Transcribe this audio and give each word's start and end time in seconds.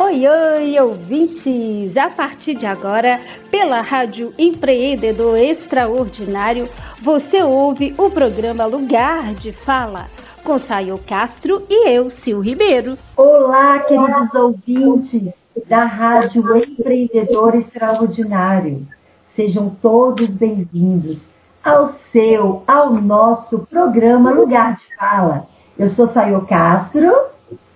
Oi, 0.00 0.28
oi, 0.28 0.80
ouvintes! 0.80 1.96
A 1.96 2.08
partir 2.08 2.54
de 2.54 2.64
agora, 2.64 3.20
pela 3.50 3.80
Rádio 3.80 4.32
Empreendedor 4.38 5.36
Extraordinário, 5.36 6.68
você 7.02 7.42
ouve 7.42 7.92
o 7.98 8.08
programa 8.08 8.64
Lugar 8.64 9.34
de 9.34 9.52
Fala, 9.52 10.06
com 10.44 10.56
Saio 10.56 11.00
Castro 11.04 11.66
e 11.68 11.88
eu, 11.88 12.08
Sil 12.14 12.38
Ribeiro. 12.38 12.96
Olá, 13.16 13.80
queridos 13.80 14.32
ouvintes 14.34 15.34
da 15.66 15.84
Rádio 15.84 16.56
Empreendedor 16.56 17.56
Extraordinário. 17.56 18.86
Sejam 19.34 19.68
todos 19.82 20.28
bem-vindos 20.36 21.18
ao 21.60 21.92
seu, 22.12 22.62
ao 22.68 22.94
nosso 22.94 23.66
programa 23.66 24.30
Lugar 24.30 24.76
de 24.76 24.96
Fala. 24.96 25.48
Eu 25.76 25.88
sou 25.88 26.06
Saio 26.06 26.46
Castro. 26.46 27.12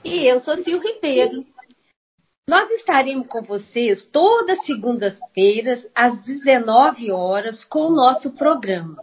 E 0.04 0.25
eu 0.25 0.41
sou 0.41 0.57
Sil 0.62 0.79
Ribeiro. 0.79 1.45
Nós 2.48 2.68
estaremos 2.72 3.29
com 3.29 3.40
vocês 3.40 4.04
todas 4.04 4.66
segundas-feiras, 4.66 5.89
às 5.94 6.21
19 6.22 7.12
horas, 7.12 7.62
com 7.62 7.86
o 7.86 7.94
nosso 7.94 8.32
programa. 8.32 9.00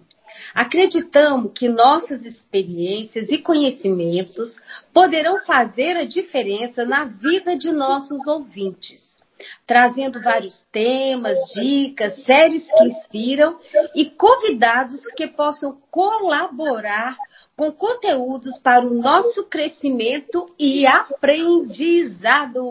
Acreditamos 0.53 1.53
que 1.53 1.69
nossas 1.69 2.25
experiências 2.25 3.29
e 3.29 3.37
conhecimentos 3.37 4.59
poderão 4.93 5.39
fazer 5.45 5.95
a 5.95 6.03
diferença 6.03 6.83
na 6.83 7.05
vida 7.05 7.55
de 7.55 7.71
nossos 7.71 8.27
ouvintes, 8.27 9.01
trazendo 9.65 10.21
vários 10.21 10.59
temas, 10.69 11.37
dicas, 11.53 12.21
séries 12.23 12.69
que 12.69 12.83
inspiram 12.83 13.57
e 13.95 14.03
convidados 14.03 15.01
que 15.15 15.27
possam 15.27 15.81
colaborar 15.89 17.15
com 17.59 17.73
conteúdos 17.73 18.57
para 18.59 18.87
o 18.87 18.93
nosso 18.93 19.43
crescimento 19.43 20.49
e 20.57 20.87
aprendizado. 20.87 22.69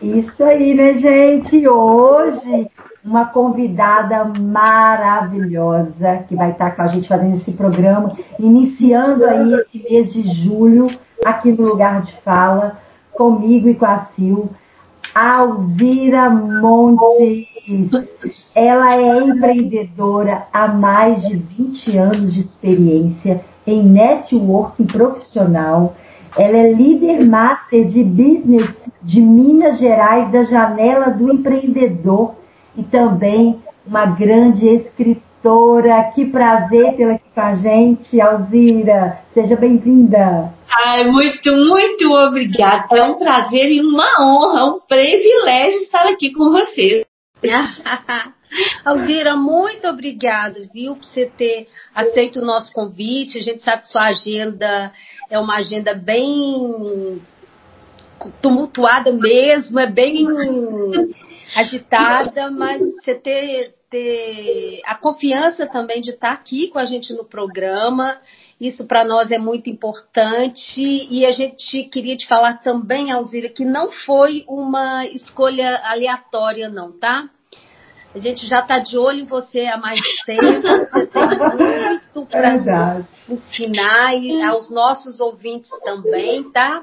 Isso 0.00 0.42
aí, 0.42 0.72
né, 0.72 0.94
gente? 0.94 1.68
Hoje, 1.68 2.70
uma 3.04 3.26
convidada 3.26 4.24
maravilhosa 4.24 6.24
que 6.26 6.34
vai 6.34 6.52
estar 6.52 6.74
com 6.74 6.80
a 6.80 6.86
gente 6.86 7.06
fazendo 7.06 7.36
esse 7.36 7.52
programa, 7.52 8.16
iniciando 8.38 9.28
aí 9.28 9.52
esse 9.52 9.82
mês 9.82 10.10
de 10.14 10.22
julho, 10.30 10.88
aqui 11.22 11.52
no 11.52 11.68
Lugar 11.68 12.00
de 12.00 12.12
Fala, 12.22 12.78
comigo 13.12 13.68
e 13.68 13.74
com 13.74 13.84
a 13.84 14.06
Sil. 14.16 14.48
Alzira 15.14 16.30
Ela 18.54 18.94
é 18.94 19.18
empreendedora 19.18 20.46
há 20.52 20.68
mais 20.68 21.26
de 21.26 21.36
20 21.36 21.96
anos 21.98 22.34
de 22.34 22.40
experiência 22.40 23.44
em 23.66 23.82
networking 23.82 24.86
profissional. 24.86 25.96
Ela 26.38 26.58
é 26.58 26.72
líder 26.72 27.26
master 27.26 27.84
de 27.86 28.04
business 28.04 28.68
de 29.02 29.20
Minas 29.20 29.78
Gerais, 29.78 30.30
da 30.30 30.44
Janela 30.44 31.10
do 31.10 31.32
Empreendedor, 31.32 32.34
e 32.76 32.82
também 32.82 33.58
uma 33.86 34.06
grande 34.06 34.68
escritora. 34.68 36.10
Que 36.14 36.24
prazer 36.26 36.96
tê-la 36.96 37.14
aqui 37.14 37.24
com 37.34 37.40
a 37.40 37.54
gente, 37.54 38.20
Alzira. 38.20 39.20
Seja 39.32 39.56
bem-vinda. 39.56 40.52
Ai, 40.78 41.04
muito, 41.04 41.52
muito 41.52 42.12
obrigada. 42.12 42.86
É 42.96 43.02
um 43.04 43.14
prazer 43.14 43.70
e 43.70 43.80
uma 43.80 44.08
honra, 44.20 44.64
um 44.66 44.80
privilégio 44.80 45.80
estar 45.80 46.06
aqui 46.06 46.32
com 46.32 46.50
você. 46.50 47.06
Alvira, 48.84 49.36
muito 49.36 49.86
obrigada, 49.88 50.60
viu, 50.72 50.96
por 50.96 51.04
você 51.04 51.26
ter 51.26 51.68
aceito 51.94 52.40
o 52.40 52.44
nosso 52.44 52.72
convite. 52.72 53.38
A 53.38 53.42
gente 53.42 53.62
sabe 53.62 53.82
que 53.82 53.88
sua 53.88 54.06
agenda 54.06 54.92
é 55.28 55.38
uma 55.38 55.56
agenda 55.56 55.94
bem 55.94 57.20
tumultuada 58.40 59.12
mesmo, 59.12 59.78
é 59.78 59.86
bem 59.86 60.26
agitada, 61.54 62.50
mas 62.50 62.80
você 62.80 63.14
ter, 63.14 63.74
ter 63.90 64.80
a 64.84 64.94
confiança 64.94 65.66
também 65.66 66.00
de 66.00 66.10
estar 66.10 66.32
aqui 66.32 66.68
com 66.68 66.78
a 66.78 66.84
gente 66.84 67.12
no 67.12 67.24
programa 67.24 68.20
isso 68.60 68.86
para 68.86 69.04
nós 69.04 69.30
é 69.30 69.38
muito 69.38 69.68
importante 69.68 70.80
e 70.80 71.26
a 71.26 71.32
gente 71.32 71.84
queria 71.84 72.16
te 72.16 72.26
falar 72.26 72.62
também, 72.62 73.12
Alzira, 73.12 73.50
que 73.50 73.66
não 73.66 73.92
foi 73.92 74.44
uma 74.48 75.04
escolha 75.06 75.82
aleatória, 75.84 76.68
não, 76.68 76.90
tá? 76.90 77.28
A 78.14 78.18
gente 78.18 78.48
já 78.48 78.60
está 78.60 78.78
de 78.78 78.96
olho 78.96 79.20
em 79.20 79.26
você 79.26 79.66
há 79.66 79.76
mais 79.76 80.00
tempo, 80.24 80.62
você 80.62 81.06
tem 81.06 82.00
muito 82.14 82.26
para 82.30 83.04
ensinar 83.28 84.14
e 84.14 84.42
aos 84.42 84.70
nossos 84.70 85.20
ouvintes 85.20 85.70
também, 85.84 86.50
tá? 86.50 86.82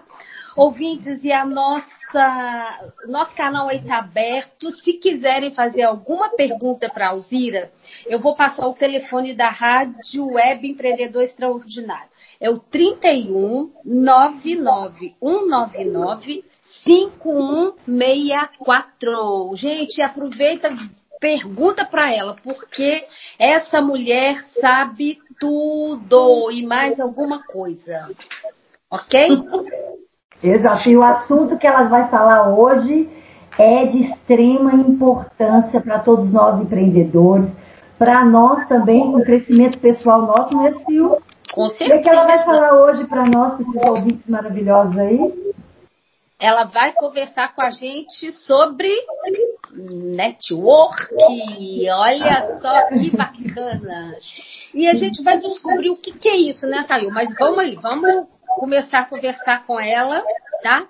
Ouvintes, 0.56 1.24
e 1.24 1.32
a 1.32 1.44
nossa 1.44 1.88
nossa, 2.14 2.94
nosso 3.08 3.36
canal 3.36 3.70
está 3.72 3.98
aberto. 3.98 4.72
Se 4.72 4.94
quiserem 4.94 5.54
fazer 5.54 5.84
alguma 5.84 6.30
pergunta 6.30 6.90
para 6.90 7.08
a 7.08 7.10
Alzira, 7.10 7.74
eu 8.06 8.20
vou 8.20 8.34
passar 8.36 8.66
o 8.68 8.74
telefone 8.74 9.34
da 9.34 9.50
Rádio 9.50 10.34
Web 10.34 10.70
Empreendedor 10.70 11.24
Extraordinário. 11.24 12.14
É 12.40 12.50
o 12.50 12.60
31 12.60 13.74
99 13.84 15.16
199 15.20 16.46
5164. 16.84 19.56
Gente, 19.56 20.02
aproveita, 20.02 20.74
pergunta 21.20 21.86
para 21.86 22.12
ela, 22.14 22.36
porque 22.44 23.06
essa 23.40 23.82
mulher 23.82 24.44
sabe 24.60 25.20
tudo 25.40 26.52
e 26.52 26.66
mais 26.66 27.00
alguma 27.00 27.42
coisa. 27.44 28.10
Ok? 28.90 29.30
Exato. 30.44 30.90
E 30.90 30.98
o 30.98 31.04
assunto 31.04 31.58
que 31.58 31.66
ela 31.66 31.84
vai 31.84 32.10
falar 32.10 32.50
hoje 32.50 33.10
é 33.58 33.86
de 33.86 34.04
extrema 34.04 34.74
importância 34.74 35.80
para 35.80 36.00
todos 36.00 36.32
nós 36.32 36.60
empreendedores, 36.62 37.50
para 37.98 38.26
nós 38.26 38.68
também, 38.68 39.16
o 39.16 39.24
crescimento 39.24 39.80
pessoal 39.80 40.24
nosso, 40.24 40.58
né, 40.58 40.74
Sil? 40.84 41.16
Com 41.54 41.70
certeza. 41.70 42.00
O 42.00 42.02
que 42.02 42.10
ela 42.10 42.26
vai 42.26 42.44
falar 42.44 42.74
hoje 42.84 43.06
para 43.06 43.26
nós, 43.26 43.60
esses 43.60 43.84
ouvintes 43.84 44.28
maravilhosos 44.28 44.98
aí? 44.98 45.54
Ela 46.40 46.66
vai 46.66 46.92
conversar 46.92 47.56
com 47.56 47.62
a 47.62 47.70
gente 47.70 48.34
sobre 48.34 48.90
network. 49.72 51.08
Olha 51.90 52.60
só 52.60 52.88
que 52.88 53.16
bacana. 53.16 54.16
E 54.74 54.88
a 54.88 54.96
gente 54.96 55.24
vai 55.24 55.38
descobrir 55.38 55.92
o 55.92 55.96
que, 55.96 56.12
que 56.12 56.28
é 56.28 56.36
isso, 56.36 56.68
né, 56.68 56.84
Thail? 56.88 57.12
Mas 57.12 57.34
vamos 57.40 57.60
aí, 57.60 57.76
vamos 57.76 58.28
começar 58.56 59.00
a 59.00 59.06
conversar 59.06 59.66
com 59.66 59.80
ela, 59.80 60.24
tá? 60.62 60.88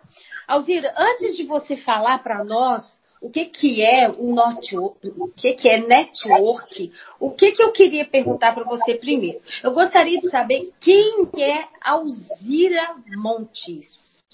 Alzira, 0.48 0.94
antes 0.98 1.36
de 1.36 1.44
você 1.44 1.78
falar 1.78 2.20
para 2.20 2.44
nós 2.44 2.96
o 3.24 3.30
que, 3.30 3.46
que 3.46 3.82
é 3.82 4.10
o 4.10 4.36
network, 4.36 5.08
o 5.18 5.30
que, 5.30 5.54
que 5.54 5.70
é 5.70 5.80
network, 5.80 6.92
o 7.22 7.32
que, 7.32 7.54
que 7.54 7.64
eu 7.64 7.72
queria 7.72 8.06
perguntar 8.06 8.54
para 8.54 8.66
você 8.66 8.96
primeiro? 8.96 9.40
Eu 9.64 9.72
gostaria 9.72 10.20
de 10.20 10.30
saber 10.30 10.74
quem 10.82 11.30
é 11.38 11.66
Alzira 11.82 12.96
Montes. 13.16 13.88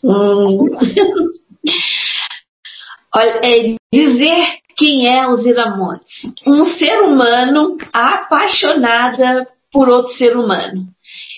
Hum. 0.03 0.75
Olha, 3.15 3.41
é 3.43 3.75
dizer 3.93 4.57
quem 4.75 5.07
é 5.07 5.19
Alzira 5.19 5.69
Montes. 5.75 6.47
Um 6.47 6.65
ser 6.65 7.01
humano 7.01 7.77
apaixonada 7.93 9.47
por 9.71 9.87
outro 9.87 10.13
ser 10.13 10.35
humano. 10.35 10.87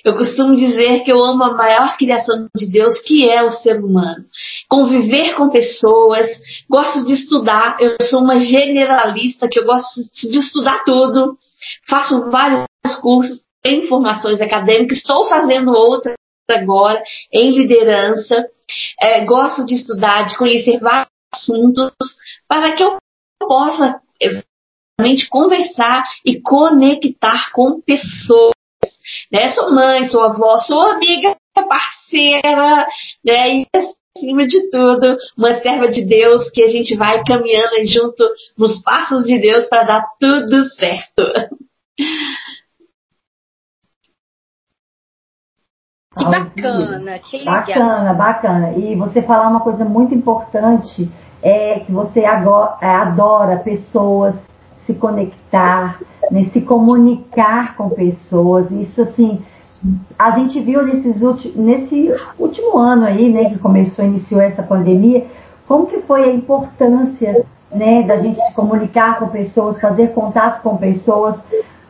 Eu 0.04 0.16
costumo 0.16 0.56
dizer 0.56 1.04
que 1.04 1.12
eu 1.12 1.24
amo 1.24 1.44
a 1.44 1.54
maior 1.54 1.96
criação 1.98 2.48
de 2.56 2.66
Deus, 2.68 3.00
que 3.00 3.30
é 3.30 3.44
o 3.44 3.52
ser 3.52 3.84
humano. 3.84 4.26
Conviver 4.68 5.36
com 5.36 5.50
pessoas, 5.50 6.30
gosto 6.70 7.06
de 7.06 7.14
estudar, 7.14 7.78
eu 7.80 7.96
sou 8.02 8.22
uma 8.22 8.40
generalista, 8.40 9.48
que 9.48 9.60
eu 9.60 9.66
gosto 9.66 10.02
de 10.12 10.38
estudar 10.38 10.84
tudo, 10.84 11.38
faço 11.88 12.30
vários 12.32 12.66
cursos 13.02 13.44
em 13.64 13.86
formações 13.88 14.42
acadêmicas, 14.42 14.98
estou 14.98 15.26
fazendo 15.26 15.72
outra 15.72 16.14
agora 16.50 17.02
em 17.32 17.52
liderança, 17.52 18.46
é, 19.00 19.24
gosto 19.24 19.66
de 19.66 19.76
estudar, 19.76 20.28
de 20.28 20.38
conhecer 20.38 20.80
vários 20.80 21.08
assuntos, 21.34 21.92
para 22.48 22.74
que 22.74 22.84
eu 22.84 22.98
possa 23.40 24.02
realmente 25.00 25.30
conversar 25.30 26.04
e 26.26 26.42
conectar 26.42 27.52
com 27.52 27.80
pessoas 27.82 28.52
né? 29.32 29.50
Sou 29.52 29.72
mãe, 29.72 30.08
sou 30.10 30.24
avó, 30.24 30.58
sou 30.60 30.82
amiga, 30.82 31.36
parceira, 31.54 32.86
né? 33.24 33.60
E 33.60 33.68
acima 34.18 34.46
de 34.46 34.70
tudo, 34.70 35.18
uma 35.38 35.54
serva 35.62 35.88
de 35.88 36.06
Deus 36.06 36.50
que 36.50 36.64
a 36.64 36.68
gente 36.68 36.96
vai 36.96 37.24
caminhando 37.24 37.86
junto 37.86 38.30
nos 38.58 38.82
passos 38.82 39.26
de 39.26 39.40
Deus 39.40 39.68
para 39.68 39.84
dar 39.84 40.06
tudo 40.20 40.64
certo. 40.72 41.24
Que 46.18 46.26
bacana, 46.26 47.20
que 47.20 47.38
legal. 47.38 47.54
Bacana, 47.56 48.14
bacana. 48.14 48.74
E 48.74 48.96
você 48.98 49.22
falar 49.22 49.48
uma 49.48 49.62
coisa 49.62 49.86
muito 49.86 50.14
importante 50.14 51.10
é 51.42 51.80
que 51.80 51.92
você 51.92 52.26
agora, 52.26 52.78
é, 52.82 52.88
adora 52.88 53.60
pessoas, 53.60 54.36
se 54.86 54.94
conectar, 54.94 56.00
né, 56.30 56.46
se 56.52 56.62
comunicar 56.62 57.76
com 57.76 57.90
pessoas. 57.90 58.70
Isso, 58.72 59.02
assim, 59.02 59.42
a 60.18 60.32
gente 60.32 60.60
viu 60.60 60.84
nesses 60.84 61.22
nesse 61.56 62.14
último 62.38 62.78
ano 62.78 63.06
aí, 63.06 63.32
né, 63.32 63.50
que 63.50 63.60
começou, 63.60 64.06
iniciou 64.06 64.42
essa 64.42 64.64
pandemia, 64.64 65.26
como 65.68 65.88
que 65.88 66.00
foi 66.02 66.24
a 66.24 66.34
importância, 66.34 67.46
né, 67.72 68.04
da 68.04 68.18
gente 68.18 68.40
se 68.40 68.54
comunicar 68.54 69.18
com 69.20 69.28
pessoas, 69.28 69.80
fazer 69.80 70.10
contato 70.10 70.62
com 70.62 70.78
pessoas, 70.78 71.36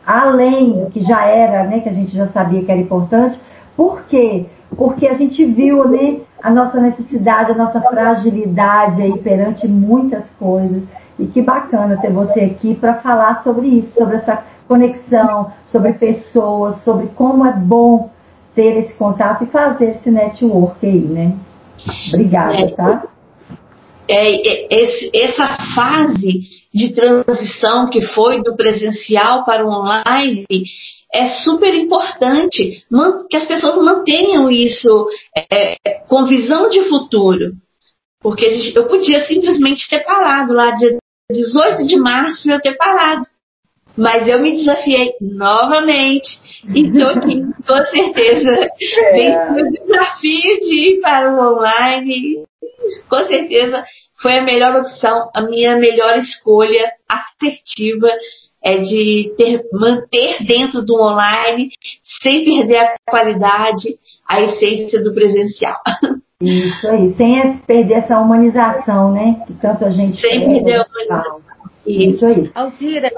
além 0.06 0.72
do 0.72 0.90
que 0.90 1.00
já 1.02 1.24
era, 1.26 1.64
né, 1.64 1.80
que 1.80 1.88
a 1.88 1.92
gente 1.92 2.16
já 2.16 2.28
sabia 2.28 2.62
que 2.62 2.70
era 2.70 2.80
importante. 2.80 3.40
Por 3.76 4.02
quê? 4.02 4.46
Porque 4.76 5.06
a 5.06 5.14
gente 5.14 5.44
viu, 5.44 5.88
né, 5.88 6.20
a 6.42 6.50
nossa 6.50 6.80
necessidade, 6.80 7.52
a 7.52 7.54
nossa 7.54 7.80
fragilidade 7.80 9.02
aí 9.02 9.18
perante 9.18 9.68
muitas 9.68 10.24
coisas. 10.38 10.82
E 11.22 11.26
que 11.28 11.42
bacana 11.42 11.98
ter 12.00 12.10
você 12.10 12.40
aqui 12.40 12.74
para 12.74 12.94
falar 12.94 13.42
sobre 13.42 13.66
isso, 13.68 13.94
sobre 13.96 14.16
essa 14.16 14.44
conexão, 14.66 15.52
sobre 15.70 15.92
pessoas, 15.94 16.82
sobre 16.82 17.08
como 17.08 17.46
é 17.46 17.52
bom 17.52 18.10
ter 18.54 18.76
esse 18.78 18.94
contato 18.94 19.44
e 19.44 19.46
fazer 19.46 19.96
esse 19.96 20.10
network 20.10 20.84
aí, 20.86 21.00
né? 21.00 21.36
Obrigada, 22.08 22.54
é, 22.54 22.70
tá? 22.70 23.04
É, 24.08 24.34
é, 24.34 24.66
esse, 24.70 25.10
essa 25.14 25.46
fase 25.74 26.42
de 26.72 26.94
transição 26.94 27.88
que 27.88 28.00
foi 28.00 28.42
do 28.42 28.56
presencial 28.56 29.44
para 29.44 29.64
o 29.64 29.70
online 29.70 30.46
é 31.12 31.28
super 31.28 31.74
importante 31.74 32.84
que 33.28 33.36
as 33.36 33.46
pessoas 33.46 33.82
mantenham 33.82 34.50
isso 34.50 35.06
é, 35.50 35.76
com 36.08 36.26
visão 36.26 36.68
de 36.68 36.82
futuro. 36.88 37.52
Porque 38.20 38.72
eu 38.74 38.86
podia 38.86 39.24
simplesmente 39.26 39.88
ter 39.88 40.04
parado 40.04 40.52
lá 40.52 40.70
dia 40.70 40.96
18 41.32 41.86
de 41.86 41.96
março 41.96 42.50
eu 42.50 42.60
ter 42.60 42.76
parado. 42.76 43.26
Mas 43.96 44.26
eu 44.26 44.40
me 44.40 44.52
desafiei 44.52 45.14
novamente 45.20 46.40
e 46.74 46.86
estou 46.86 47.08
aqui, 47.08 47.42
com 47.66 47.84
certeza. 47.86 48.68
É. 48.94 49.52
o 49.52 49.70
desafio 49.70 50.60
de 50.60 50.74
ir 50.74 51.00
para 51.00 51.30
o 51.30 51.54
online. 51.54 52.44
Com 53.08 53.24
certeza 53.24 53.84
foi 54.20 54.38
a 54.38 54.42
melhor 54.42 54.76
opção, 54.76 55.30
a 55.34 55.42
minha 55.42 55.76
melhor 55.76 56.16
escolha 56.18 56.92
assertiva 57.08 58.08
é 58.62 58.78
de 58.78 59.34
ter, 59.36 59.64
manter 59.72 60.44
dentro 60.44 60.82
do 60.82 60.94
online, 60.94 61.70
sem 62.22 62.44
perder 62.44 62.78
a 62.78 62.94
qualidade, 63.08 63.98
a 64.28 64.40
essência 64.40 65.02
do 65.02 65.12
presencial. 65.12 65.76
Isso 66.42 66.88
aí, 66.88 67.14
sem 67.14 67.56
perder 67.58 67.94
essa 67.94 68.18
humanização, 68.18 69.12
né? 69.12 69.44
Que 69.46 69.54
tanto 69.54 69.84
a 69.84 69.90
gente 69.90 70.20
Sem 70.20 70.44
perder 70.46 70.80
a 70.80 70.86
humanização. 70.86 71.42
Isso 71.86 72.26
aí. 72.26 72.50
Alzira, 72.54 73.10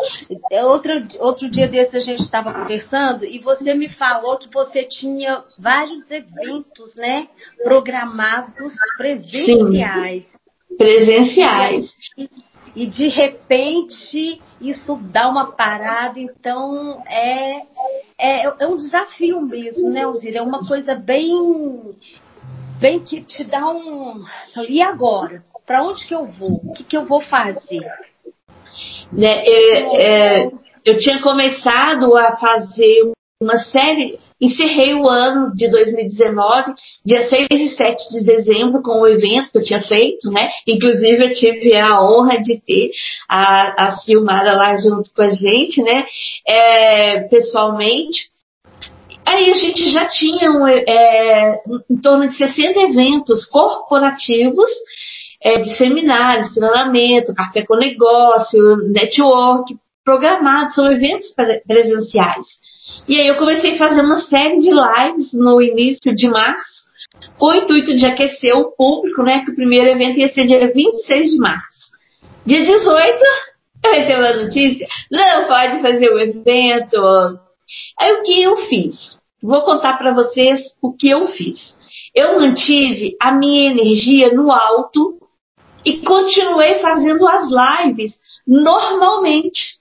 outro, 0.64 0.92
outro 1.20 1.50
dia 1.50 1.68
desse 1.68 1.96
a 1.96 2.00
gente 2.00 2.22
estava 2.22 2.52
conversando 2.52 3.24
e 3.24 3.38
você 3.38 3.74
me 3.74 3.88
falou 3.88 4.38
que 4.38 4.48
você 4.52 4.84
tinha 4.84 5.42
vários 5.58 6.10
eventos, 6.10 6.94
né? 6.96 7.28
Programados 7.62 8.74
presenciais. 8.96 10.22
Sim, 10.22 10.76
presenciais. 10.76 11.94
E, 12.16 12.30
e 12.74 12.86
de 12.86 13.08
repente 13.08 14.40
isso 14.60 14.96
dá 14.96 15.28
uma 15.28 15.52
parada, 15.52 16.18
então 16.18 17.02
é, 17.06 17.62
é, 18.18 18.44
é 18.46 18.66
um 18.66 18.76
desafio 18.76 19.40
mesmo, 19.42 19.90
né, 19.90 20.04
Alzira? 20.04 20.38
É 20.38 20.42
uma 20.42 20.66
coisa 20.66 20.94
bem, 20.94 21.32
bem 22.84 23.00
que 23.00 23.22
te 23.22 23.42
dá 23.42 23.66
um. 23.66 24.22
E 24.68 24.82
agora? 24.82 25.42
Para 25.66 25.82
onde 25.82 26.06
que 26.06 26.14
eu 26.14 26.26
vou? 26.26 26.60
O 26.62 26.74
que, 26.74 26.84
que 26.84 26.94
eu 26.94 27.06
vou 27.06 27.22
fazer? 27.22 27.80
Né, 29.10 29.42
eu, 29.46 29.90
é, 29.92 30.50
eu 30.84 30.98
tinha 30.98 31.18
começado 31.22 32.14
a 32.14 32.32
fazer 32.36 33.10
uma 33.40 33.56
série, 33.56 34.18
encerrei 34.38 34.92
o 34.92 35.08
ano 35.08 35.50
de 35.54 35.66
2019, 35.68 36.74
dia 37.06 37.26
6 37.26 37.46
e 37.52 37.68
7 37.70 38.10
de 38.10 38.24
dezembro, 38.24 38.82
com 38.82 39.00
o 39.00 39.06
evento 39.06 39.50
que 39.50 39.56
eu 39.56 39.62
tinha 39.62 39.80
feito, 39.80 40.30
né? 40.30 40.50
Inclusive 40.66 41.24
eu 41.24 41.32
tive 41.32 41.74
a 41.76 42.02
honra 42.02 42.42
de 42.42 42.60
ter 42.60 42.90
a, 43.26 43.86
a 43.86 43.92
Silmara 43.92 44.54
lá 44.54 44.76
junto 44.76 45.10
com 45.14 45.22
a 45.22 45.30
gente, 45.30 45.82
né? 45.82 46.04
É, 46.46 47.20
pessoalmente. 47.28 48.33
Aí 49.26 49.50
a 49.50 49.54
gente 49.54 49.88
já 49.88 50.06
tinha 50.06 50.50
é, 50.86 51.62
em 51.90 51.96
torno 51.96 52.28
de 52.28 52.36
60 52.36 52.78
eventos 52.80 53.46
corporativos 53.46 54.70
é, 55.42 55.58
de 55.58 55.70
seminários, 55.76 56.52
treinamento, 56.52 57.34
café 57.34 57.64
com 57.64 57.76
negócio, 57.76 58.76
network, 58.88 59.76
programados, 60.04 60.74
são 60.74 60.90
eventos 60.90 61.34
presenciais. 61.66 62.46
E 63.08 63.18
aí 63.18 63.26
eu 63.26 63.36
comecei 63.36 63.74
a 63.74 63.78
fazer 63.78 64.02
uma 64.02 64.18
série 64.18 64.58
de 64.58 64.70
lives 64.70 65.32
no 65.32 65.60
início 65.60 66.14
de 66.14 66.28
março, 66.28 66.84
com 67.38 67.46
o 67.46 67.54
intuito 67.54 67.96
de 67.96 68.06
aquecer 68.06 68.56
o 68.56 68.72
público, 68.72 69.22
né? 69.22 69.44
Que 69.44 69.50
o 69.50 69.56
primeiro 69.56 69.88
evento 69.88 70.18
ia 70.18 70.28
ser 70.28 70.46
dia 70.46 70.70
26 70.72 71.30
de 71.30 71.38
março. 71.38 71.94
Dia 72.44 72.62
18, 72.62 73.18
eu 73.84 73.92
recebi 73.92 74.12
a 74.12 74.36
notícia, 74.36 74.86
não 75.10 75.46
pode 75.46 75.80
fazer 75.80 76.08
o 76.10 76.18
evento. 76.18 77.43
Aí 77.98 78.12
o 78.12 78.22
que 78.22 78.42
eu 78.42 78.56
fiz? 78.68 79.20
Vou 79.42 79.62
contar 79.62 79.98
para 79.98 80.12
vocês 80.12 80.74
o 80.80 80.92
que 80.92 81.08
eu 81.08 81.26
fiz. 81.26 81.76
Eu 82.14 82.40
mantive 82.40 83.16
a 83.20 83.32
minha 83.32 83.70
energia 83.70 84.32
no 84.32 84.50
alto 84.50 85.18
e 85.84 85.98
continuei 85.98 86.76
fazendo 86.76 87.26
as 87.28 87.44
lives 87.50 88.18
normalmente. 88.46 89.78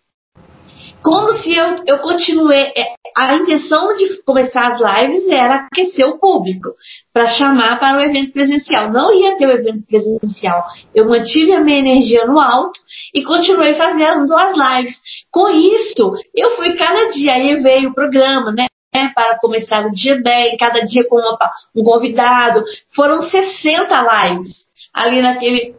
Como 1.01 1.31
se 1.33 1.55
eu, 1.55 1.83
eu 1.85 1.99
continuei. 1.99 2.71
A 3.15 3.35
intenção 3.35 3.95
de 3.95 4.21
começar 4.23 4.67
as 4.67 4.79
lives 4.79 5.29
era 5.29 5.67
aquecer 5.71 6.07
o 6.07 6.17
público, 6.17 6.75
para 7.11 7.27
chamar 7.27 7.79
para 7.79 7.97
o 7.97 8.01
evento 8.01 8.31
presencial. 8.31 8.91
Não 8.91 9.13
ia 9.13 9.37
ter 9.37 9.47
o 9.47 9.51
evento 9.51 9.83
presencial. 9.87 10.65
Eu 10.93 11.07
mantive 11.07 11.53
a 11.53 11.61
minha 11.61 11.79
energia 11.79 12.25
no 12.25 12.39
alto 12.39 12.79
e 13.13 13.23
continuei 13.23 13.75
fazendo 13.75 14.33
as 14.35 14.53
lives. 14.53 14.99
Com 15.29 15.49
isso, 15.49 16.15
eu 16.33 16.51
fui 16.55 16.73
cada 16.73 17.09
dia, 17.09 17.33
aí 17.33 17.55
veio 17.57 17.89
o 17.89 17.93
programa, 17.93 18.51
né? 18.51 18.67
para 19.15 19.39
começar 19.39 19.85
o 19.85 19.91
dia 19.91 20.21
bem, 20.21 20.55
cada 20.57 20.81
dia 20.81 21.07
com 21.07 21.15
uma, 21.15 21.37
um 21.75 21.83
convidado. 21.83 22.63
Foram 22.95 23.21
60 23.21 24.29
lives 24.29 24.65
ali 24.93 25.21
naquele 25.21 25.75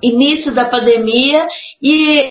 início 0.00 0.54
da 0.54 0.64
pandemia 0.64 1.46
e 1.80 2.28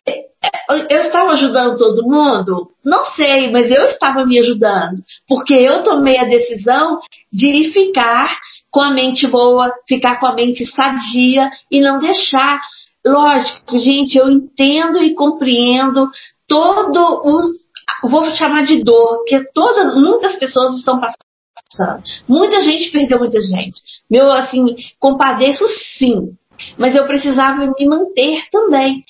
eu 0.90 1.02
estava 1.02 1.32
ajudando 1.32 1.78
todo 1.78 2.04
mundo? 2.04 2.72
Não 2.84 3.06
sei, 3.06 3.52
mas 3.52 3.70
eu 3.70 3.84
estava 3.86 4.26
me 4.26 4.40
ajudando, 4.40 5.04
porque 5.28 5.54
eu 5.54 5.84
tomei 5.84 6.18
a 6.18 6.26
decisão 6.26 7.00
de 7.32 7.72
ficar 7.72 8.40
com 8.70 8.82
a 8.82 8.92
mente 8.92 9.28
boa, 9.28 9.72
ficar 9.88 10.20
com 10.20 10.26
a 10.26 10.34
mente 10.34 10.66
sadia 10.66 11.50
e 11.70 11.80
não 11.82 12.00
deixar. 12.00 12.60
Lógico, 13.06 13.78
gente, 13.78 14.18
eu 14.18 14.30
entendo 14.30 15.02
e 15.04 15.14
compreendo 15.14 16.10
todo 16.48 17.00
o, 17.00 18.08
vou 18.08 18.34
chamar 18.36 18.64
de 18.64 18.84
dor, 18.84 19.24
que 19.26 19.44
todas, 19.54 19.96
muitas 19.96 20.36
pessoas 20.38 20.76
estão 20.76 21.00
passando. 21.00 22.04
Muita 22.28 22.62
gente 22.62 22.92
perdeu 22.92 23.20
muita 23.20 23.40
gente. 23.40 23.82
Meu, 24.10 24.32
assim, 24.32 24.76
compadeço 25.00 25.66
sim, 25.98 26.36
mas 26.78 26.96
eu 26.96 27.06
precisava 27.06 27.66
me 27.66 27.86
manter 27.86 28.44
também 28.52 29.04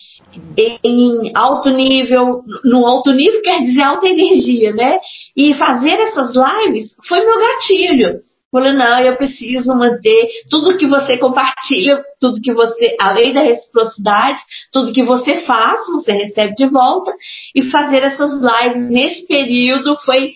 em 0.83 1.31
alto 1.35 1.69
nível, 1.69 2.43
no 2.63 2.85
alto 2.85 3.11
nível 3.11 3.41
quer 3.41 3.61
dizer 3.61 3.81
alta 3.81 4.07
energia, 4.07 4.73
né? 4.73 4.97
E 5.35 5.53
fazer 5.53 6.00
essas 6.00 6.31
lives 6.33 6.95
foi 7.07 7.25
meu 7.25 7.39
gatilho. 7.39 8.21
Falei, 8.51 8.73
não, 8.73 9.00
eu 9.00 9.15
preciso 9.15 9.73
manter 9.73 10.27
tudo 10.50 10.77
que 10.77 10.85
você 10.85 11.17
compartilha, 11.17 12.03
tudo 12.19 12.41
que 12.41 12.53
você, 12.53 12.97
além 13.00 13.33
da 13.33 13.39
reciprocidade, 13.39 14.41
tudo 14.73 14.91
que 14.91 15.03
você 15.03 15.38
faz, 15.45 15.79
você 15.88 16.11
recebe 16.11 16.55
de 16.55 16.67
volta, 16.67 17.13
e 17.55 17.61
fazer 17.71 18.03
essas 18.03 18.33
lives 18.33 18.89
nesse 18.89 19.25
período 19.25 19.95
foi, 20.00 20.33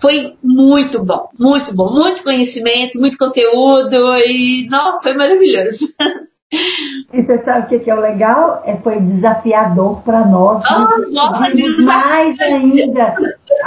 foi 0.00 0.34
muito 0.42 1.04
bom, 1.04 1.28
muito 1.38 1.72
bom, 1.72 1.92
muito 1.92 2.24
conhecimento, 2.24 2.98
muito 2.98 3.16
conteúdo, 3.16 4.16
e 4.26 4.66
não, 4.68 5.00
foi 5.00 5.14
maravilhoso. 5.14 5.86
E 6.52 7.22
você 7.22 7.42
sabe 7.44 7.76
o 7.76 7.80
que, 7.80 7.90
é 7.90 7.94
o 7.94 8.00
legal? 8.00 8.62
É, 8.64 8.76
foi 8.76 9.00
desafiador 9.00 10.02
para 10.02 10.24
nós. 10.26 10.62
Oh, 10.70 11.12
nossa, 11.12 11.82
mais 11.82 12.40
ainda 12.40 13.14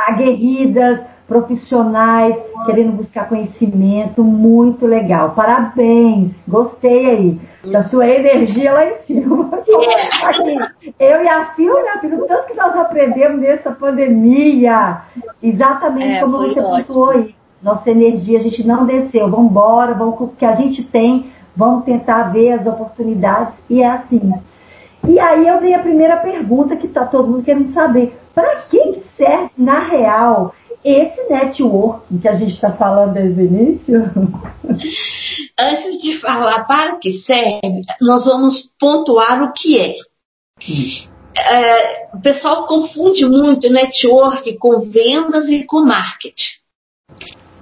aguerridas, 0.08 1.00
profissionais, 1.28 2.36
querendo 2.66 2.94
buscar 2.94 3.28
conhecimento, 3.28 4.24
muito 4.24 4.86
legal. 4.86 5.32
Parabéns, 5.32 6.32
gostei 6.48 7.06
aí 7.06 7.40
da 7.70 7.84
sua 7.84 8.08
energia 8.08 8.74
lá 8.74 8.86
em 8.86 8.96
cima. 9.06 9.50
Aqui, 10.24 10.94
eu 10.98 11.24
e 11.24 11.28
a 11.28 11.46
Fio, 11.54 11.74
minha 11.82 12.00
filha, 12.00 12.18
tanto 12.28 12.48
que 12.48 12.54
nós 12.54 12.76
aprendemos 12.78 13.42
nessa 13.42 13.72
pandemia, 13.72 15.02
exatamente 15.44 16.16
é, 16.16 16.20
como 16.22 16.38
você 16.38 16.62
pontuou 16.62 17.10
aí. 17.10 17.36
Nossa 17.62 17.90
energia, 17.90 18.40
a 18.40 18.42
gente 18.42 18.66
não 18.66 18.86
desceu, 18.86 19.30
vamos 19.30 19.50
embora, 19.50 19.94
vamos 19.96 20.16
com 20.16 20.26
o 20.26 20.30
que 20.30 20.46
a 20.46 20.54
gente 20.54 20.84
tem 20.84 21.32
vamos 21.58 21.84
tentar 21.86 22.32
ver 22.32 22.52
as 22.52 22.68
oportunidades 22.68 23.56
e 23.68 23.82
é 23.82 23.90
assim. 23.90 24.32
E 25.08 25.20
aí 25.20 25.48
eu 25.48 25.60
venho 25.60 25.76
a 25.76 25.82
primeira 25.82 26.18
pergunta 26.18 26.76
que 26.76 26.86
está 26.86 27.06
todo 27.06 27.28
mundo 27.28 27.44
querendo 27.44 27.74
saber. 27.74 28.16
Para 28.36 28.58
que 28.62 29.02
serve, 29.18 29.50
na 29.58 29.80
real, 29.80 30.54
esse 30.84 31.28
network 31.30 32.18
que 32.20 32.28
a 32.28 32.36
gente 32.36 32.54
está 32.54 32.72
falando 32.72 33.14
desde 33.14 33.42
o 33.42 33.46
início? 33.46 34.04
Antes 35.60 36.02
de 36.02 36.20
falar 36.20 36.66
para 36.66 36.98
que 36.98 37.14
serve, 37.14 37.82
nós 38.00 38.26
vamos 38.26 38.70
pontuar 38.80 39.42
o 39.44 39.54
que 39.54 39.80
é. 39.80 39.96
é 41.36 42.10
o 42.14 42.22
pessoal 42.22 42.68
confunde 42.68 43.26
muito 43.26 43.70
network 43.70 44.56
com 44.58 44.82
vendas 44.82 45.50
e 45.50 45.64
com 45.66 45.84
marketing. 45.84 46.58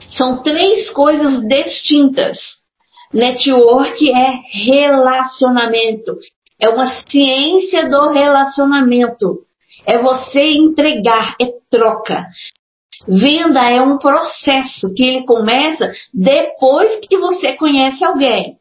São 0.10 0.42
três 0.44 0.90
coisas 0.90 1.42
distintas. 1.48 2.65
Network 3.16 4.12
é 4.12 4.42
relacionamento, 4.52 6.18
é 6.60 6.68
uma 6.68 6.86
ciência 6.86 7.90
do 7.90 8.10
relacionamento. 8.10 9.46
É 9.86 9.98
você 9.98 10.52
entregar, 10.54 11.36
é 11.40 11.46
troca. 11.70 12.28
Venda 13.08 13.70
é 13.70 13.82
um 13.82 13.98
processo 13.98 14.94
que 14.94 15.04
ele 15.04 15.26
começa 15.26 15.94
depois 16.14 17.00
que 17.08 17.18
você 17.18 17.54
conhece 17.54 18.06
alguém. 18.06 18.58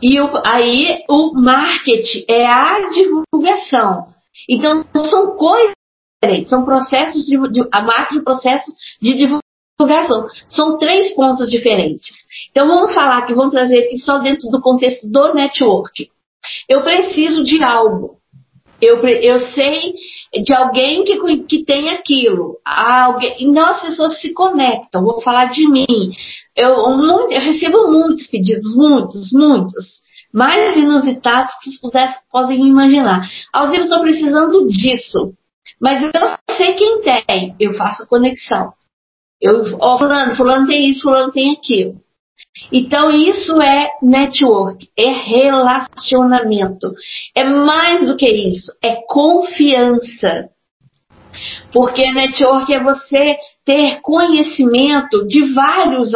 E 0.00 0.20
o, 0.20 0.28
aí 0.44 1.04
o 1.08 1.32
marketing 1.34 2.24
é 2.28 2.44
a 2.44 2.88
divulgação. 2.88 4.12
Então 4.48 4.84
são 5.04 5.36
coisas 5.36 5.72
diferentes, 6.20 6.50
são 6.50 6.64
processos 6.64 7.24
de, 7.24 7.38
de 7.50 7.68
a 7.70 7.82
marketing 7.82 8.24
processos 8.24 8.74
de 9.00 9.14
divulgação. 9.14 9.41
São 10.48 10.78
três 10.78 11.14
pontos 11.14 11.50
diferentes. 11.50 12.16
Então 12.50 12.66
vamos 12.66 12.94
falar 12.94 13.22
que 13.22 13.34
vamos 13.34 13.52
trazer 13.52 13.84
aqui 13.84 13.98
só 13.98 14.18
dentro 14.18 14.48
do 14.50 14.60
contexto 14.60 15.08
do 15.08 15.34
network. 15.34 16.08
Eu 16.68 16.82
preciso 16.82 17.44
de 17.44 17.62
algo. 17.62 18.18
Eu, 18.80 18.98
eu 18.98 19.38
sei 19.38 19.94
de 20.42 20.52
alguém 20.52 21.04
que, 21.04 21.16
que 21.44 21.64
tem 21.64 21.88
aquilo. 21.90 22.58
Alguém, 22.64 23.36
então 23.38 23.64
as 23.64 23.80
pessoas 23.80 24.20
se 24.20 24.32
conectam. 24.32 25.04
Vou 25.04 25.20
falar 25.20 25.46
de 25.46 25.68
mim. 25.68 25.86
Eu, 26.56 26.74
eu 27.30 27.40
recebo 27.40 27.88
muitos 27.88 28.26
pedidos, 28.26 28.74
muitos, 28.74 29.30
muitos. 29.32 30.02
Mais 30.32 30.76
inusitados 30.76 31.54
que 31.62 31.70
vocês 31.80 32.10
podem 32.30 32.66
imaginar. 32.66 33.22
Alzira, 33.52 33.82
eu 33.82 33.84
estou 33.84 34.00
precisando 34.00 34.66
disso. 34.66 35.32
Mas 35.80 36.02
eu 36.02 36.56
sei 36.56 36.72
quem 36.74 37.00
tem. 37.02 37.54
Eu 37.60 37.74
faço 37.74 38.06
conexão. 38.08 38.72
Eu, 39.42 39.76
ó, 39.80 39.98
fulano, 39.98 40.36
fulano 40.36 40.66
tem 40.68 40.88
isso, 40.88 41.02
fulano 41.02 41.32
tem 41.32 41.52
aquilo. 41.52 42.00
Então, 42.70 43.10
isso 43.10 43.60
é 43.60 43.90
network, 44.00 44.88
é 44.96 45.10
relacionamento. 45.10 46.94
É 47.34 47.42
mais 47.42 48.06
do 48.06 48.16
que 48.16 48.28
isso, 48.28 48.72
é 48.80 48.96
confiança. 49.08 50.48
Porque 51.72 52.12
network 52.12 52.72
é 52.72 52.82
você 52.82 53.36
ter 53.64 54.00
conhecimento 54.00 55.26
de 55.26 55.52
vários 55.52 56.14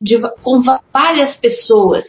de, 0.00 0.18
com 0.42 0.62
várias 0.92 1.36
pessoas. 1.36 2.04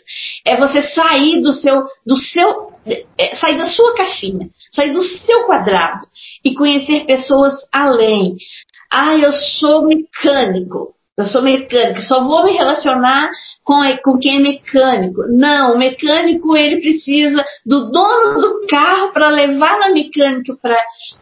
É 0.45 0.55
você 0.57 0.81
sair 0.81 1.41
do 1.41 1.53
seu, 1.53 1.85
do 2.05 2.17
seu, 2.17 2.73
é, 3.17 3.35
sair 3.35 3.57
da 3.57 3.67
sua 3.67 3.95
caixinha, 3.95 4.49
sair 4.73 4.91
do 4.91 5.03
seu 5.03 5.43
quadrado 5.45 6.05
e 6.43 6.55
conhecer 6.55 7.05
pessoas 7.05 7.53
além. 7.71 8.35
Ah, 8.95 9.17
eu 9.17 9.33
sou 9.33 9.87
mecânico. 9.87 10.93
Eu 11.17 11.25
sou 11.25 11.41
mecânico, 11.41 12.01
só 12.01 12.23
vou 12.23 12.43
me 12.43 12.51
relacionar 12.53 13.29
com, 13.63 13.75
com 14.03 14.19
quem 14.19 14.37
é 14.37 14.39
mecânico. 14.39 15.21
Não, 15.29 15.73
o 15.73 15.77
mecânico 15.77 16.55
ele 16.55 16.79
precisa 16.79 17.43
do 17.65 17.91
dono 17.91 18.39
do 18.39 18.67
carro 18.67 19.11
para 19.11 19.29
levar 19.29 19.79
na 19.79 19.89
mecânica 19.89 20.55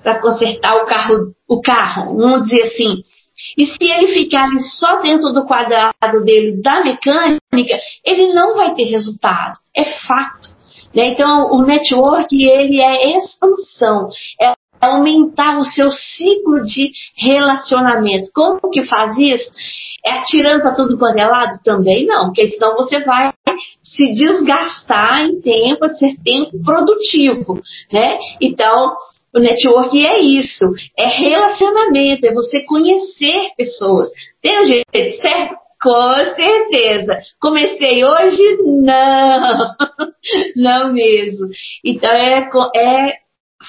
para 0.03 0.19
consertar 0.19 0.75
o 0.77 0.85
carro, 0.85 1.33
o 1.47 1.61
carro, 1.61 2.17
vamos 2.17 2.47
dizer 2.47 2.63
assim. 2.63 3.01
E 3.57 3.65
se 3.65 3.83
ele 3.83 4.07
ficar 4.07 4.45
ali 4.45 4.61
só 4.61 5.01
dentro 5.01 5.31
do 5.31 5.45
quadrado 5.45 6.23
dele 6.23 6.61
da 6.61 6.83
mecânica, 6.83 7.79
ele 8.05 8.33
não 8.33 8.55
vai 8.55 8.73
ter 8.73 8.83
resultado. 8.83 9.59
É 9.75 9.83
fato. 9.83 10.49
Né? 10.93 11.07
Então, 11.07 11.51
o 11.51 11.63
network 11.63 12.33
ele 12.41 12.81
é 12.81 13.17
expansão, 13.17 14.09
é 14.41 14.53
aumentar 14.81 15.59
o 15.59 15.65
seu 15.65 15.91
ciclo 15.91 16.63
de 16.63 16.91
relacionamento. 17.15 18.31
Como 18.33 18.59
que 18.71 18.83
faz 18.83 19.17
isso? 19.17 19.51
É 20.05 20.13
atirando 20.13 20.61
para 20.61 20.73
tudo 20.73 20.97
quanto 20.97 21.19
é? 21.19 21.29
Também 21.63 22.05
não, 22.05 22.25
porque 22.25 22.47
senão 22.47 22.75
você 22.75 22.99
vai 23.03 23.31
se 23.83 24.11
desgastar 24.13 25.21
em 25.21 25.39
tempo, 25.39 25.87
ser 25.95 26.17
tempo 26.23 26.61
produtivo, 26.63 27.61
né? 27.91 28.17
Então, 28.41 28.95
o 29.33 29.39
network 29.39 30.05
é 30.05 30.19
isso, 30.19 30.65
é 30.97 31.05
relacionamento, 31.05 32.25
é 32.25 32.33
você 32.33 32.65
conhecer 32.65 33.49
pessoas. 33.55 34.09
Tem 34.41 34.59
o 34.59 34.63
um 34.63 34.65
jeito 34.65 35.21
certo? 35.21 35.55
Com 35.81 36.35
certeza. 36.35 37.17
Comecei 37.39 38.05
hoje? 38.05 38.57
Não, 38.63 39.75
não 40.55 40.93
mesmo. 40.93 41.47
Então 41.83 42.11
é, 42.11 42.47
é 42.75 43.13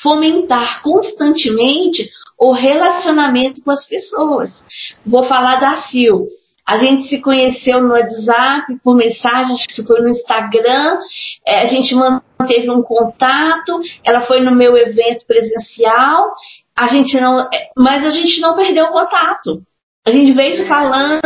fomentar 0.01 0.83
constantemente 0.83 2.11
o 2.39 2.53
relacionamento 2.53 3.63
com 3.63 3.71
as 3.71 3.87
pessoas. 3.87 4.65
Vou 5.05 5.25
falar 5.25 5.61
da 5.61 5.77
Sil. 5.87 6.27
A 6.67 6.79
gente 6.79 7.09
se 7.09 7.21
conheceu 7.21 7.83
no 7.83 7.93
WhatsApp, 7.93 8.79
por 8.85 8.95
mensagens, 8.95 9.67
que 9.67 9.85
foi 9.85 10.01
no 10.01 10.09
Instagram, 10.09 10.99
é, 11.45 11.61
a 11.61 11.67
gente 11.67 11.95
manteve 11.95 12.71
um 12.71 12.83
contato, 12.83 13.81
ela 14.05 14.21
foi 14.21 14.41
no 14.41 14.53
meu 14.53 14.77
evento 14.77 15.27
presencial, 15.27 16.33
a 16.75 16.87
gente 16.87 17.21
não, 17.21 17.41
é, 17.41 17.71
mas 17.77 18.07
a 18.07 18.11
gente 18.11 18.41
não 18.41 18.55
perdeu 18.55 18.87
o 18.87 18.93
contato. 18.93 19.63
A 20.05 20.11
gente 20.11 20.33
veio 20.33 20.67
falando 20.67 21.21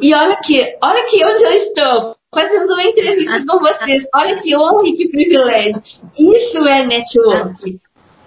e 0.00 0.14
olha 0.14 0.34
aqui, 0.34 0.76
olha 0.82 1.02
aqui 1.02 1.24
onde 1.24 1.44
eu 1.44 1.52
estou, 1.52 2.16
fazendo 2.32 2.72
uma 2.72 2.84
entrevista 2.84 3.44
com 3.46 3.58
vocês. 3.58 4.04
Olha 4.14 4.40
que 4.40 4.56
honra 4.56 4.88
e 4.88 4.96
que 4.96 5.08
privilégio. 5.08 5.82
Isso 6.18 6.58
é 6.66 6.86
network. 6.86 7.80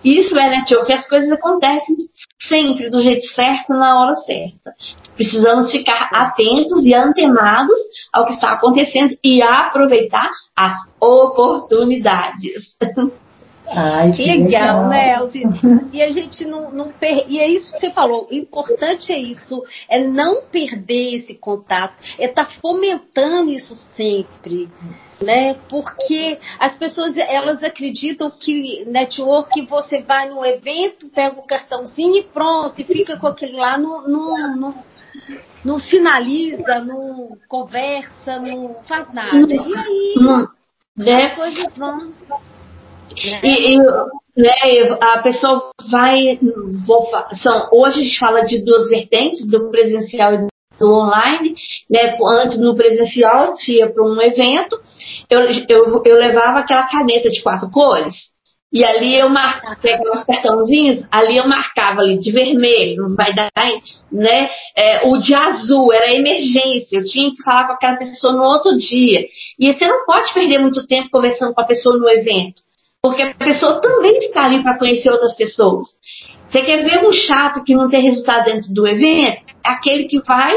Isso 0.03 0.38
é 0.38 0.50
network. 0.50 0.91
As 0.91 1.08
coisas 1.08 1.31
acontecem 1.31 1.96
sempre 2.39 2.89
do 2.89 3.01
jeito 3.01 3.25
certo, 3.27 3.70
na 3.70 4.01
hora 4.01 4.15
certa. 4.15 4.74
Precisamos 5.15 5.72
ficar 5.72 6.10
atentos 6.13 6.84
e 6.84 6.93
antenados 6.93 7.77
ao 8.12 8.25
que 8.25 8.34
está 8.34 8.53
acontecendo 8.53 9.15
e 9.24 9.41
aproveitar 9.41 10.31
as 10.55 10.77
oportunidades. 11.00 12.75
Ai, 13.68 14.12
que, 14.12 14.24
legal, 14.24 14.88
legal, 14.88 14.89
né, 14.89 15.15
Elzi? 15.15 15.44
E 15.94 16.01
a 16.01 16.10
gente 16.10 16.46
não, 16.46 16.72
não 16.72 16.91
per... 16.91 17.25
E 17.27 17.39
é 17.39 17.48
isso 17.48 17.74
que 17.74 17.80
você 17.80 17.91
falou. 17.91 18.27
O 18.30 18.34
importante 18.34 19.12
é 19.12 19.18
isso, 19.18 19.63
é 19.89 20.00
não 20.00 20.44
perder 20.44 21.15
esse 21.15 21.34
contato, 21.36 21.98
é 22.18 22.25
estar 22.25 22.46
tá 22.46 22.51
fomentando 22.62 23.51
isso 23.51 23.75
sempre. 23.96 24.70
Né? 25.22 25.56
Porque 25.70 26.39
as 26.60 26.75
pessoas 26.77 27.15
elas 27.15 27.63
acreditam 27.63 28.32
que 28.32 28.84
network 28.86 29.62
você 29.68 30.01
vai 30.01 30.30
no 30.30 30.44
evento, 30.44 31.10
pega 31.10 31.39
o 31.39 31.46
cartãozinho 31.46 32.18
e 32.18 32.24
pronto, 32.24 32.82
e 32.82 32.84
fica 32.84 33.18
com 33.18 33.27
aquele 33.27 33.53
lá, 33.53 33.77
não, 33.77 34.08
não, 34.08 34.56
não, 34.58 34.75
não 35.63 35.77
sinaliza, 35.77 36.80
não 36.80 37.38
conversa, 37.48 38.39
não 38.39 38.77
faz 38.88 39.13
nada. 39.13 39.53
E 39.53 39.75
aí 39.75 40.15
né? 40.98 41.25
as 41.25 41.36
coisas 41.36 41.77
vão 41.77 42.12
e, 43.44 43.75
e 43.75 43.77
né, 44.38 44.51
a 45.00 45.20
pessoa 45.20 45.72
vai. 45.89 46.39
Vou, 46.86 47.10
são, 47.36 47.70
hoje 47.72 48.00
a 48.00 48.03
gente 48.03 48.20
fala 48.20 48.41
de 48.41 48.60
duas 48.60 48.89
vertentes, 48.89 49.46
do 49.46 49.70
presencial 49.70 50.34
e 50.34 50.48
do 50.80 50.94
online. 50.94 51.56
Né, 51.89 52.18
antes, 52.39 52.58
no 52.58 52.75
presencial, 52.75 53.56
se 53.58 53.77
ia 53.77 53.89
para 53.89 54.03
um 54.03 54.22
evento, 54.22 54.80
eu, 55.30 55.41
eu, 55.68 56.03
eu 56.03 56.15
levava 56.18 56.60
aquela 56.60 56.88
caneta 56.88 57.30
de 57.30 57.41
quatro 57.41 57.70
cores. 57.70 58.32
E 58.74 58.86
ali 58.86 59.18
eu 59.18 59.27
marcava, 59.27 59.75
pegava 59.82 60.15
os 60.15 60.24
cartãozinhos, 60.24 61.03
ali 61.12 61.36
eu 61.36 61.46
marcava 61.46 62.00
ali 62.00 62.18
de 62.18 62.32
vermelho, 62.32 63.13
vai 63.18 63.34
dar, 63.34 63.50
né? 64.10 64.50
É, 64.74 65.06
o 65.06 65.18
de 65.18 65.36
azul 65.36 65.91
era 65.91 66.13
emergência, 66.13 66.96
eu 66.98 67.03
tinha 67.03 67.32
que 67.32 67.44
falar 67.44 67.68
com 67.68 67.74
aquela 67.74 67.98
pessoa 67.98 68.32
no 68.32 68.44
outro 68.44 68.77
dia. 68.77 69.25
E 69.60 69.74
você 69.74 69.86
não 69.86 70.06
pode 70.06 70.34
perder 70.34 70.60
muito 70.60 70.88
tempo 70.88 71.10
conversando 71.12 71.53
com 71.53 71.60
a 71.60 71.65
pessoa 71.65 71.98
no 71.98 72.08
evento. 72.08 72.62
Porque 73.03 73.24
a 73.24 73.34
pessoa 73.34 73.81
também 73.81 74.15
está 74.20 74.46
ali 74.46 74.62
para 74.62 74.77
conhecer 74.77 75.10
outras 75.10 75.36
pessoas. 75.36 75.88
Você 76.48 76.62
quer 76.62 76.84
ver 76.84 77.03
um 77.03 77.12
chato 77.12 77.63
que 77.63 77.74
não 77.74 77.89
tem 77.89 78.01
resultado 78.01 78.46
dentro 78.46 78.72
do 78.72 78.88
evento? 78.88 79.41
Aquele 79.63 80.03
que 80.03 80.20
vai 80.20 80.55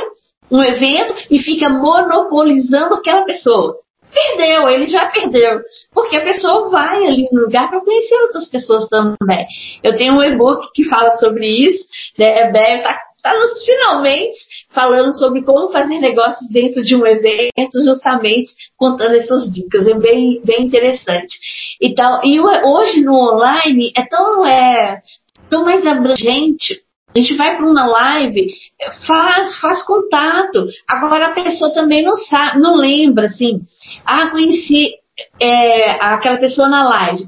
um 0.50 0.62
evento 0.62 1.14
e 1.30 1.38
fica 1.38 1.70
monopolizando 1.70 2.96
aquela 2.96 3.24
pessoa. 3.24 3.78
Perdeu, 4.12 4.68
ele 4.68 4.86
já 4.86 5.06
perdeu. 5.06 5.60
Porque 5.92 6.16
a 6.16 6.20
pessoa 6.20 6.68
vai 6.68 7.04
ali 7.06 7.26
no 7.32 7.42
lugar 7.42 7.70
para 7.70 7.80
conhecer 7.80 8.14
outras 8.22 8.48
pessoas 8.48 8.88
também. 8.88 9.46
Eu 9.82 9.96
tenho 9.96 10.14
um 10.14 10.22
e-book 10.22 10.68
que 10.74 10.84
fala 10.84 11.12
sobre 11.12 11.46
isso, 11.46 11.86
né? 12.18 12.48
Está 12.50 13.00
está 13.25 13.35
nos 13.38 13.64
finalmente 13.64 14.38
falando 14.71 15.19
sobre 15.19 15.43
como 15.43 15.71
fazer 15.71 15.99
negócios 15.99 16.47
dentro 16.50 16.85
de 16.85 16.95
um 16.95 17.07
evento, 17.07 17.83
justamente 17.83 18.52
contando 18.76 19.14
essas 19.14 19.50
dicas. 19.50 19.88
É 19.88 19.95
bem, 19.95 20.43
bem 20.45 20.64
interessante. 20.64 21.38
Então, 21.81 22.21
e 22.23 22.38
hoje 22.38 23.00
no 23.00 23.14
online 23.14 23.93
é 23.97 24.02
tão, 24.04 24.45
é, 24.45 25.00
tão 25.49 25.64
mais 25.64 25.87
abrangente 25.87 26.83
A 27.14 27.19
gente 27.19 27.35
vai 27.35 27.57
para 27.57 27.66
uma 27.66 27.87
live, 27.87 28.52
faz, 29.07 29.57
faz 29.57 29.83
contato. 29.85 30.69
Agora 30.87 31.28
a 31.28 31.33
pessoa 31.33 31.73
também 31.73 32.02
não 32.02 32.16
sabe, 32.16 32.61
não 32.61 32.76
lembra 32.76 33.26
assim. 33.26 33.64
Ah, 34.04 34.28
conheci 34.28 34.93
é, 35.40 35.93
aquela 35.93 36.37
pessoa 36.37 36.69
na 36.69 36.83
live. 36.83 37.26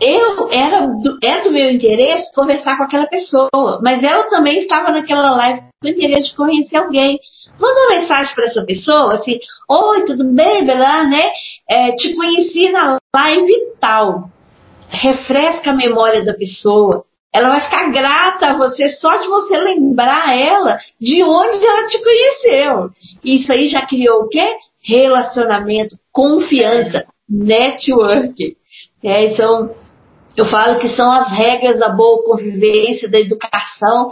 Eu 0.00 0.48
era 0.50 0.86
do, 0.86 1.18
é 1.22 1.40
do 1.42 1.50
meu 1.50 1.70
interesse 1.70 2.32
conversar 2.32 2.76
com 2.76 2.84
aquela 2.84 3.06
pessoa, 3.06 3.80
mas 3.82 4.02
ela 4.02 4.24
também 4.24 4.58
estava 4.58 4.92
naquela 4.92 5.30
live 5.32 5.60
com 5.82 5.88
interesse 5.88 6.30
de 6.30 6.36
conhecer 6.36 6.76
alguém. 6.76 7.18
Manda 7.58 7.80
uma 7.80 8.00
mensagem 8.00 8.34
para 8.34 8.44
essa 8.44 8.64
pessoa, 8.64 9.14
assim, 9.14 9.40
oi, 9.68 10.04
tudo 10.04 10.24
bem, 10.24 10.64
Belá, 10.64 11.04
né? 11.04 11.32
É, 11.68 11.92
te 11.92 12.14
conheci 12.14 12.70
na 12.70 12.98
live 13.14 13.52
tal. 13.80 14.30
Refresca 14.88 15.70
a 15.70 15.74
memória 15.74 16.24
da 16.24 16.32
pessoa. 16.32 17.04
Ela 17.32 17.50
vai 17.50 17.60
ficar 17.60 17.90
grata 17.90 18.46
a 18.46 18.56
você 18.56 18.88
só 18.88 19.16
de 19.16 19.26
você 19.26 19.56
lembrar 19.58 20.38
ela 20.38 20.78
de 21.00 21.22
onde 21.22 21.66
ela 21.66 21.86
te 21.86 22.02
conheceu. 22.02 22.90
Isso 23.22 23.52
aí 23.52 23.66
já 23.66 23.84
criou 23.84 24.22
o 24.22 24.28
quê? 24.28 24.56
Relacionamento, 24.80 25.98
confiança, 26.10 27.06
network. 27.28 28.56
É, 29.02 29.28
são, 29.30 29.74
eu 30.40 30.46
falo 30.46 30.78
que 30.78 30.88
são 30.88 31.10
as 31.10 31.28
regras 31.28 31.78
da 31.78 31.88
boa 31.88 32.22
convivência, 32.22 33.10
da 33.10 33.18
educação. 33.18 34.10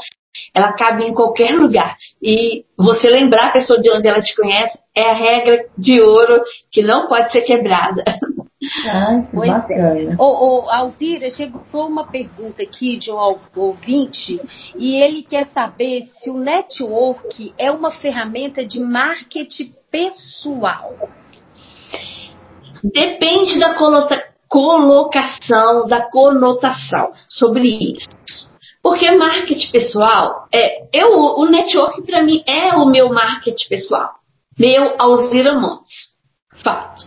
Ela 0.53 0.73
cabe 0.73 1.05
em 1.05 1.15
qualquer 1.15 1.55
lugar. 1.55 1.97
E 2.21 2.65
você 2.77 3.09
lembrar 3.09 3.47
a 3.47 3.53
pessoa 3.53 3.81
de 3.81 3.89
onde 3.91 4.09
ela 4.09 4.21
te 4.21 4.35
conhece 4.35 4.77
é 4.95 5.11
a 5.11 5.15
regra 5.15 5.67
de 5.79 6.01
ouro 6.01 6.43
que 6.71 6.83
não 6.83 7.07
pode 7.07 7.31
ser 7.31 7.43
quebrada. 7.43 8.03
Ai, 8.87 9.23
que 9.23 9.29
pois 9.37 9.49
é. 9.49 9.53
bacana. 9.53 10.13
É. 10.13 10.17
Ô, 10.19 10.65
ô, 10.65 10.71
Alzira, 10.71 11.31
chegou 11.31 11.87
uma 11.87 12.09
pergunta 12.09 12.63
aqui 12.63 12.97
de 12.97 13.11
um 13.13 13.39
ouvinte 13.55 14.41
e 14.75 15.01
ele 15.01 15.23
quer 15.23 15.47
saber 15.49 16.07
se 16.19 16.29
o 16.29 16.37
network 16.37 17.55
é 17.57 17.71
uma 17.71 17.93
ferramenta 17.93 18.67
de 18.67 18.81
marketing 18.81 19.73
pessoal. 19.91 21.09
Depende 22.83 23.59
da 23.59 23.75
colocação, 24.49 25.87
da 25.87 26.03
conotação 26.03 27.11
sobre 27.29 27.95
isso. 27.95 28.09
Porque 28.83 29.11
marketing 29.11 29.71
pessoal, 29.73 30.47
é, 30.53 30.87
eu, 30.93 31.13
o 31.13 31.47
network 31.47 32.03
para 32.03 32.23
mim 32.23 32.43
é 32.47 32.69
o 32.75 32.87
meu 32.87 33.09
marketing 33.13 33.69
pessoal. 33.69 34.11
Meu 34.59 34.95
Alzira 34.99 35.59
Montes. 35.59 36.15
Fato. 36.63 37.05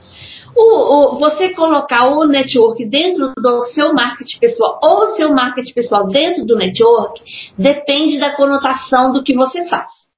O, 0.55 1.13
o, 1.15 1.19
você 1.19 1.53
colocar 1.53 2.10
o 2.10 2.25
network 2.25 2.84
dentro 2.86 3.34
do 3.38 3.63
seu 3.72 3.93
marketing 3.93 4.39
pessoal 4.39 4.79
ou 4.84 5.03
o 5.05 5.15
seu 5.15 5.34
marketing 5.34 5.74
pessoal 5.74 6.08
dentro 6.08 6.46
do 6.46 6.58
network 6.58 7.22
depende 7.58 8.19
da 8.19 8.36
conotação 8.36 9.13
do 9.13 9.24
que 9.24 9.34
você 9.34 9.65
faz. 9.69 10.09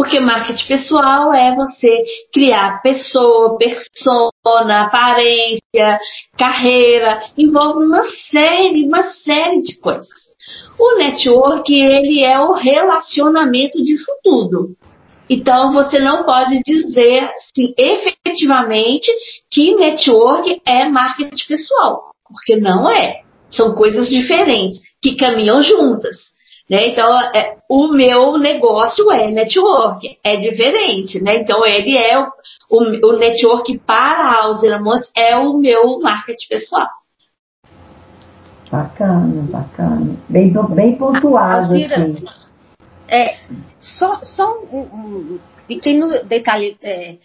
Porque 0.00 0.18
marketing 0.18 0.66
pessoal 0.66 1.30
é 1.30 1.54
você 1.54 2.04
criar 2.32 2.80
pessoa, 2.80 3.58
persona, 3.58 4.84
aparência, 4.84 6.00
carreira, 6.38 7.22
envolve 7.36 7.84
uma 7.84 8.02
série, 8.04 8.86
uma 8.86 9.02
série 9.02 9.60
de 9.60 9.76
coisas. 9.78 10.08
O 10.78 10.96
network, 10.96 11.70
ele 11.70 12.24
é 12.24 12.40
o 12.40 12.54
relacionamento 12.54 13.76
disso 13.82 14.10
tudo. 14.24 14.74
Então, 15.28 15.70
você 15.70 15.98
não 15.98 16.24
pode 16.24 16.62
dizer 16.64 17.24
assim, 17.34 17.74
efetivamente 17.76 19.12
que 19.50 19.74
network 19.74 20.62
é 20.64 20.88
marketing 20.88 21.46
pessoal, 21.46 22.10
porque 22.26 22.56
não 22.56 22.88
é. 22.88 23.20
São 23.50 23.74
coisas 23.74 24.08
diferentes 24.08 24.80
que 25.02 25.14
caminham 25.14 25.62
juntas. 25.62 26.30
Né? 26.70 26.86
Então, 26.90 27.12
é, 27.34 27.56
o 27.68 27.88
meu 27.88 28.38
negócio 28.38 29.10
é 29.10 29.28
network, 29.28 30.16
é 30.22 30.36
diferente. 30.36 31.20
Né? 31.20 31.38
Então, 31.38 31.66
ele 31.66 31.98
é 31.98 32.16
o, 32.16 32.30
o, 32.70 33.08
o 33.08 33.18
network 33.18 33.76
para 33.78 34.22
a 34.22 34.44
Alzira 34.44 34.80
Montes 34.80 35.10
é 35.16 35.36
o 35.36 35.58
meu 35.58 35.98
marketing 35.98 36.46
pessoal. 36.48 36.86
Bacana, 38.70 39.42
bacana. 39.50 40.16
Bem, 40.28 40.52
bem 40.70 40.94
pontuado. 40.94 41.72
Alzira, 41.72 42.04
assim. 42.04 42.24
É, 43.08 43.36
só, 43.80 44.20
só 44.22 44.56
um, 44.72 44.78
um 44.78 45.38
pequeno 45.66 46.22
detalhe. 46.22 46.78
É, 46.80 47.16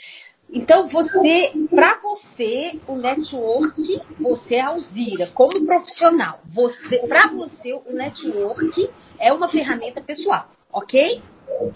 então, 0.52 0.88
você, 0.88 1.52
para 1.70 2.00
você, 2.02 2.80
o 2.88 2.96
network, 2.96 4.02
você 4.20 4.56
é 4.56 4.62
Alzira, 4.62 5.30
como 5.34 5.66
profissional. 5.66 6.40
Você, 6.54 7.00
para 7.00 7.28
você, 7.28 7.74
o 7.74 7.92
network 7.92 8.90
é 9.20 9.34
uma 9.34 9.50
ferramenta 9.50 10.02
pessoal, 10.02 10.48
ok? 10.72 11.22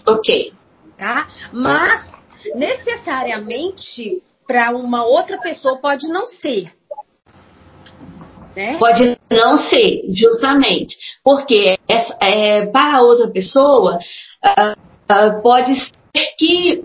Ok. 0.06 0.54
Tá? 0.96 1.28
Mas, 1.52 2.10
necessariamente, 2.54 4.22
para 4.46 4.70
uma 4.70 5.04
outra 5.04 5.38
pessoa 5.38 5.78
pode 5.78 6.06
não 6.08 6.26
ser. 6.26 6.72
Né? 8.56 8.78
Pode 8.78 9.18
não 9.30 9.58
ser, 9.58 10.04
justamente. 10.08 10.96
Porque 11.22 11.78
é, 11.88 12.58
é 12.58 12.66
para 12.66 13.02
outra 13.02 13.28
pessoa 13.28 13.98
uh, 14.44 14.72
uh, 15.12 15.42
pode 15.42 15.76
ser 15.76 16.34
que 16.38 16.82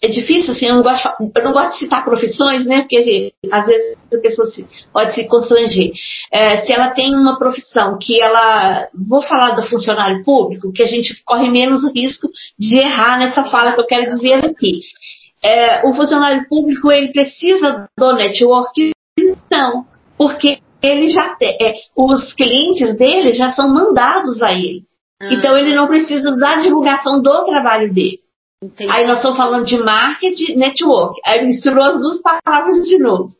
é 0.00 0.08
difícil, 0.08 0.52
assim, 0.52 0.66
eu 0.66 0.76
não 0.76 0.82
gosto, 0.82 1.08
eu 1.34 1.44
não 1.44 1.52
gosto 1.52 1.72
de 1.72 1.78
citar 1.78 2.04
profissões, 2.04 2.64
né? 2.64 2.80
Porque 2.80 2.98
assim, 2.98 3.30
às 3.50 3.66
vezes 3.66 3.96
a 4.12 4.18
pessoa 4.18 4.46
se, 4.48 4.66
pode 4.92 5.14
se 5.14 5.24
constranger. 5.24 5.92
É, 6.32 6.58
se 6.58 6.72
ela 6.72 6.90
tem 6.90 7.14
uma 7.14 7.38
profissão 7.38 7.98
que 7.98 8.20
ela. 8.20 8.88
Vou 8.94 9.22
falar 9.22 9.50
do 9.50 9.62
funcionário 9.62 10.22
público, 10.24 10.72
que 10.72 10.82
a 10.82 10.86
gente 10.86 11.20
corre 11.24 11.50
menos 11.50 11.82
risco 11.94 12.30
de 12.58 12.78
errar 12.78 13.18
nessa 13.18 13.44
fala 13.44 13.72
que 13.72 13.80
eu 13.80 13.86
quero 13.86 14.10
dizer 14.10 14.44
aqui. 14.44 14.80
É, 15.42 15.86
o 15.86 15.92
funcionário 15.94 16.48
público 16.48 16.90
ele 16.90 17.12
precisa 17.12 17.88
do 17.96 18.12
network? 18.12 18.90
Não, 19.50 19.86
porque 20.16 20.58
ele 20.82 21.08
já 21.08 21.34
tem, 21.34 21.56
é, 21.60 21.74
os 21.96 22.32
clientes 22.32 22.96
dele 22.96 23.32
já 23.32 23.50
são 23.50 23.72
mandados 23.72 24.42
a 24.42 24.52
ele. 24.52 24.84
Ah. 25.20 25.32
Então 25.32 25.56
ele 25.56 25.74
não 25.74 25.86
precisa 25.86 26.36
da 26.36 26.56
divulgação 26.56 27.20
do 27.20 27.44
trabalho 27.44 27.92
dele. 27.92 28.18
Entendi. 28.62 28.90
Aí 28.92 29.06
nós 29.06 29.18
estamos 29.18 29.36
falando 29.36 29.64
de 29.64 29.78
marketing, 29.78 30.56
network. 30.56 31.20
Aí 31.24 31.44
misturou 31.44 31.82
as 31.82 32.00
duas 32.00 32.20
palavras 32.20 32.86
de 32.86 32.98
novo. 32.98 33.30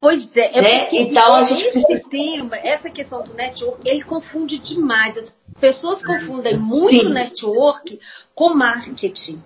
Pois 0.00 0.36
é, 0.36 0.58
é 0.58 0.62
né? 0.62 0.88
então 0.92 1.34
a 1.34 1.44
gente 1.44 1.70
precisa... 1.70 2.08
tema, 2.08 2.56
essa 2.56 2.90
questão 2.90 3.22
do 3.22 3.34
network, 3.34 3.88
ele 3.88 4.02
confunde 4.02 4.58
demais. 4.58 5.16
As 5.16 5.32
pessoas 5.60 6.04
confundem 6.04 6.58
muito 6.58 7.06
Sim. 7.06 7.12
network 7.12 8.00
com 8.34 8.54
marketing. 8.54 9.42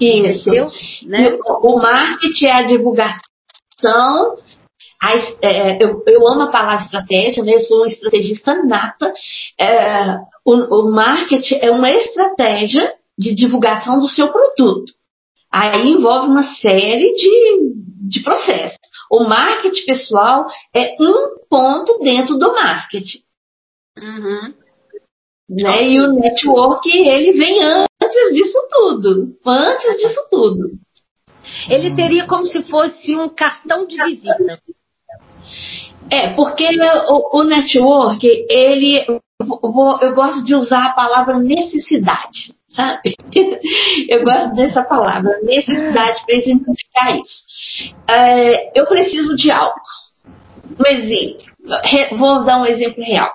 Isso. 0.00 0.50
Né? 1.06 1.38
O 1.62 1.78
marketing 1.78 2.46
é 2.46 2.52
a 2.52 2.62
divulgação 2.62 4.36
a, 5.00 5.12
é, 5.42 5.82
eu, 5.82 6.02
eu, 6.06 6.26
amo 6.26 6.42
a 6.42 6.50
palavra 6.50 6.84
estratégia, 6.84 7.44
né? 7.44 7.54
eu 7.54 7.60
sou 7.60 7.78
uma 7.78 7.86
estrategista 7.86 8.54
nata. 8.64 9.12
É, 9.58 10.18
o, 10.44 10.54
o 10.54 10.90
marketing 10.90 11.58
é 11.60 11.70
uma 11.70 11.90
estratégia 11.90 12.94
de 13.18 13.34
divulgação 13.34 14.00
do 14.00 14.08
seu 14.08 14.28
produto. 14.32 14.92
Aí 15.50 15.88
envolve 15.88 16.28
uma 16.28 16.42
série 16.42 17.14
de, 17.14 17.72
de 18.08 18.22
processos. 18.22 18.78
O 19.10 19.24
marketing 19.24 19.86
pessoal 19.86 20.46
é 20.74 20.96
um 21.00 21.38
ponto 21.48 21.98
dentro 22.00 22.36
do 22.36 22.52
marketing. 22.52 23.22
Uhum. 23.96 24.54
Né? 25.48 25.88
E 25.88 26.00
o 26.00 26.12
network, 26.12 26.90
ele 26.90 27.32
vem 27.32 27.62
antes 27.62 28.34
disso 28.34 28.58
tudo. 28.70 29.38
Antes 29.46 29.96
disso 29.98 30.26
tudo. 30.30 30.72
Ele 31.68 31.94
seria 31.94 32.26
como 32.26 32.44
se 32.46 32.62
fosse 32.64 33.16
um 33.16 33.28
cartão 33.28 33.86
de 33.86 33.96
visita. 34.02 34.60
É, 36.10 36.34
porque 36.34 36.66
o, 37.08 37.38
o 37.38 37.44
network, 37.44 38.26
ele, 38.48 39.04
eu, 39.08 39.22
eu 39.40 40.14
gosto 40.14 40.44
de 40.44 40.54
usar 40.54 40.86
a 40.86 40.92
palavra 40.92 41.38
necessidade, 41.38 42.55
sabe? 42.76 43.16
Eu 44.08 44.22
gosto 44.22 44.54
dessa 44.54 44.84
palavra, 44.84 45.40
necessidade, 45.42 46.24
para 46.24 46.36
exemplificar 46.36 47.16
isso. 47.18 47.46
É, 48.08 48.78
eu 48.78 48.86
preciso 48.86 49.34
de 49.34 49.50
algo. 49.50 49.80
Um 50.78 50.86
exemplo. 50.86 51.46
Vou 52.16 52.44
dar 52.44 52.60
um 52.60 52.66
exemplo 52.66 53.02
real 53.02 53.32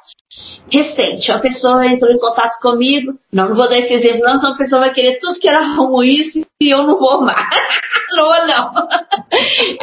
recente. 0.72 1.32
A 1.32 1.40
pessoa 1.40 1.86
entrou 1.86 2.12
em 2.12 2.20
contato 2.20 2.60
comigo, 2.62 3.14
não, 3.32 3.50
não 3.50 3.56
vou 3.56 3.68
dar 3.68 3.78
esse 3.78 3.94
exemplo, 3.94 4.22
não, 4.22 4.38
então 4.38 4.54
a 4.54 4.58
pessoa 4.58 4.82
vai 4.82 4.94
querer 4.94 5.20
tudo 5.20 5.40
que 5.40 5.48
era 5.48 5.62
ruim 5.76 6.08
isso 6.08 6.42
e 6.62 6.70
eu 6.70 6.84
não 6.84 6.98
vou 6.98 7.12
amar. 7.12 7.50
não 8.16 8.48
não. 8.48 8.88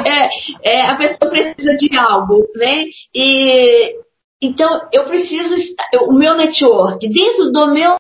É, 0.06 0.28
é, 0.62 0.86
a 0.86 0.96
pessoa 0.96 1.30
precisa 1.30 1.76
de 1.76 1.96
algo, 1.96 2.48
né? 2.56 2.86
E, 3.14 3.94
então, 4.40 4.80
eu 4.92 5.04
preciso, 5.04 5.54
estar, 5.54 5.84
o 6.02 6.12
meu 6.12 6.34
network, 6.34 7.06
dentro 7.08 7.50
do 7.52 7.66
meu 7.68 7.96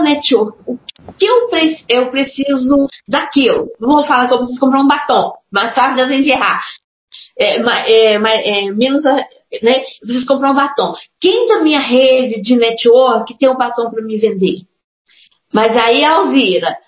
network, 0.00 0.58
o 0.66 0.78
que 1.18 1.26
eu, 1.26 1.48
eu 1.88 2.10
preciso 2.10 2.86
daquilo? 3.06 3.70
Não 3.80 3.90
vou 3.90 4.04
falar 4.04 4.28
que 4.28 4.34
eu 4.34 4.38
preciso 4.38 4.60
comprar 4.60 4.80
um 4.80 4.86
batom, 4.86 5.34
mas 5.50 5.74
fácil 5.74 5.96
da 5.96 6.08
gente 6.08 6.30
errar. 6.30 6.62
é, 7.38 7.56
é, 7.56 8.14
é, 8.14 8.70
menos, 8.72 9.04
né? 9.04 9.26
Eu 10.00 10.06
preciso 10.06 10.26
comprar 10.26 10.52
um 10.52 10.54
batom. 10.54 10.94
Quem 11.20 11.48
da 11.48 11.62
minha 11.62 11.80
rede 11.80 12.40
de 12.40 12.56
network 12.56 13.36
tem 13.38 13.50
um 13.50 13.56
batom 13.56 13.90
para 13.90 14.02
me 14.02 14.16
vender? 14.16 14.62
Mas 15.52 15.76
aí, 15.76 16.04
Alzira, 16.04 16.78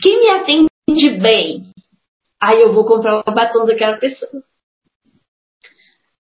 quem 0.00 0.20
me 0.20 0.30
atende 0.30 1.10
bem? 1.20 1.62
Aí 2.40 2.60
eu 2.60 2.72
vou 2.72 2.84
comprar 2.84 3.20
o 3.26 3.34
batom 3.34 3.64
daquela 3.64 3.96
pessoa. 3.96 4.42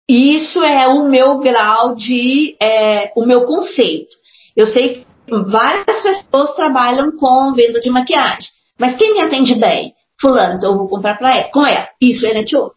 Isso 0.07 0.63
é 0.63 0.87
o 0.87 1.09
meu 1.09 1.39
grau 1.39 1.95
de, 1.95 2.55
é, 2.61 3.11
o 3.15 3.25
meu 3.25 3.45
conceito. 3.45 4.15
Eu 4.55 4.67
sei 4.67 5.05
várias 5.29 6.01
pessoas 6.01 6.51
trabalham 6.55 7.11
com 7.17 7.53
venda 7.53 7.79
de 7.79 7.89
maquiagem, 7.89 8.49
mas 8.79 8.95
quem 8.95 9.13
me 9.13 9.21
atende 9.21 9.55
bem? 9.55 9.93
Fulano, 10.19 10.55
então 10.55 10.71
eu 10.71 10.77
vou 10.77 10.87
comprar 10.87 11.17
para 11.17 11.35
ela, 11.35 11.49
com 11.51 11.65
ela. 11.65 11.87
Isso 12.01 12.25
é 12.25 12.33
network. 12.33 12.75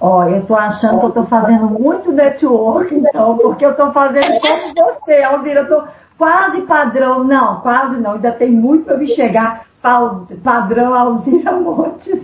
Ó, 0.00 0.24
eu 0.24 0.44
tô 0.46 0.54
achando 0.54 0.98
que 0.98 1.06
eu 1.06 1.10
tô 1.10 1.24
fazendo 1.26 1.66
muito 1.66 2.10
network, 2.10 2.94
então, 2.94 3.36
porque 3.38 3.64
eu 3.64 3.76
tô 3.76 3.92
fazendo 3.92 4.40
como 4.40 4.74
você, 4.74 5.22
Alvira, 5.22 5.60
eu 5.60 5.68
tô 5.68 5.84
quase 6.18 6.62
padrão, 6.62 7.24
não, 7.24 7.60
quase 7.60 8.00
não, 8.00 8.12
ainda 8.12 8.32
tem 8.32 8.50
muito 8.50 8.84
para 8.84 8.96
me 8.96 9.08
chegar 9.08 9.64
padrão 10.42 10.94
Alzira 10.94 11.52
Montes. 11.52 12.20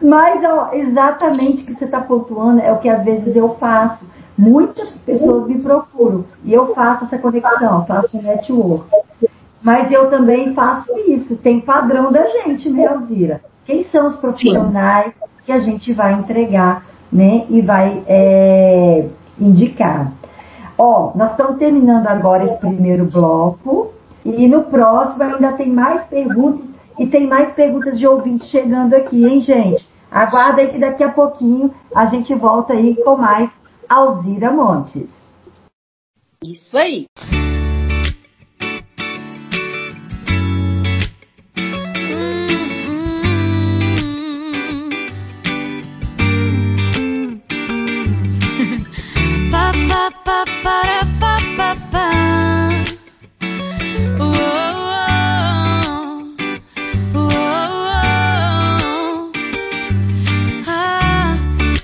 Mas 0.00 0.42
ó, 0.44 0.70
exatamente 0.72 1.62
o 1.62 1.66
que 1.66 1.74
você 1.74 1.84
está 1.84 2.00
pontuando 2.00 2.60
é 2.60 2.72
o 2.72 2.78
que 2.78 2.88
às 2.88 3.04
vezes 3.04 3.34
eu 3.34 3.56
faço. 3.56 4.04
Muitas 4.40 4.96
pessoas 5.04 5.46
me 5.46 5.60
procuram 5.60 6.24
e 6.42 6.54
eu 6.54 6.74
faço 6.74 7.04
essa 7.04 7.18
conexão, 7.18 7.84
faço 7.84 8.22
network. 8.22 8.86
Mas 9.62 9.92
eu 9.92 10.08
também 10.08 10.54
faço 10.54 10.90
isso, 11.06 11.36
tem 11.36 11.60
padrão 11.60 12.10
da 12.10 12.26
gente, 12.26 12.70
né, 12.70 12.86
Alzira? 12.86 13.42
Quem 13.66 13.84
são 13.84 14.06
os 14.06 14.16
profissionais 14.16 15.12
Sim. 15.12 15.28
que 15.44 15.52
a 15.52 15.58
gente 15.58 15.92
vai 15.92 16.14
entregar, 16.14 16.86
né, 17.12 17.44
e 17.50 17.60
vai 17.60 18.02
é, 18.06 19.04
indicar. 19.38 20.10
Ó, 20.78 21.12
nós 21.14 21.32
estamos 21.32 21.58
terminando 21.58 22.06
agora 22.06 22.44
esse 22.46 22.56
primeiro 22.56 23.04
bloco 23.04 23.92
e 24.24 24.48
no 24.48 24.62
próximo 24.62 25.22
ainda 25.22 25.52
tem 25.52 25.68
mais 25.68 26.02
perguntas 26.04 26.64
e 26.98 27.06
tem 27.06 27.26
mais 27.26 27.52
perguntas 27.52 27.98
de 27.98 28.06
ouvintes 28.06 28.48
chegando 28.48 28.94
aqui, 28.94 29.22
hein, 29.22 29.40
gente? 29.40 29.86
Aguarda 30.10 30.62
aí 30.62 30.68
que 30.68 30.78
daqui 30.78 31.04
a 31.04 31.10
pouquinho 31.10 31.70
a 31.94 32.06
gente 32.06 32.34
volta 32.34 32.72
aí 32.72 32.96
com 33.04 33.16
mais 33.16 33.50
Alzira 33.90 34.52
Montes. 34.52 35.08
Isso 36.44 36.78
aí. 36.78 37.06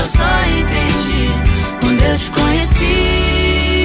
eu 0.00 0.06
só 0.06 0.24
entendi 0.46 1.30
quando 1.80 2.02
eu 2.02 2.16
te 2.16 2.30
conheci. 2.30 3.79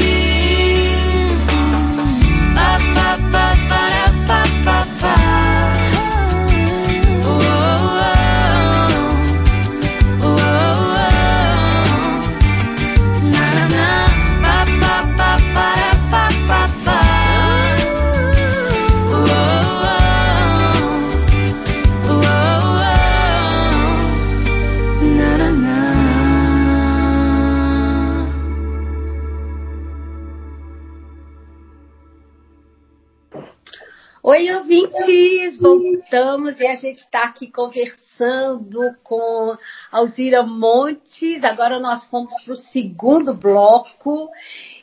Voltamos 36.05 36.59
e 36.59 36.67
a 36.67 36.75
gente 36.75 36.99
está 36.99 37.23
aqui 37.23 37.49
conversando 37.49 38.95
com 39.03 39.57
Alzira 39.91 40.43
Montes. 40.43 41.43
Agora 41.43 41.79
nós 41.79 42.05
fomos 42.05 42.31
para 42.43 42.53
o 42.53 42.57
segundo 42.57 43.33
bloco 43.33 44.29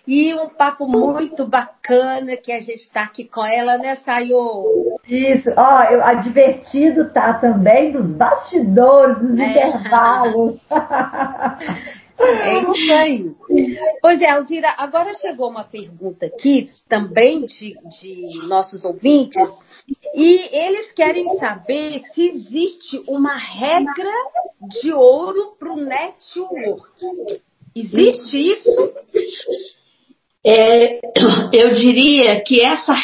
e 0.06 0.34
um 0.34 0.48
papo 0.48 0.88
muito 0.88 1.46
bacana 1.46 2.36
que 2.36 2.50
a 2.50 2.60
gente 2.60 2.80
está 2.80 3.04
aqui 3.04 3.24
com 3.24 3.44
ela, 3.46 3.78
né, 3.78 3.94
Sayo? 3.96 4.98
Isso, 5.06 5.50
ó, 5.56 5.84
eu, 5.84 6.04
a 6.04 6.14
divertido 6.14 7.08
tá 7.10 7.34
também 7.34 7.92
dos 7.92 8.06
bastidores, 8.06 9.18
dos 9.18 9.38
é. 9.38 9.68
intervalos. 9.68 10.58
É 12.22 12.62
isso 12.70 12.92
aí. 12.92 13.34
Pois 14.00 14.20
é, 14.20 14.30
Alzira, 14.30 14.74
agora 14.78 15.12
chegou 15.14 15.50
uma 15.50 15.64
pergunta 15.64 16.26
aqui, 16.26 16.70
também 16.88 17.44
de, 17.46 17.74
de 17.74 18.46
nossos 18.48 18.84
ouvintes, 18.84 19.48
e 20.14 20.56
eles 20.56 20.92
querem 20.92 21.36
saber 21.38 22.00
se 22.14 22.28
existe 22.28 23.02
uma 23.08 23.34
regra 23.34 24.12
de 24.80 24.92
ouro 24.92 25.56
para 25.58 25.72
o 25.72 25.76
network. 25.76 27.40
Existe 27.74 28.38
isso? 28.38 28.94
É, 30.44 31.00
eu 31.52 31.72
diria 31.74 32.40
que 32.42 32.60
essa 32.60 32.94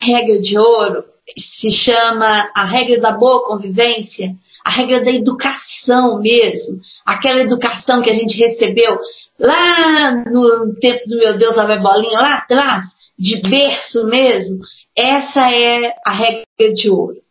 regra 0.00 0.40
de 0.40 0.58
ouro 0.58 1.11
se 1.36 1.70
chama 1.70 2.50
a 2.54 2.64
regra 2.64 3.00
da 3.00 3.12
boa 3.12 3.46
convivência, 3.46 4.34
a 4.64 4.70
regra 4.70 5.02
da 5.02 5.10
educação 5.10 6.20
mesmo, 6.20 6.80
aquela 7.04 7.40
educação 7.40 8.02
que 8.02 8.10
a 8.10 8.14
gente 8.14 8.36
recebeu 8.36 8.98
lá 9.38 10.24
no 10.30 10.74
tempo 10.76 11.08
do 11.08 11.18
meu 11.18 11.36
Deus, 11.36 11.56
a 11.58 11.76
bolinha, 11.76 12.20
lá 12.20 12.34
atrás, 12.36 12.84
de 13.18 13.40
berço 13.42 14.06
mesmo, 14.06 14.58
essa 14.96 15.50
é 15.50 15.94
a 16.06 16.12
regra 16.12 16.72
de 16.74 16.90
ouro 16.90 17.22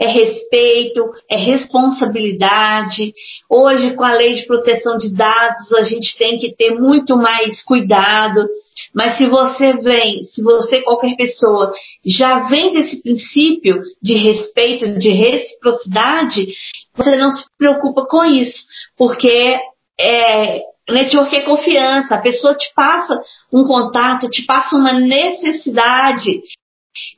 é 0.00 0.06
respeito, 0.06 1.10
é 1.28 1.36
responsabilidade. 1.36 3.12
Hoje, 3.48 3.94
com 3.94 4.04
a 4.04 4.12
lei 4.12 4.34
de 4.34 4.46
proteção 4.46 4.96
de 4.96 5.12
dados, 5.12 5.72
a 5.72 5.82
gente 5.82 6.16
tem 6.16 6.38
que 6.38 6.54
ter 6.54 6.78
muito 6.78 7.16
mais 7.16 7.62
cuidado. 7.62 8.46
Mas 8.94 9.16
se 9.16 9.26
você 9.26 9.74
vem, 9.74 10.22
se 10.24 10.42
você, 10.42 10.82
qualquer 10.82 11.16
pessoa, 11.16 11.72
já 12.04 12.40
vem 12.48 12.72
desse 12.72 13.02
princípio 13.02 13.80
de 14.00 14.14
respeito, 14.14 14.98
de 14.98 15.10
reciprocidade, 15.10 16.48
você 16.94 17.16
não 17.16 17.32
se 17.32 17.44
preocupa 17.56 18.06
com 18.06 18.24
isso, 18.24 18.64
porque 18.96 19.58
é, 20.00 20.62
network 20.88 21.36
é 21.36 21.40
confiança, 21.42 22.14
a 22.14 22.20
pessoa 22.20 22.54
te 22.54 22.72
passa 22.74 23.20
um 23.52 23.64
contato, 23.64 24.30
te 24.30 24.42
passa 24.42 24.76
uma 24.76 24.92
necessidade 24.92 26.42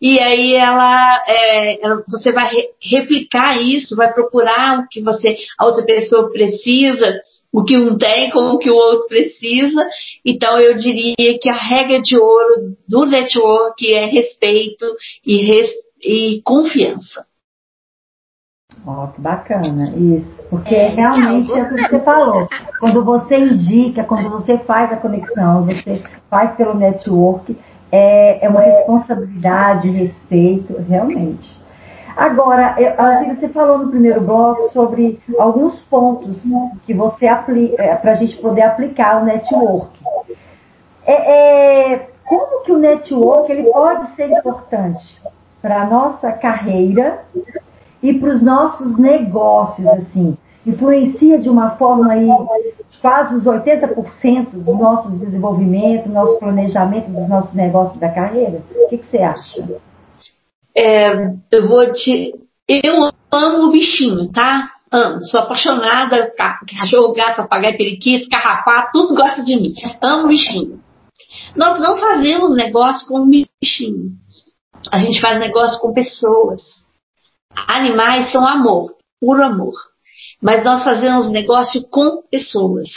e 0.00 0.18
aí 0.18 0.54
ela, 0.54 1.24
é, 1.26 1.84
ela 1.84 2.02
você 2.08 2.32
vai 2.32 2.48
re, 2.48 2.70
replicar 2.82 3.60
isso, 3.60 3.96
vai 3.96 4.12
procurar 4.12 4.80
o 4.80 4.88
que 4.88 5.00
você, 5.02 5.36
a 5.58 5.66
outra 5.66 5.84
pessoa 5.84 6.30
precisa, 6.30 7.20
o 7.52 7.64
que 7.64 7.76
um 7.76 7.98
tem 7.98 8.30
com 8.30 8.50
o 8.50 8.58
que 8.58 8.70
o 8.70 8.76
outro 8.76 9.08
precisa. 9.08 9.86
Então 10.24 10.58
eu 10.60 10.76
diria 10.76 11.38
que 11.40 11.50
a 11.50 11.56
regra 11.56 12.00
de 12.00 12.16
ouro 12.16 12.76
do 12.88 13.04
network 13.04 13.92
é 13.92 14.06
respeito 14.06 14.86
e, 15.24 15.36
res, 15.44 15.70
e 16.02 16.40
confiança. 16.44 17.26
Ó, 18.86 19.04
oh, 19.04 19.08
que 19.08 19.20
bacana, 19.20 19.92
isso. 19.94 20.40
Porque 20.48 20.74
é, 20.74 20.88
realmente 20.88 21.52
é 21.52 21.62
o 21.62 21.68
que 21.68 21.82
você 21.82 22.00
falou. 22.00 22.48
Quando 22.78 23.04
você 23.04 23.36
indica, 23.38 24.04
quando 24.04 24.30
você 24.30 24.56
faz 24.58 24.90
a 24.90 24.96
conexão, 24.96 25.66
você 25.66 26.02
faz 26.30 26.56
pelo 26.56 26.74
network, 26.74 27.56
é, 27.90 28.44
é 28.44 28.48
uma 28.48 28.60
responsabilidade, 28.60 29.90
respeito, 29.90 30.76
realmente. 30.88 31.58
Agora, 32.16 32.76
você 33.34 33.48
falou 33.48 33.78
no 33.78 33.88
primeiro 33.88 34.20
bloco 34.20 34.68
sobre 34.72 35.20
alguns 35.38 35.80
pontos 35.82 36.38
que 36.84 36.92
você 36.92 37.26
aplica 37.26 37.82
é, 37.82 37.94
para 37.94 38.12
a 38.12 38.14
gente 38.14 38.36
poder 38.36 38.62
aplicar 38.62 39.22
o 39.22 39.24
network. 39.24 39.98
É, 41.06 41.92
é, 41.92 42.08
como 42.26 42.62
que 42.64 42.72
o 42.72 42.78
network 42.78 43.50
ele 43.50 43.70
pode 43.70 44.14
ser 44.16 44.30
importante 44.30 45.20
para 45.62 45.82
a 45.82 45.86
nossa 45.86 46.32
carreira 46.32 47.20
e 48.02 48.14
para 48.14 48.30
os 48.30 48.42
nossos 48.42 48.98
negócios, 48.98 49.86
assim? 49.86 50.36
influencia 50.66 51.38
de 51.38 51.48
uma 51.48 51.70
forma 51.70 52.12
aí 52.12 52.28
quase 53.00 53.34
os 53.36 53.44
80% 53.44 54.50
do 54.50 54.74
nosso 54.74 55.10
desenvolvimento, 55.10 56.08
nosso 56.08 56.38
planejamento 56.38 57.10
dos 57.10 57.28
nossos 57.28 57.54
negócios 57.54 57.98
da 57.98 58.08
carreira? 58.08 58.62
O 58.74 58.88
que, 58.88 58.98
que 58.98 59.10
você 59.10 59.18
acha? 59.18 59.80
É, 60.76 61.34
eu 61.50 61.68
vou 61.68 61.92
te. 61.92 62.34
Eu 62.68 63.10
amo 63.32 63.66
o 63.66 63.70
bichinho, 63.70 64.30
tá? 64.30 64.70
Amo. 64.92 65.22
Sou 65.24 65.40
apaixonada. 65.40 66.32
Cachorro, 66.36 67.12
gato, 67.12 67.36
papagaio, 67.36 67.76
periquito, 67.76 68.28
carrapato, 68.28 68.90
tudo 68.92 69.14
gosta 69.14 69.42
de 69.42 69.56
mim. 69.56 69.74
Amo 70.00 70.28
bichinho. 70.28 70.80
Nós 71.54 71.78
não 71.78 71.96
fazemos 71.96 72.54
negócio 72.54 73.06
com 73.06 73.28
bichinho. 73.28 74.12
A 74.90 74.98
gente 74.98 75.20
faz 75.20 75.38
negócio 75.38 75.80
com 75.80 75.92
pessoas. 75.92 76.84
Animais 77.68 78.30
são 78.30 78.46
amor, 78.46 78.96
puro 79.20 79.44
amor 79.44 79.89
mas 80.40 80.64
nós 80.64 80.82
fazemos 80.82 81.30
negócio 81.30 81.82
com 81.88 82.22
pessoas. 82.30 82.88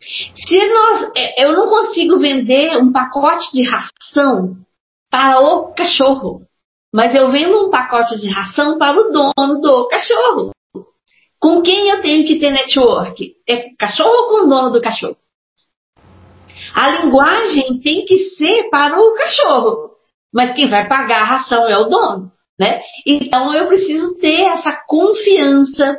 Se 0.00 0.68
nós, 0.68 1.10
é, 1.16 1.44
eu 1.44 1.52
não 1.52 1.68
consigo 1.68 2.18
vender 2.18 2.76
um 2.78 2.92
pacote 2.92 3.52
de 3.52 3.62
ração 3.62 4.56
para 5.10 5.40
o 5.40 5.74
cachorro, 5.74 6.42
mas 6.92 7.14
eu 7.14 7.30
vendo 7.30 7.66
um 7.66 7.70
pacote 7.70 8.18
de 8.18 8.28
ração 8.28 8.78
para 8.78 8.98
o 8.98 9.10
dono 9.10 9.60
do 9.60 9.88
cachorro. 9.88 10.52
Com 11.38 11.62
quem 11.62 11.88
eu 11.88 12.00
tenho 12.02 12.26
que 12.26 12.38
ter 12.38 12.50
network? 12.50 13.34
É 13.48 13.74
cachorro 13.78 14.10
ou 14.10 14.28
com 14.28 14.46
o 14.46 14.48
dono 14.48 14.70
do 14.70 14.80
cachorro? 14.80 15.16
A 16.74 16.90
linguagem 16.90 17.80
tem 17.80 18.04
que 18.04 18.18
ser 18.18 18.68
para 18.70 18.98
o 19.00 19.14
cachorro, 19.14 19.90
mas 20.32 20.54
quem 20.54 20.68
vai 20.68 20.86
pagar 20.86 21.22
a 21.22 21.24
ração 21.24 21.66
é 21.66 21.76
o 21.76 21.84
dono, 21.84 22.30
né? 22.58 22.82
Então 23.06 23.52
eu 23.54 23.66
preciso 23.66 24.16
ter 24.18 24.42
essa 24.42 24.72
confiança 24.86 25.98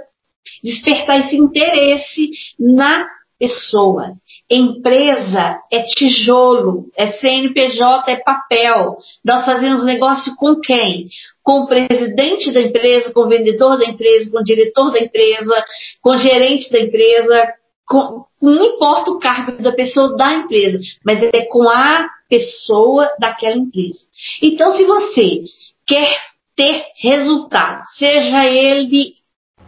despertar 0.63 1.19
esse 1.19 1.35
interesse 1.35 2.29
na 2.59 3.05
pessoa. 3.41 4.13
Empresa 4.47 5.59
é 5.71 5.81
tijolo, 5.81 6.91
é 6.95 7.07
CNPJ, 7.07 8.11
é 8.11 8.17
papel. 8.17 8.97
Nós 9.25 9.45
fazemos 9.45 9.83
negócio 9.83 10.35
com 10.35 10.57
quem? 10.57 11.07
Com 11.41 11.61
o 11.61 11.67
presidente 11.67 12.51
da 12.51 12.61
empresa, 12.61 13.11
com 13.11 13.21
o 13.21 13.29
vendedor 13.29 13.79
da 13.79 13.85
empresa, 13.85 14.29
com 14.29 14.37
o 14.37 14.43
diretor 14.43 14.91
da 14.91 14.99
empresa, 14.99 15.65
com 16.01 16.11
o 16.11 16.17
gerente 16.19 16.71
da 16.71 16.79
empresa, 16.79 17.53
com, 17.87 18.25
não 18.39 18.63
importa 18.63 19.09
o 19.09 19.19
cargo 19.19 19.61
da 19.61 19.71
pessoa 19.71 20.15
da 20.15 20.33
empresa, 20.33 20.79
mas 21.03 21.23
é 21.23 21.45
com 21.45 21.67
a 21.67 22.07
pessoa 22.29 23.09
daquela 23.19 23.57
empresa. 23.57 24.05
Então, 24.41 24.75
se 24.75 24.83
você 24.85 25.43
quer 25.85 26.15
ter 26.55 26.85
resultado, 27.01 27.83
seja 27.97 28.45
ele 28.45 29.15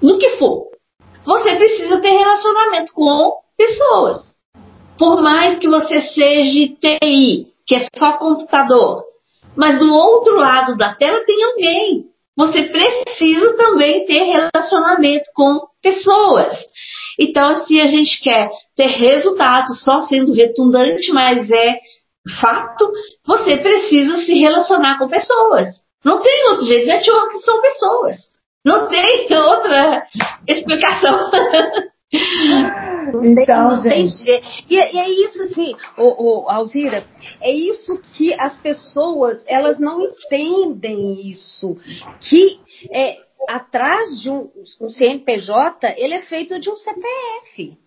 no 0.04 0.18
que 0.18 0.32
for, 0.32 0.68
você 1.26 1.56
precisa 1.56 2.02
ter 2.02 2.12
relacionamento 2.12 2.92
com 2.92 3.38
pessoas. 3.58 4.34
Por 4.98 5.22
mais 5.22 5.58
que 5.60 5.70
você 5.70 6.02
seja 6.02 6.76
TI, 6.76 7.48
que 7.66 7.76
é 7.76 7.88
só 7.96 8.18
computador, 8.18 9.06
mas 9.56 9.80
do 9.80 9.94
outro 9.94 10.36
lado 10.36 10.76
da 10.76 10.94
tela 10.94 11.24
tem 11.26 11.42
alguém. 11.42 12.10
Você 12.36 12.64
precisa 12.64 13.54
também 13.56 14.06
ter 14.06 14.24
relacionamento 14.24 15.30
com 15.34 15.62
pessoas. 15.82 16.52
Então, 17.18 17.56
se 17.64 17.80
a 17.80 17.88
gente 17.88 18.22
quer 18.22 18.50
ter 18.76 18.88
resultado 18.88 19.74
só 19.76 20.02
sendo 20.02 20.34
redundante, 20.34 21.14
mas 21.14 21.50
é 21.50 21.80
fato, 22.42 22.92
você 23.26 23.56
precisa 23.56 24.18
se 24.18 24.34
relacionar 24.38 24.98
com 24.98 25.08
pessoas. 25.08 25.82
Não 26.04 26.20
tem 26.22 26.50
outro 26.50 26.66
jeito. 26.66 26.88
Network 26.88 27.40
são 27.40 27.62
pessoas. 27.62 28.33
Não 28.64 28.88
tem 28.88 29.28
outra 29.36 30.06
explicação. 30.48 31.32
Então, 33.24 33.78
não 33.78 33.82
tem, 33.82 34.08
jeito. 34.08 34.48
E, 34.70 34.76
e, 34.76 35.00
é 35.00 35.10
isso, 35.10 35.44
assim, 35.44 35.76
o, 35.98 36.44
o, 36.44 36.50
Alzira, 36.50 37.06
é 37.42 37.52
isso 37.52 38.00
que 38.16 38.34
as 38.34 38.58
pessoas, 38.60 39.42
elas 39.46 39.80
não 39.80 40.02
entendem 40.02 41.30
isso. 41.30 41.78
Que 42.20 42.60
é, 42.92 43.18
atrás 43.48 44.20
de 44.20 44.30
um, 44.30 44.50
um 44.80 44.90
CNPJ, 44.90 45.96
ele 45.98 46.14
é 46.14 46.22
feito 46.22 46.60
de 46.60 46.70
um 46.70 46.76
CPF. 46.76 47.78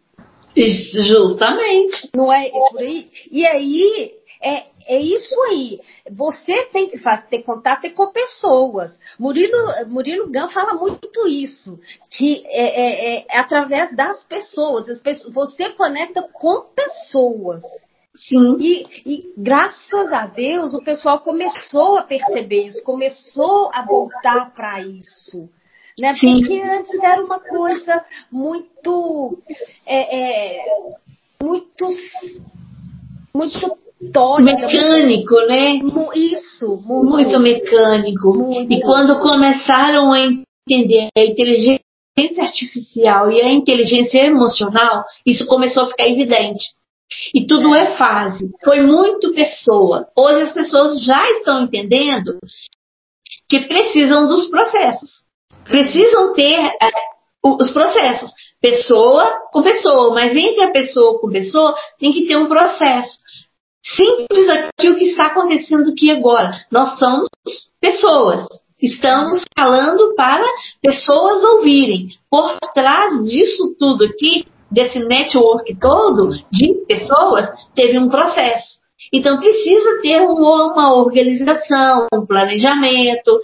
Isso, 0.55 1.03
justamente. 1.03 2.11
Não 2.15 2.33
é, 2.33 2.47
é 2.47 2.51
por 2.51 2.81
aí? 2.81 3.11
E 3.31 3.47
aí, 3.47 4.13
é, 4.43 4.65
é 4.87 5.01
isso 5.01 5.35
aí. 5.43 5.81
Você 6.11 6.67
tem 6.67 6.89
que 6.89 6.99
fazer, 6.99 7.27
ter 7.27 7.43
contato 7.43 7.91
com 7.93 8.07
pessoas. 8.13 8.97
Murilo, 9.19 9.59
Murilo 9.89 10.27
Gun 10.31 10.49
fala 10.49 10.75
muito 10.75 11.27
isso, 11.29 11.79
que 12.11 12.45
é, 12.47 13.21
é, 13.21 13.27
é 13.29 13.39
através 13.39 13.95
das 13.95 14.25
pessoas, 14.25 14.87
pessoas. 15.01 15.35
Você 15.35 15.71
conecta 15.71 16.23
com 16.23 16.67
pessoas. 16.75 17.63
Sim. 18.15 18.57
E, 18.59 18.87
e, 19.05 19.35
graças 19.37 20.13
a 20.13 20.27
Deus 20.27 20.73
o 20.73 20.83
pessoal 20.83 21.21
começou 21.21 21.99
a 21.99 22.03
perceber 22.03 22.69
isso, 22.69 22.83
começou 22.83 23.71
a 23.75 23.85
voltar 23.85 24.55
para 24.55 24.81
isso. 24.81 25.51
Né? 25.99 26.15
Porque 26.19 26.63
antes 26.63 26.95
era 27.03 27.25
uma 27.25 27.41
coisa 27.41 28.05
muito. 28.31 29.39
É, 29.87 30.59
é, 30.59 30.65
muito. 31.43 31.89
Mecânico, 34.01 35.35
né? 35.47 35.81
Isso, 36.15 36.69
muito, 36.87 37.11
muito 37.11 37.41
mecânico. 37.41 38.35
Muito. 38.35 38.73
E 38.73 38.81
quando 38.83 39.19
começaram 39.21 40.13
a 40.13 40.21
entender 40.69 41.09
a 41.17 41.21
inteligência 41.23 41.81
artificial 42.41 43.31
e 43.31 43.41
a 43.41 43.51
inteligência 43.51 44.27
emocional, 44.27 45.05
isso 45.25 45.47
começou 45.47 45.85
a 45.85 45.89
ficar 45.89 46.09
evidente. 46.09 46.67
E 47.35 47.47
tudo 47.47 47.75
é. 47.75 47.83
é 47.83 47.97
fase. 47.97 48.51
Foi 48.65 48.81
muito 48.83 49.33
pessoa. 49.33 50.09
Hoje 50.17 50.43
as 50.43 50.53
pessoas 50.53 51.03
já 51.03 51.31
estão 51.31 51.63
entendendo 51.63 52.39
que 53.49 53.61
precisam 53.61 54.29
dos 54.29 54.47
processos. 54.47 55.23
Precisam 55.65 56.33
ter 56.35 56.59
é, 56.61 56.91
os 57.43 57.71
processos. 57.71 58.31
Pessoa 58.61 59.25
com 59.53 59.63
pessoa. 59.63 60.13
Mas 60.13 60.35
entre 60.35 60.65
a 60.65 60.71
pessoa 60.71 61.19
com 61.21 61.31
pessoa 61.31 61.75
tem 61.99 62.13
que 62.13 62.27
ter 62.27 62.37
um 62.37 62.47
processo. 62.47 63.19
Simples 63.87 64.49
aqui 64.49 64.89
o 64.89 64.97
que 64.97 65.05
está 65.05 65.27
acontecendo 65.27 65.91
aqui 65.91 66.11
agora. 66.11 66.51
Nós 66.73 66.99
somos 66.99 67.29
pessoas. 67.81 68.45
Estamos 68.83 69.45
falando 69.57 70.15
para 70.15 70.45
pessoas 70.83 71.43
ouvirem. 71.45 72.09
Por 72.29 72.59
trás 72.75 73.25
disso 73.25 73.77
tudo 73.79 74.05
aqui, 74.05 74.47
desse 74.71 74.99
network 74.99 75.73
todo 75.77 76.31
de 76.51 76.75
pessoas, 76.89 77.49
teve 77.75 77.97
um 77.97 78.09
processo. 78.09 78.81
Então 79.13 79.39
precisa 79.39 80.01
ter 80.03 80.21
uma 80.21 80.93
organização, 80.95 82.09
um 82.13 82.27
planejamento, 82.27 83.41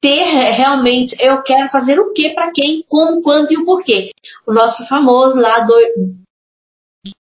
ter 0.00 0.24
realmente, 0.24 1.16
eu 1.20 1.42
quero 1.42 1.70
fazer 1.70 1.98
o 2.00 2.12
que 2.12 2.30
para 2.30 2.50
quem, 2.52 2.84
como, 2.88 3.22
quando 3.22 3.52
e 3.52 3.56
o 3.56 3.64
porquê. 3.64 4.10
O 4.46 4.52
nosso 4.52 4.84
famoso 4.88 5.36
lá 5.36 5.60
do 5.60 6.25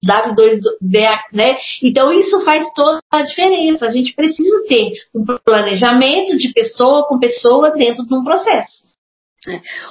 W2BA, 0.05 1.17
né? 1.33 1.57
Então 1.83 2.11
isso 2.13 2.39
faz 2.41 2.65
toda 2.73 2.99
a 3.11 3.21
diferença. 3.21 3.85
A 3.85 3.91
gente 3.91 4.13
precisa 4.13 4.63
ter 4.67 4.93
um 5.13 5.23
planejamento 5.43 6.37
de 6.37 6.53
pessoa 6.53 7.07
com 7.07 7.19
pessoa 7.19 7.71
dentro 7.71 8.05
de 8.05 8.13
um 8.13 8.23
processo. 8.23 8.86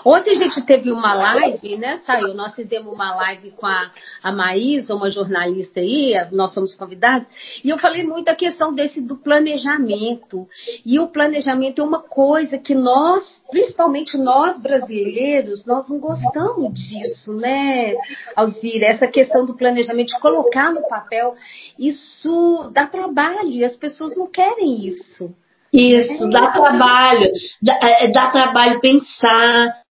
Ontem 0.04 0.32
a 0.32 0.35
gente 0.35 0.61
teve 0.66 0.90
uma 0.90 1.14
live, 1.14 1.76
né? 1.76 1.98
Saiu, 1.98 2.35
nós 2.35 2.54
fizemos 2.54 2.92
uma 2.92 3.14
live 3.14 3.52
com 3.52 3.64
a, 3.64 3.92
a 4.22 4.32
Maísa, 4.32 4.94
uma 4.94 5.09
jornalista 5.09 5.78
aí, 5.78 6.14
nós 6.32 6.52
somos 6.52 6.74
convidados, 6.74 7.28
e 7.62 7.70
eu 7.70 7.78
falei 7.78 8.04
muito 8.04 8.28
a 8.28 8.35
questão 8.35 8.74
desse 8.74 9.00
do 9.00 9.16
planejamento. 9.16 10.48
E 10.85 10.98
o 10.98 11.06
planejamento 11.09 11.80
é 11.80 11.85
uma 11.85 12.02
coisa 12.02 12.59
que 12.59 12.74
nós, 12.74 13.40
principalmente 13.48 14.18
nós 14.18 14.61
brasileiros, 14.61 15.64
nós 15.64 15.88
não 15.88 16.00
gostamos 16.00 16.74
disso, 16.74 17.32
né, 17.35 17.94
Alzira? 18.35 18.87
Essa 18.87 19.06
questão 19.06 19.46
do 19.46 19.54
planejamento, 19.54 20.09
de 20.09 20.20
colocar 20.20 20.72
no 20.72 20.87
papel, 20.88 21.35
isso 21.78 22.68
dá 22.72 22.87
trabalho 22.87 23.50
e 23.50 23.64
as 23.64 23.76
pessoas 23.76 24.16
não 24.16 24.26
querem 24.26 24.87
isso. 24.87 25.32
Isso, 25.76 26.30
dá 26.30 26.50
trabalho, 26.52 27.30
dá, 27.60 27.78
é, 27.82 28.04
é, 28.04 28.08
dá 28.08 28.30
trabalho 28.30 28.80
pensar, 28.80 29.82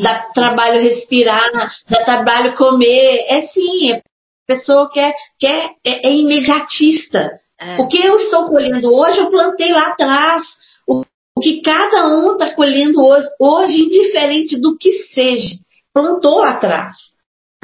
dá 0.00 0.20
trabalho 0.32 0.80
respirar, 0.80 1.50
dá 1.88 2.04
trabalho 2.04 2.54
comer. 2.54 3.26
É 3.28 3.42
sim, 3.42 3.92
a 3.92 4.00
pessoa 4.46 4.88
quer, 4.88 5.12
quer 5.36 5.72
é, 5.84 6.08
é 6.08 6.12
imediatista. 6.12 7.36
É. 7.58 7.80
O 7.80 7.88
que 7.88 7.98
eu 7.98 8.16
estou 8.16 8.46
colhendo 8.48 8.94
hoje, 8.94 9.18
eu 9.18 9.30
plantei 9.30 9.72
lá 9.72 9.88
atrás. 9.88 10.44
O, 10.86 11.02
o 11.36 11.40
que 11.40 11.60
cada 11.60 12.06
um 12.06 12.32
está 12.32 12.54
colhendo 12.54 13.04
hoje, 13.04 13.28
hoje, 13.40 13.82
indiferente 13.82 14.56
do 14.60 14.78
que 14.78 14.92
seja, 14.92 15.58
plantou 15.92 16.38
lá 16.38 16.50
atrás. 16.50 16.96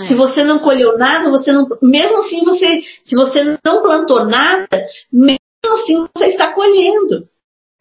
É. 0.00 0.04
Se 0.04 0.16
você 0.16 0.42
não 0.42 0.58
colheu 0.58 0.98
nada, 0.98 1.30
você 1.30 1.52
não. 1.52 1.68
Mesmo 1.80 2.18
assim, 2.18 2.44
você, 2.44 2.82
se 3.04 3.14
você 3.14 3.56
não 3.64 3.82
plantou 3.82 4.24
nada, 4.24 4.84
mesmo 5.12 5.38
assim 5.64 6.06
você 6.12 6.26
está 6.26 6.52
colhendo. 6.52 7.28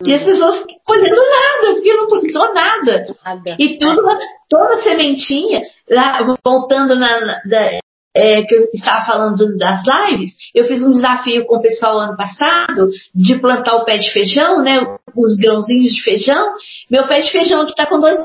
E 0.03 0.13
as 0.13 0.23
pessoas 0.23 0.65
colhendo 0.83 1.15
nada, 1.15 1.73
porque 1.73 1.93
não 1.93 2.07
plantou 2.07 2.53
nada. 2.53 3.07
nada. 3.25 3.55
E 3.57 3.77
tudo, 3.77 4.03
toda 4.49 4.81
sementinha, 4.81 5.61
lá, 5.89 6.21
voltando 6.43 6.95
na, 6.95 7.41
da, 7.45 7.79
é, 8.13 8.43
que 8.43 8.55
eu 8.55 8.69
estava 8.73 9.05
falando 9.05 9.57
das 9.57 9.83
lives, 9.85 10.31
eu 10.53 10.65
fiz 10.65 10.81
um 10.81 10.91
desafio 10.91 11.45
com 11.45 11.57
o 11.57 11.61
pessoal 11.61 11.99
ano 11.99 12.17
passado 12.17 12.89
de 13.13 13.39
plantar 13.39 13.75
o 13.75 13.85
pé 13.85 13.97
de 13.97 14.11
feijão, 14.11 14.61
né? 14.61 14.79
Os 15.15 15.35
grãozinhos 15.35 15.93
de 15.93 16.01
feijão. 16.01 16.53
Meu 16.89 17.07
pé 17.07 17.21
de 17.21 17.31
feijão 17.31 17.65
que 17.65 17.71
está 17.71 17.85
com 17.85 17.99
dois 17.99 18.17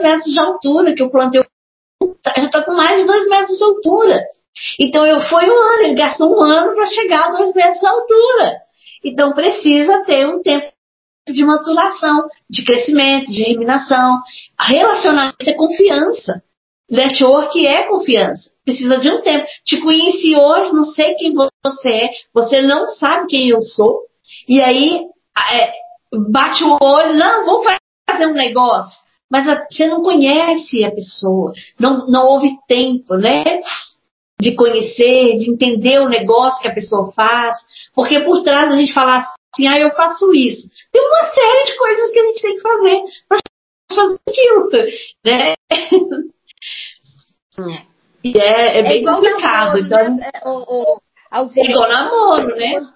metros 0.00 0.32
de 0.32 0.40
altura, 0.40 0.94
que 0.94 1.02
eu 1.02 1.10
plantei, 1.10 1.44
já 2.36 2.44
está 2.44 2.62
com 2.62 2.74
mais 2.74 3.00
de 3.00 3.06
dois 3.06 3.28
metros 3.28 3.56
de 3.56 3.64
altura. 3.64 4.20
Então 4.78 5.06
eu 5.06 5.20
foi 5.20 5.48
um 5.48 5.56
ano, 5.56 5.82
ele 5.82 5.94
gastou 5.94 6.36
um 6.36 6.42
ano 6.42 6.74
para 6.74 6.86
chegar 6.86 7.26
a 7.26 7.32
dois 7.32 7.54
metros 7.54 7.80
de 7.80 7.86
altura. 7.86 8.56
Então 9.04 9.32
precisa 9.32 10.04
ter 10.04 10.26
um 10.26 10.42
tempo 10.42 10.73
de 11.28 11.44
maturação, 11.44 12.28
de 12.48 12.64
crescimento, 12.64 13.32
de 13.32 13.42
eliminação. 13.42 14.20
Relacionamento 14.58 15.36
é 15.40 15.52
confiança. 15.54 16.42
Network 16.90 17.66
é 17.66 17.84
confiança. 17.84 18.50
Precisa 18.64 18.98
de 18.98 19.08
um 19.08 19.20
tempo. 19.22 19.46
Te 19.64 19.78
conheci 19.78 20.36
hoje, 20.36 20.72
não 20.72 20.84
sei 20.84 21.14
quem 21.14 21.32
você 21.34 21.88
é, 21.88 22.10
você 22.32 22.62
não 22.62 22.86
sabe 22.88 23.26
quem 23.26 23.48
eu 23.48 23.60
sou. 23.60 24.02
E 24.48 24.60
aí 24.60 25.06
é, 25.52 25.72
bate 26.30 26.62
o 26.62 26.78
olho, 26.80 27.14
não, 27.14 27.44
vou 27.44 27.62
fazer 28.08 28.26
um 28.26 28.34
negócio. 28.34 29.02
Mas 29.30 29.48
a, 29.48 29.66
você 29.68 29.86
não 29.86 30.02
conhece 30.02 30.84
a 30.84 30.90
pessoa, 30.90 31.52
não, 31.78 32.06
não 32.06 32.26
houve 32.26 32.56
tempo, 32.68 33.16
né? 33.16 33.60
De 34.40 34.54
conhecer, 34.54 35.38
de 35.38 35.50
entender 35.50 36.00
o 36.00 36.08
negócio 36.08 36.60
que 36.60 36.68
a 36.68 36.74
pessoa 36.74 37.10
faz. 37.12 37.56
Porque 37.94 38.20
por 38.20 38.42
trás 38.42 38.70
a 38.70 38.76
gente 38.76 38.92
falar 38.92 39.26
assim, 39.54 39.68
ah, 39.68 39.78
eu 39.78 39.90
faço 39.92 40.34
isso. 40.34 40.68
Tem 40.92 41.02
uma 41.02 41.24
série 41.30 41.64
de 41.64 41.78
coisas 41.78 42.10
que 42.10 42.18
a 42.18 42.24
gente 42.24 42.42
tem 42.42 42.56
que 42.56 42.60
fazer 42.60 43.02
para 43.28 43.38
fazer 43.94 44.18
aquilo, 44.28 44.68
né? 45.24 45.54
É. 45.70 45.76
E 48.24 48.38
é, 48.38 48.78
é 48.78 48.82
bem 48.82 49.02
é 49.02 49.04
complicado. 49.04 49.76
Namoro, 49.76 49.86
então, 49.86 50.16
né? 50.16 50.30
o, 50.46 50.94
o, 50.94 51.00
é 51.58 51.70
igual 51.70 51.88
namoro, 51.88 52.56
né? 52.56 52.86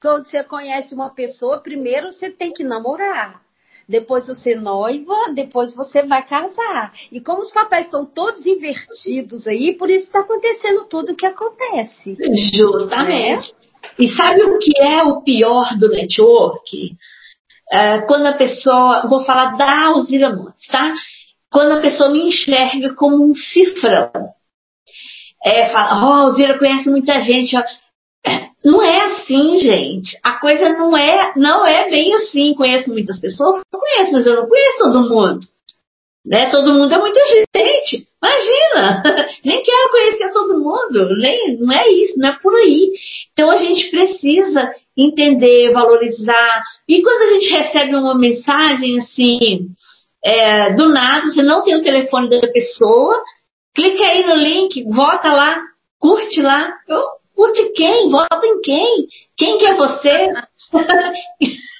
Quando 0.00 0.26
você 0.26 0.44
conhece 0.44 0.94
uma 0.94 1.08
pessoa, 1.08 1.62
primeiro 1.62 2.12
você 2.12 2.28
tem 2.28 2.52
que 2.52 2.62
namorar. 2.62 3.40
Depois 3.88 4.26
você 4.26 4.54
noiva, 4.54 5.14
depois 5.34 5.74
você 5.74 6.02
vai 6.02 6.26
casar. 6.26 6.92
E 7.10 7.20
como 7.20 7.40
os 7.40 7.50
papéis 7.50 7.86
estão 7.86 8.04
todos 8.04 8.44
invertidos 8.44 9.46
aí, 9.46 9.74
por 9.74 9.88
isso 9.88 10.04
está 10.04 10.20
acontecendo 10.20 10.84
tudo 10.84 11.12
o 11.12 11.16
que 11.16 11.26
acontece. 11.26 12.16
Justamente. 12.52 13.52
Né? 13.52 13.61
E 14.02 14.08
sabe 14.08 14.42
o 14.42 14.58
que 14.58 14.72
é 14.80 15.00
o 15.04 15.22
pior 15.22 15.78
do 15.78 15.88
network? 15.88 16.96
É, 17.70 18.00
quando 18.00 18.26
a 18.26 18.32
pessoa, 18.32 19.06
vou 19.08 19.24
falar 19.24 19.56
da 19.56 19.86
Alzira 19.86 20.34
Montes, 20.34 20.66
tá? 20.66 20.92
Quando 21.48 21.70
a 21.70 21.80
pessoa 21.80 22.10
me 22.10 22.18
enxerga 22.26 22.94
como 22.96 23.24
um 23.24 23.32
cifrão. 23.32 24.10
É, 25.44 25.68
fala, 25.70 26.04
oh, 26.04 26.12
a 26.12 26.16
Alzira 26.22 26.58
conhece 26.58 26.90
muita 26.90 27.20
gente. 27.20 27.56
Ó. 27.56 27.62
Não 28.64 28.82
é 28.82 29.04
assim, 29.04 29.56
gente. 29.58 30.18
A 30.20 30.32
coisa 30.40 30.68
não 30.70 30.96
é, 30.96 31.32
não 31.36 31.64
é 31.64 31.88
bem 31.88 32.12
assim. 32.14 32.54
Conheço 32.54 32.90
muitas 32.90 33.20
pessoas, 33.20 33.60
conheço, 33.70 34.12
mas 34.12 34.26
eu 34.26 34.36
não 34.36 34.48
conheço 34.48 34.78
todo 34.78 35.08
mundo. 35.08 35.40
Né? 36.24 36.50
Todo 36.50 36.72
mundo 36.72 36.94
é 36.94 36.98
muita 36.98 37.20
gente. 37.24 38.06
Imagina! 38.22 39.02
Nem 39.44 39.62
quero 39.62 39.90
conhecer 39.90 40.32
todo 40.32 40.60
mundo. 40.60 41.16
Nem, 41.16 41.56
não 41.58 41.72
é 41.72 41.88
isso, 41.88 42.18
não 42.18 42.28
é 42.28 42.38
por 42.40 42.54
aí. 42.54 42.92
Então 43.32 43.50
a 43.50 43.56
gente 43.56 43.90
precisa 43.90 44.72
entender, 44.96 45.72
valorizar. 45.72 46.62
E 46.86 47.02
quando 47.02 47.22
a 47.22 47.34
gente 47.34 47.50
recebe 47.50 47.96
uma 47.96 48.14
mensagem 48.14 48.98
assim, 48.98 49.68
é, 50.24 50.72
do 50.74 50.88
nada, 50.88 51.26
você 51.26 51.42
não 51.42 51.62
tem 51.62 51.74
o 51.74 51.82
telefone 51.82 52.28
da 52.28 52.46
pessoa, 52.48 53.20
clica 53.74 54.04
aí 54.04 54.24
no 54.24 54.36
link, 54.36 54.84
vota 54.84 55.32
lá, 55.32 55.60
curte 55.98 56.40
lá. 56.40 56.72
Eu, 56.88 57.02
curte 57.34 57.72
quem? 57.74 58.08
Vota 58.08 58.46
em 58.46 58.60
quem? 58.60 59.06
Quem 59.36 59.58
que 59.58 59.66
é 59.66 59.74
você? 59.74 60.28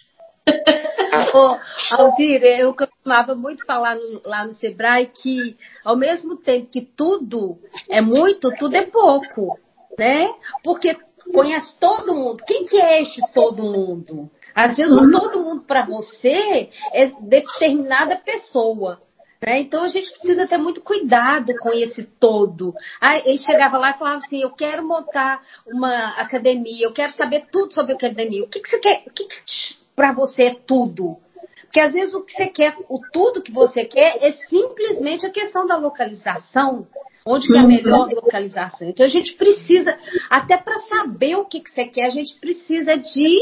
Ô, 1.34 1.58
Alzira, 1.94 2.46
eu 2.58 2.74
costumava 2.74 3.34
muito 3.34 3.64
falar 3.64 3.96
no, 3.96 4.20
lá 4.24 4.44
no 4.44 4.52
Sebrae 4.52 5.06
que, 5.06 5.56
ao 5.84 5.96
mesmo 5.96 6.36
tempo 6.36 6.70
que 6.70 6.82
tudo 6.82 7.58
é 7.88 8.00
muito, 8.00 8.54
tudo 8.56 8.76
é 8.76 8.86
pouco, 8.86 9.58
né? 9.98 10.32
Porque 10.62 10.96
conhece 11.32 11.78
todo 11.78 12.14
mundo. 12.14 12.42
Quem 12.46 12.66
que 12.66 12.80
é 12.80 13.02
esse 13.02 13.20
todo 13.32 13.62
mundo? 13.62 14.30
Às 14.54 14.76
vezes, 14.76 14.94
todo 14.94 15.42
mundo 15.42 15.62
para 15.62 15.86
você 15.86 16.70
é 16.92 17.06
determinada 17.20 18.16
pessoa. 18.16 19.00
Né? 19.44 19.60
Então 19.60 19.82
a 19.82 19.88
gente 19.88 20.10
precisa 20.12 20.46
ter 20.46 20.58
muito 20.58 20.80
cuidado 20.80 21.52
com 21.58 21.70
esse 21.70 22.04
todo. 22.04 22.74
Aí 23.00 23.36
chegava 23.38 23.76
lá 23.76 23.90
e 23.90 23.98
falava 23.98 24.18
assim: 24.18 24.40
Eu 24.40 24.50
quero 24.50 24.86
montar 24.86 25.42
uma 25.66 26.10
academia, 26.20 26.86
eu 26.86 26.92
quero 26.92 27.12
saber 27.12 27.46
tudo 27.50 27.74
sobre 27.74 27.94
academia. 27.94 28.44
O 28.44 28.48
que, 28.48 28.60
que 28.60 28.68
você 28.68 28.78
quer? 28.78 29.02
O 29.06 29.10
que, 29.10 29.24
que 29.24 29.81
para 29.94 30.12
você 30.12 30.44
é 30.44 30.54
tudo? 30.54 31.18
Porque 31.62 31.80
às 31.80 31.92
vezes 31.92 32.12
o 32.12 32.20
que 32.20 32.32
você 32.32 32.46
quer, 32.48 32.76
o 32.88 33.00
tudo 33.12 33.40
que 33.40 33.50
você 33.50 33.84
quer 33.84 34.18
é 34.20 34.32
simplesmente 34.32 35.24
a 35.24 35.30
questão 35.30 35.66
da 35.66 35.76
localização. 35.76 36.86
Onde 37.26 37.48
que 37.48 37.56
é 37.56 37.60
a 37.60 37.66
melhor 37.66 38.10
localização? 38.10 38.88
Então 38.88 39.06
a 39.06 39.08
gente 39.08 39.34
precisa, 39.34 39.96
até 40.28 40.56
para 40.56 40.76
saber 40.78 41.36
o 41.36 41.44
que, 41.44 41.60
que 41.60 41.70
você 41.70 41.86
quer, 41.86 42.06
a 42.06 42.10
gente 42.10 42.34
precisa 42.38 42.96
de 42.96 43.38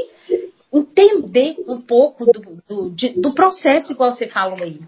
entender 0.72 1.56
um 1.66 1.80
pouco 1.80 2.24
do, 2.26 2.62
do, 2.68 2.90
de, 2.90 3.08
do 3.20 3.34
processo, 3.34 3.92
igual 3.92 4.12
você 4.12 4.28
falou 4.28 4.62
aí. 4.62 4.80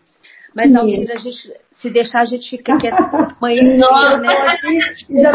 Mas, 0.54 0.74
Almira, 0.74 1.14
a 1.14 1.18
gente, 1.18 1.50
se 1.72 1.90
deixar, 1.90 2.20
a 2.20 2.24
gente 2.24 2.50
fica 2.50 2.76
quieto 2.76 3.02
amanhã 3.40 3.76
Nossa, 3.78 4.18
né? 4.18 4.28
Já 5.10 5.32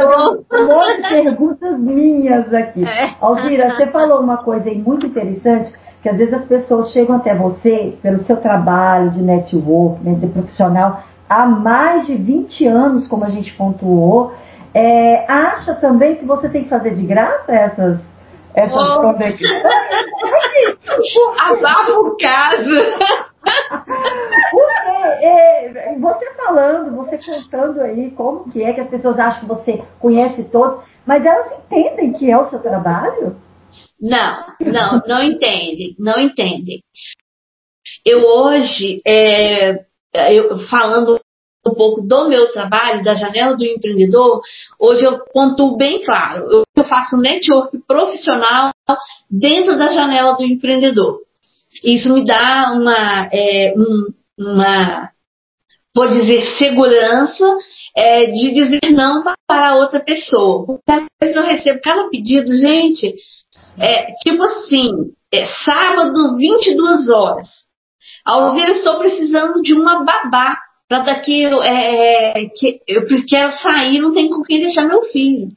tô 0.00 0.44
um 0.56 0.66
monte 0.66 1.02
de 1.02 1.08
perguntas 1.08 1.78
minhas 1.78 2.54
aqui. 2.54 2.84
É. 2.84 3.10
Alvira, 3.20 3.70
você 3.70 3.86
falou 3.86 4.20
uma 4.20 4.38
coisa 4.38 4.68
aí 4.68 4.78
muito 4.78 5.06
interessante, 5.06 5.72
que 6.02 6.08
às 6.08 6.16
vezes 6.16 6.34
as 6.34 6.44
pessoas 6.44 6.90
chegam 6.90 7.16
até 7.16 7.34
você 7.34 7.94
pelo 8.00 8.22
seu 8.24 8.36
trabalho 8.36 9.10
de 9.10 9.20
network, 9.20 10.04
né, 10.04 10.14
de 10.14 10.28
profissional, 10.28 11.02
há 11.28 11.44
mais 11.46 12.06
de 12.06 12.14
20 12.14 12.66
anos, 12.66 13.08
como 13.08 13.24
a 13.24 13.30
gente 13.30 13.52
pontuou, 13.54 14.32
é, 14.74 15.30
acha 15.30 15.74
também 15.74 16.16
que 16.16 16.24
você 16.24 16.48
tem 16.48 16.64
que 16.64 16.70
fazer 16.70 16.94
de 16.94 17.04
graça 17.04 17.52
essas 17.52 17.98
essas 18.54 18.76
oh. 18.76 19.00
Abafa 21.38 21.98
o 22.00 22.16
caso. 22.18 23.31
Porque 24.50 25.26
é, 25.26 25.96
você 25.98 26.30
falando, 26.34 26.96
você 26.96 27.18
contando 27.18 27.80
aí 27.80 28.10
como 28.12 28.50
que 28.50 28.62
é 28.62 28.72
que 28.72 28.80
as 28.80 28.88
pessoas 28.88 29.18
acham 29.18 29.40
que 29.40 29.46
você 29.46 29.82
conhece 29.98 30.44
todos, 30.44 30.84
mas 31.06 31.24
elas 31.24 31.52
entendem 31.52 32.12
que 32.12 32.30
é 32.30 32.38
o 32.38 32.48
seu 32.50 32.60
trabalho? 32.60 33.36
Não, 34.00 34.46
não, 34.60 35.02
não 35.06 35.22
entendem, 35.22 35.96
não 35.98 36.20
entendem. 36.20 36.82
Eu 38.04 38.24
hoje, 38.24 39.00
é, 39.06 39.84
eu, 40.30 40.58
falando 40.68 41.20
um 41.64 41.74
pouco 41.74 42.00
do 42.00 42.28
meu 42.28 42.52
trabalho, 42.52 43.04
da 43.04 43.14
janela 43.14 43.56
do 43.56 43.64
empreendedor, 43.64 44.40
hoje 44.78 45.04
eu 45.04 45.20
pontuo 45.32 45.76
bem 45.76 46.02
claro. 46.02 46.64
Eu 46.76 46.84
faço 46.84 47.16
network 47.16 47.78
profissional 47.86 48.72
dentro 49.30 49.78
da 49.78 49.86
janela 49.88 50.32
do 50.32 50.44
empreendedor. 50.44 51.20
Isso 51.82 52.12
me 52.12 52.24
dá 52.24 52.72
uma, 52.72 53.28
é, 53.32 53.74
um, 53.76 54.12
uma 54.38 55.12
vou 55.94 56.08
dizer, 56.08 56.46
segurança 56.56 57.44
é, 57.94 58.26
de 58.26 58.52
dizer 58.52 58.90
não 58.92 59.22
para 59.46 59.76
outra 59.76 60.00
pessoa. 60.00 60.64
Porque 60.66 60.90
às 60.90 61.06
vezes 61.20 61.36
eu 61.36 61.42
recebo 61.42 61.80
cada 61.82 62.08
pedido, 62.08 62.52
gente, 62.52 63.14
é, 63.78 64.12
tipo 64.14 64.42
assim, 64.42 65.12
é, 65.30 65.44
sábado, 65.44 66.36
22 66.36 67.10
horas. 67.10 67.48
Alzira, 68.24 68.68
eu 68.68 68.76
estou 68.76 68.98
precisando 68.98 69.60
de 69.62 69.74
uma 69.74 70.04
babá 70.04 70.58
para 70.88 71.00
daqui 71.00 71.44
é, 71.44 72.46
que 72.54 72.80
eu 72.86 73.06
quero 73.28 73.50
sair, 73.52 73.98
não 73.98 74.12
tem 74.12 74.28
com 74.28 74.42
quem 74.42 74.60
deixar 74.60 74.86
meu 74.86 75.02
filho. 75.04 75.48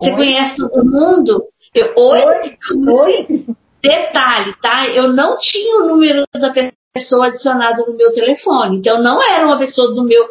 Você 0.00 0.10
Oi? 0.10 0.16
conhece 0.16 0.56
todo 0.56 0.84
mundo? 0.84 1.44
Eu, 1.74 1.94
oi? 1.96 2.20
Oi? 2.24 2.58
oi? 2.88 3.46
Detalhe, 3.82 4.54
tá? 4.60 4.86
Eu 4.88 5.12
não 5.12 5.38
tinha 5.38 5.76
o 5.78 5.88
número 5.88 6.24
da 6.34 6.52
pessoa 6.92 7.26
adicionado 7.26 7.86
no 7.86 7.96
meu 7.96 8.12
telefone. 8.12 8.78
Então, 8.78 9.02
não 9.02 9.22
era 9.22 9.46
uma 9.46 9.58
pessoa 9.58 9.94
do 9.94 10.04
meu 10.04 10.28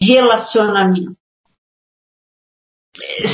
relacionamento. 0.00 1.16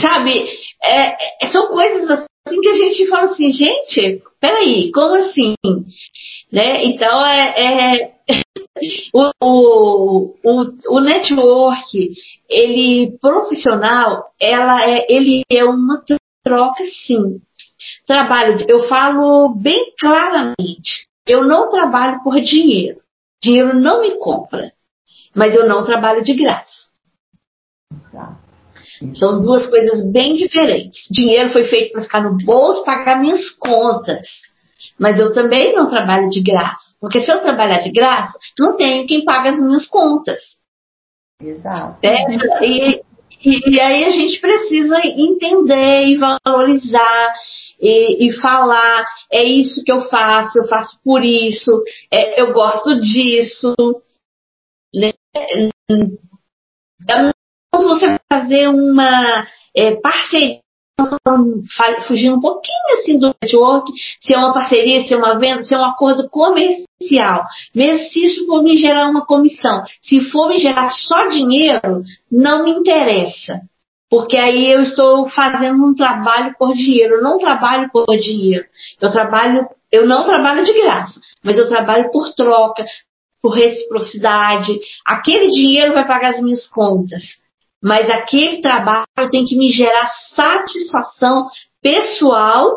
Sabe? 0.00 0.48
É, 0.82 1.44
é, 1.44 1.46
são 1.46 1.68
coisas 1.68 2.10
assim 2.10 2.60
que 2.60 2.68
a 2.68 2.74
gente 2.74 3.06
fala 3.08 3.24
assim, 3.24 3.50
gente, 3.50 4.22
peraí, 4.40 4.90
como 4.92 5.14
assim? 5.14 5.54
Né? 6.52 6.84
Então, 6.84 7.24
é, 7.24 7.54
é 7.56 8.14
o, 9.14 9.30
o, 9.42 10.36
o, 10.42 10.96
o, 10.96 11.00
network, 11.00 12.12
ele 12.48 13.16
profissional, 13.20 14.34
ela 14.40 14.88
é, 14.88 15.06
ele 15.08 15.42
é 15.50 15.64
uma 15.64 16.02
troca 16.44 16.84
sim. 16.84 17.40
Trabalho, 18.06 18.64
eu 18.68 18.86
falo 18.88 19.54
bem 19.54 19.92
claramente, 19.98 21.08
eu 21.26 21.44
não 21.44 21.68
trabalho 21.68 22.22
por 22.22 22.40
dinheiro. 22.40 23.00
Dinheiro 23.42 23.78
não 23.78 24.00
me 24.00 24.18
compra, 24.18 24.72
mas 25.34 25.54
eu 25.54 25.68
não 25.68 25.84
trabalho 25.84 26.22
de 26.22 26.34
graça. 26.34 26.88
Tá. 28.12 28.38
São 29.14 29.42
duas 29.42 29.66
coisas 29.66 30.04
bem 30.04 30.34
diferentes. 30.34 31.08
Dinheiro 31.10 31.50
foi 31.50 31.64
feito 31.64 31.92
para 31.92 32.02
ficar 32.02 32.22
no 32.22 32.36
bolso, 32.36 32.84
pagar 32.84 33.20
minhas 33.20 33.50
contas. 33.50 34.28
Mas 34.98 35.18
eu 35.18 35.32
também 35.32 35.74
não 35.74 35.90
trabalho 35.90 36.28
de 36.28 36.40
graça. 36.40 36.94
Porque 37.00 37.20
se 37.20 37.32
eu 37.32 37.40
trabalhar 37.40 37.80
de 37.80 37.90
graça, 37.90 38.38
não 38.58 38.76
tenho 38.76 39.06
quem 39.06 39.24
paga 39.24 39.50
as 39.50 39.58
minhas 39.58 39.86
contas. 39.86 40.40
Exato. 41.40 41.98
É, 42.02 42.64
e, 42.64 43.02
e, 43.44 43.74
e, 43.74 43.80
aí 43.80 44.04
a 44.04 44.10
gente 44.10 44.40
precisa 44.40 44.96
entender 45.04 46.06
e 46.06 46.16
valorizar 46.16 47.34
e, 47.80 48.26
e, 48.26 48.32
falar, 48.32 49.04
é 49.30 49.44
isso 49.44 49.84
que 49.84 49.92
eu 49.92 50.00
faço, 50.02 50.58
eu 50.58 50.66
faço 50.66 50.98
por 51.04 51.22
isso, 51.22 51.82
é, 52.10 52.40
eu 52.40 52.52
gosto 52.52 52.98
disso. 52.98 53.74
Né? 54.94 55.12
Quando 57.70 57.88
você 57.88 58.18
fazer 58.32 58.68
uma 58.68 59.46
é, 59.74 59.96
parceria 59.96 60.63
fugindo 62.06 62.36
um 62.36 62.40
pouquinho 62.40 62.98
assim 62.98 63.18
do 63.18 63.34
network, 63.42 63.92
se 64.20 64.32
é 64.32 64.38
uma 64.38 64.52
parceria, 64.52 65.02
se 65.04 65.12
é 65.12 65.16
uma 65.16 65.38
venda, 65.38 65.62
se 65.62 65.74
é 65.74 65.78
um 65.78 65.84
acordo 65.84 66.28
comercial. 66.28 67.44
Mesmo 67.74 68.08
se 68.08 68.22
isso 68.22 68.46
for 68.46 68.62
me 68.62 68.76
gerar 68.76 69.08
uma 69.08 69.26
comissão. 69.26 69.82
Se 70.00 70.20
for 70.30 70.48
me 70.48 70.58
gerar 70.58 70.90
só 70.90 71.26
dinheiro, 71.26 72.04
não 72.30 72.64
me 72.64 72.70
interessa. 72.70 73.60
Porque 74.08 74.36
aí 74.36 74.70
eu 74.70 74.82
estou 74.82 75.26
fazendo 75.28 75.84
um 75.84 75.94
trabalho 75.94 76.54
por 76.58 76.72
dinheiro. 76.74 77.16
Eu 77.16 77.22
não 77.22 77.38
trabalho 77.38 77.90
por 77.90 78.06
dinheiro. 78.16 78.64
Eu 79.00 79.10
trabalho, 79.10 79.68
eu 79.90 80.06
não 80.06 80.24
trabalho 80.24 80.64
de 80.64 80.72
graça, 80.74 81.20
mas 81.42 81.58
eu 81.58 81.68
trabalho 81.68 82.10
por 82.12 82.32
troca, 82.34 82.86
por 83.42 83.50
reciprocidade. 83.50 84.78
Aquele 85.04 85.48
dinheiro 85.48 85.92
vai 85.92 86.06
pagar 86.06 86.34
as 86.34 86.40
minhas 86.40 86.66
contas 86.66 87.43
mas 87.84 88.08
aquele 88.08 88.62
trabalho 88.62 89.04
tem 89.30 89.44
que 89.44 89.58
me 89.58 89.70
gerar 89.70 90.08
satisfação 90.34 91.48
pessoal 91.82 92.72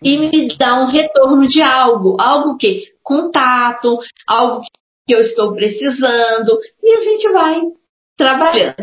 e 0.00 0.16
me 0.16 0.56
dar 0.56 0.82
um 0.82 0.86
retorno 0.86 1.48
de 1.48 1.60
algo, 1.60 2.16
algo 2.20 2.56
que 2.56 2.84
contato, 3.02 3.98
algo 4.24 4.62
que 5.04 5.12
eu 5.12 5.20
estou 5.20 5.52
precisando 5.52 6.60
e 6.80 6.94
a 6.94 7.00
gente 7.00 7.28
vai 7.32 7.60
trabalhando. 8.16 8.76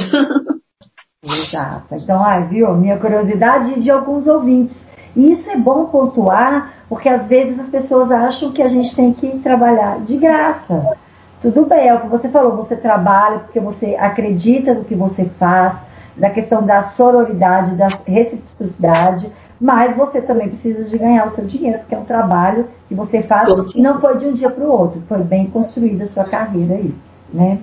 Exato. 1.24 1.96
Então, 1.96 2.22
ah, 2.22 2.42
viu? 2.42 2.74
Minha 2.74 3.00
curiosidade 3.00 3.80
de 3.80 3.90
alguns 3.90 4.28
ouvintes. 4.28 4.76
E 5.16 5.32
isso 5.32 5.50
é 5.50 5.56
bom 5.56 5.86
pontuar, 5.86 6.84
porque 6.90 7.08
às 7.08 7.26
vezes 7.28 7.58
as 7.58 7.70
pessoas 7.70 8.12
acham 8.12 8.52
que 8.52 8.62
a 8.62 8.68
gente 8.68 8.94
tem 8.94 9.14
que 9.14 9.40
trabalhar 9.40 10.02
de 10.02 10.18
graça. 10.18 10.98
Tudo 11.44 11.66
bem, 11.66 11.90
é 11.90 11.94
o 11.94 12.00
que 12.00 12.08
você 12.08 12.30
falou, 12.30 12.56
você 12.56 12.74
trabalha 12.74 13.40
porque 13.40 13.60
você 13.60 13.98
acredita 14.00 14.74
no 14.74 14.86
que 14.86 14.96
você 14.96 15.26
faz, 15.38 15.74
da 16.16 16.30
questão 16.30 16.64
da 16.64 16.92
sororidade, 16.92 17.76
da 17.76 17.90
reciprocidade, 18.08 19.30
mas 19.60 19.94
você 19.94 20.22
também 20.22 20.48
precisa 20.48 20.86
de 20.86 20.98
ganhar 20.98 21.28
o 21.28 21.36
seu 21.36 21.44
dinheiro, 21.44 21.80
porque 21.80 21.96
é 21.96 21.98
um 21.98 22.06
trabalho 22.06 22.68
que 22.88 22.96
você 22.96 23.24
faz 23.24 23.50
e 23.76 23.82
não 23.82 24.00
foi 24.00 24.18
de 24.20 24.28
um 24.28 24.34
dia 24.34 24.50
para 24.50 24.64
o 24.64 24.72
outro, 24.72 25.04
foi 25.06 25.18
bem 25.18 25.48
construída 25.48 26.06
a 26.06 26.08
sua 26.08 26.24
carreira 26.24 26.76
aí, 26.76 26.96
né? 27.34 27.60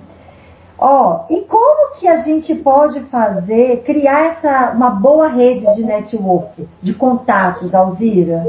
Ó, 0.77 1.25
e 1.27 1.41
como 1.41 1.95
que 1.95 2.07
a 2.07 2.17
gente 2.17 2.53
pode 2.53 2.99
fazer, 3.05 3.81
criar 3.83 4.27
essa, 4.27 4.73
uma 4.75 4.91
boa 4.91 5.27
rede 5.27 5.65
de 5.73 5.83
network, 5.83 6.67
de 6.83 6.93
contatos, 6.93 7.73
Alzira? 7.73 8.45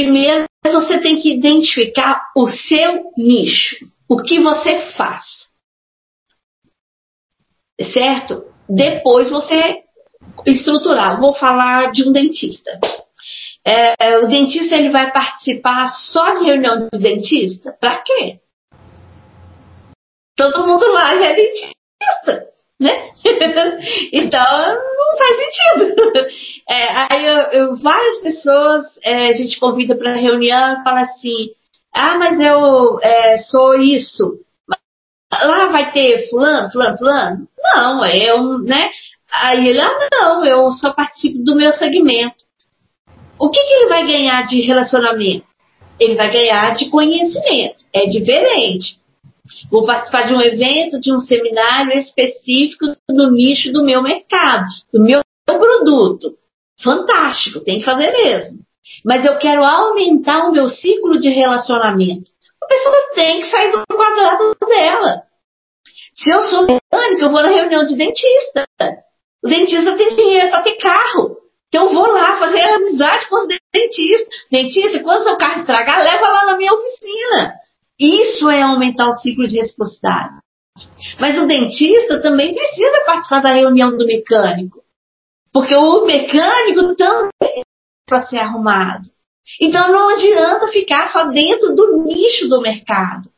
Primeiro, 0.00 0.46
você 0.64 0.98
tem 0.98 1.20
que 1.20 1.30
identificar 1.30 2.30
o 2.34 2.48
seu 2.48 3.12
nicho, 3.18 3.76
o 4.08 4.16
que 4.16 4.40
você 4.40 4.78
faz. 4.92 5.50
Certo? 7.78 8.50
Depois 8.66 9.30
você 9.30 9.84
estruturar. 10.46 11.20
Vou 11.20 11.34
falar 11.34 11.92
de 11.92 12.02
um 12.02 12.12
dentista. 12.12 12.80
É, 13.62 14.16
o 14.20 14.26
dentista 14.26 14.74
ele 14.74 14.88
vai 14.88 15.12
participar 15.12 15.88
só 15.88 16.38
de 16.38 16.46
reunião 16.46 16.88
de 16.90 16.98
dentista? 16.98 17.70
Para 17.78 17.98
quê? 17.98 18.40
Todo 20.34 20.66
mundo 20.66 20.90
lá 20.92 21.14
já 21.14 21.26
é 21.26 21.34
dentista 21.34 22.49
né? 22.80 23.10
então 24.12 24.74
não 24.74 25.18
faz 25.18 25.36
sentido. 25.36 26.30
É, 26.70 26.84
aí 27.10 27.26
eu, 27.26 27.36
eu, 27.36 27.76
várias 27.76 28.18
pessoas 28.18 28.86
é, 29.02 29.26
a 29.26 29.32
gente 29.32 29.58
convida 29.58 29.96
para 29.96 30.14
reunião 30.14 30.74
e 30.74 30.84
fala 30.84 31.00
assim, 31.00 31.50
ah, 31.92 32.16
mas 32.16 32.38
eu 32.38 32.96
é, 33.02 33.38
sou 33.38 33.74
isso. 33.74 34.38
Lá 35.32 35.66
vai 35.66 35.90
ter 35.90 36.30
fulano, 36.30 36.70
fulano, 36.70 36.96
fulano? 36.96 37.48
Não, 37.58 38.06
eu, 38.06 38.58
né? 38.60 38.88
Aí 39.42 39.66
ele, 39.66 39.80
ah, 39.80 40.08
não, 40.12 40.44
eu 40.44 40.70
só 40.70 40.92
participo 40.92 41.42
do 41.42 41.56
meu 41.56 41.72
segmento. 41.72 42.44
O 43.36 43.50
que, 43.50 43.60
que 43.60 43.72
ele 43.72 43.88
vai 43.88 44.06
ganhar 44.06 44.46
de 44.46 44.60
relacionamento? 44.60 45.50
ele 46.00 46.14
vai 46.14 46.30
ganhar 46.30 46.74
de 46.74 46.88
conhecimento. 46.88 47.84
É 47.92 48.06
diferente. 48.06 48.98
Vou 49.70 49.84
participar 49.84 50.26
de 50.26 50.34
um 50.34 50.40
evento, 50.40 51.00
de 51.00 51.12
um 51.12 51.18
seminário 51.18 51.98
específico 51.98 52.86
no 53.08 53.30
nicho 53.30 53.72
do 53.72 53.84
meu 53.84 54.02
mercado, 54.02 54.66
do 54.92 55.02
meu 55.02 55.20
produto. 55.46 56.36
Fantástico, 56.82 57.60
tem 57.60 57.78
que 57.78 57.84
fazer 57.84 58.10
mesmo. 58.12 58.60
Mas 59.04 59.24
eu 59.24 59.38
quero 59.38 59.62
aumentar 59.62 60.48
o 60.48 60.52
meu 60.52 60.68
ciclo 60.68 61.18
de 61.18 61.28
relacionamento. 61.28 62.30
A 62.62 62.66
pessoa 62.66 62.96
tem 63.14 63.40
que 63.40 63.46
sair 63.46 63.72
do 63.72 63.84
quadrado 63.86 64.56
dela. 64.68 65.22
Se 66.14 66.30
eu 66.30 66.42
sou 66.42 66.62
mecânica, 66.62 67.24
eu 67.24 67.30
vou 67.30 67.42
na 67.42 67.48
reunião 67.48 67.84
de 67.84 67.96
dentista. 67.96 68.66
O 69.42 69.48
dentista 69.48 69.96
tem 69.96 70.16
dinheiro 70.16 70.50
para 70.50 70.62
ter 70.62 70.76
carro. 70.76 71.38
Então 71.68 71.86
eu 71.86 71.94
vou 71.94 72.06
lá 72.06 72.36
fazer 72.36 72.60
amizade 72.62 73.28
com 73.28 73.42
os 73.42 73.48
dentistas. 73.72 74.28
Dentista, 74.50 75.00
quando 75.00 75.22
seu 75.22 75.36
carro 75.36 75.60
estragar, 75.60 76.02
leva 76.02 76.28
lá 76.28 76.46
na 76.46 76.56
minha 76.56 76.72
oficina. 76.72 77.59
Isso 78.00 78.48
é 78.48 78.62
aumentar 78.62 79.08
o 79.10 79.12
ciclo 79.14 79.46
de 79.46 79.60
reciprocidade. 79.60 80.40
Mas 81.18 81.38
o 81.38 81.46
dentista 81.46 82.22
também 82.22 82.54
precisa 82.54 83.04
participar 83.04 83.42
da 83.42 83.52
reunião 83.52 83.94
do 83.94 84.06
mecânico. 84.06 84.82
Porque 85.52 85.74
o 85.74 86.06
mecânico 86.06 86.94
também 86.94 87.62
para 88.06 88.20
ser 88.20 88.38
arrumado. 88.38 89.08
Então 89.60 89.92
não 89.92 90.08
adianta 90.10 90.68
ficar 90.68 91.10
só 91.10 91.26
dentro 91.26 91.74
do 91.74 92.04
nicho 92.04 92.48
do 92.48 92.60
mercado. 92.60 93.28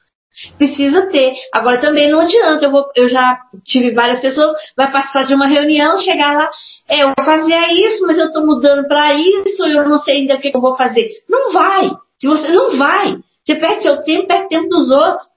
Precisa 0.57 1.07
ter. 1.07 1.35
Agora 1.53 1.79
também 1.79 2.11
não 2.11 2.21
adianta. 2.21 2.65
Eu, 2.65 2.71
vou, 2.71 2.91
eu 2.95 3.09
já 3.09 3.39
tive 3.65 3.91
várias 3.91 4.21
pessoas, 4.21 4.53
vai 4.77 4.91
participar 4.91 5.25
de 5.25 5.35
uma 5.35 5.47
reunião, 5.47 5.99
chegar 5.99 6.35
lá, 6.35 6.49
é, 6.89 7.03
eu 7.03 7.13
fazer 7.23 7.73
isso, 7.73 8.07
mas 8.07 8.17
eu 8.17 8.29
estou 8.29 8.47
mudando 8.47 8.87
para 8.87 9.13
isso, 9.15 9.65
eu 9.67 9.89
não 9.89 9.99
sei 9.99 10.19
ainda 10.19 10.37
o 10.37 10.41
que 10.41 10.53
eu 10.55 10.61
vou 10.61 10.77
fazer. 10.77 11.09
Não 11.29 11.53
vai. 11.53 11.91
Se 12.19 12.27
você 12.27 12.49
não 12.49 12.77
vai, 12.79 13.19
você 13.45 13.57
perde 13.57 13.83
seu 13.83 14.03
tempo, 14.03 14.27
perde 14.27 14.49
tempo 14.49 14.69
dos 14.69 14.91
outros. 14.91 15.29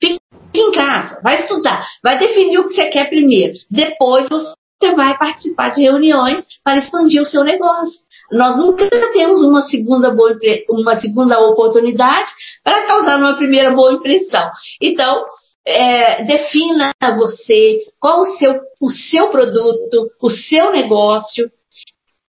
Fica 0.00 0.20
em 0.54 0.72
casa, 0.72 1.20
vai 1.22 1.36
estudar, 1.36 1.86
vai 2.02 2.18
definir 2.18 2.58
o 2.58 2.68
que 2.68 2.74
você 2.74 2.88
quer 2.88 3.08
primeiro. 3.08 3.54
Depois 3.70 4.28
você 4.28 4.94
vai 4.94 5.16
participar 5.16 5.70
de 5.70 5.82
reuniões 5.82 6.44
para 6.62 6.78
expandir 6.78 7.22
o 7.22 7.26
seu 7.26 7.42
negócio. 7.42 8.00
Nós 8.30 8.56
nunca 8.56 8.88
temos 9.12 9.40
uma 9.40 9.62
segunda, 9.62 10.10
boa, 10.10 10.36
uma 10.68 11.00
segunda 11.00 11.40
oportunidade 11.40 12.30
para 12.62 12.86
causar 12.86 13.18
uma 13.18 13.34
primeira 13.34 13.70
boa 13.70 13.92
impressão. 13.92 14.50
Então, 14.80 15.24
é, 15.66 16.22
defina 16.24 16.92
você 17.16 17.80
qual 17.98 18.20
o 18.20 18.36
seu, 18.36 18.60
o 18.80 18.90
seu 18.90 19.28
produto, 19.28 20.10
o 20.20 20.30
seu 20.30 20.70
negócio. 20.70 21.50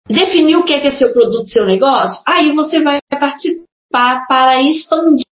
Definir 0.07 0.57
o 0.57 0.65
que 0.65 0.75
é, 0.75 0.81
que 0.81 0.89
é 0.89 0.91
seu 0.91 1.13
produto, 1.13 1.49
seu 1.49 1.65
negócio, 1.65 2.21
aí 2.27 2.53
você 2.53 2.83
vai 2.83 2.99
participar 3.09 3.72
para 3.93 4.63
expandir 4.63 5.25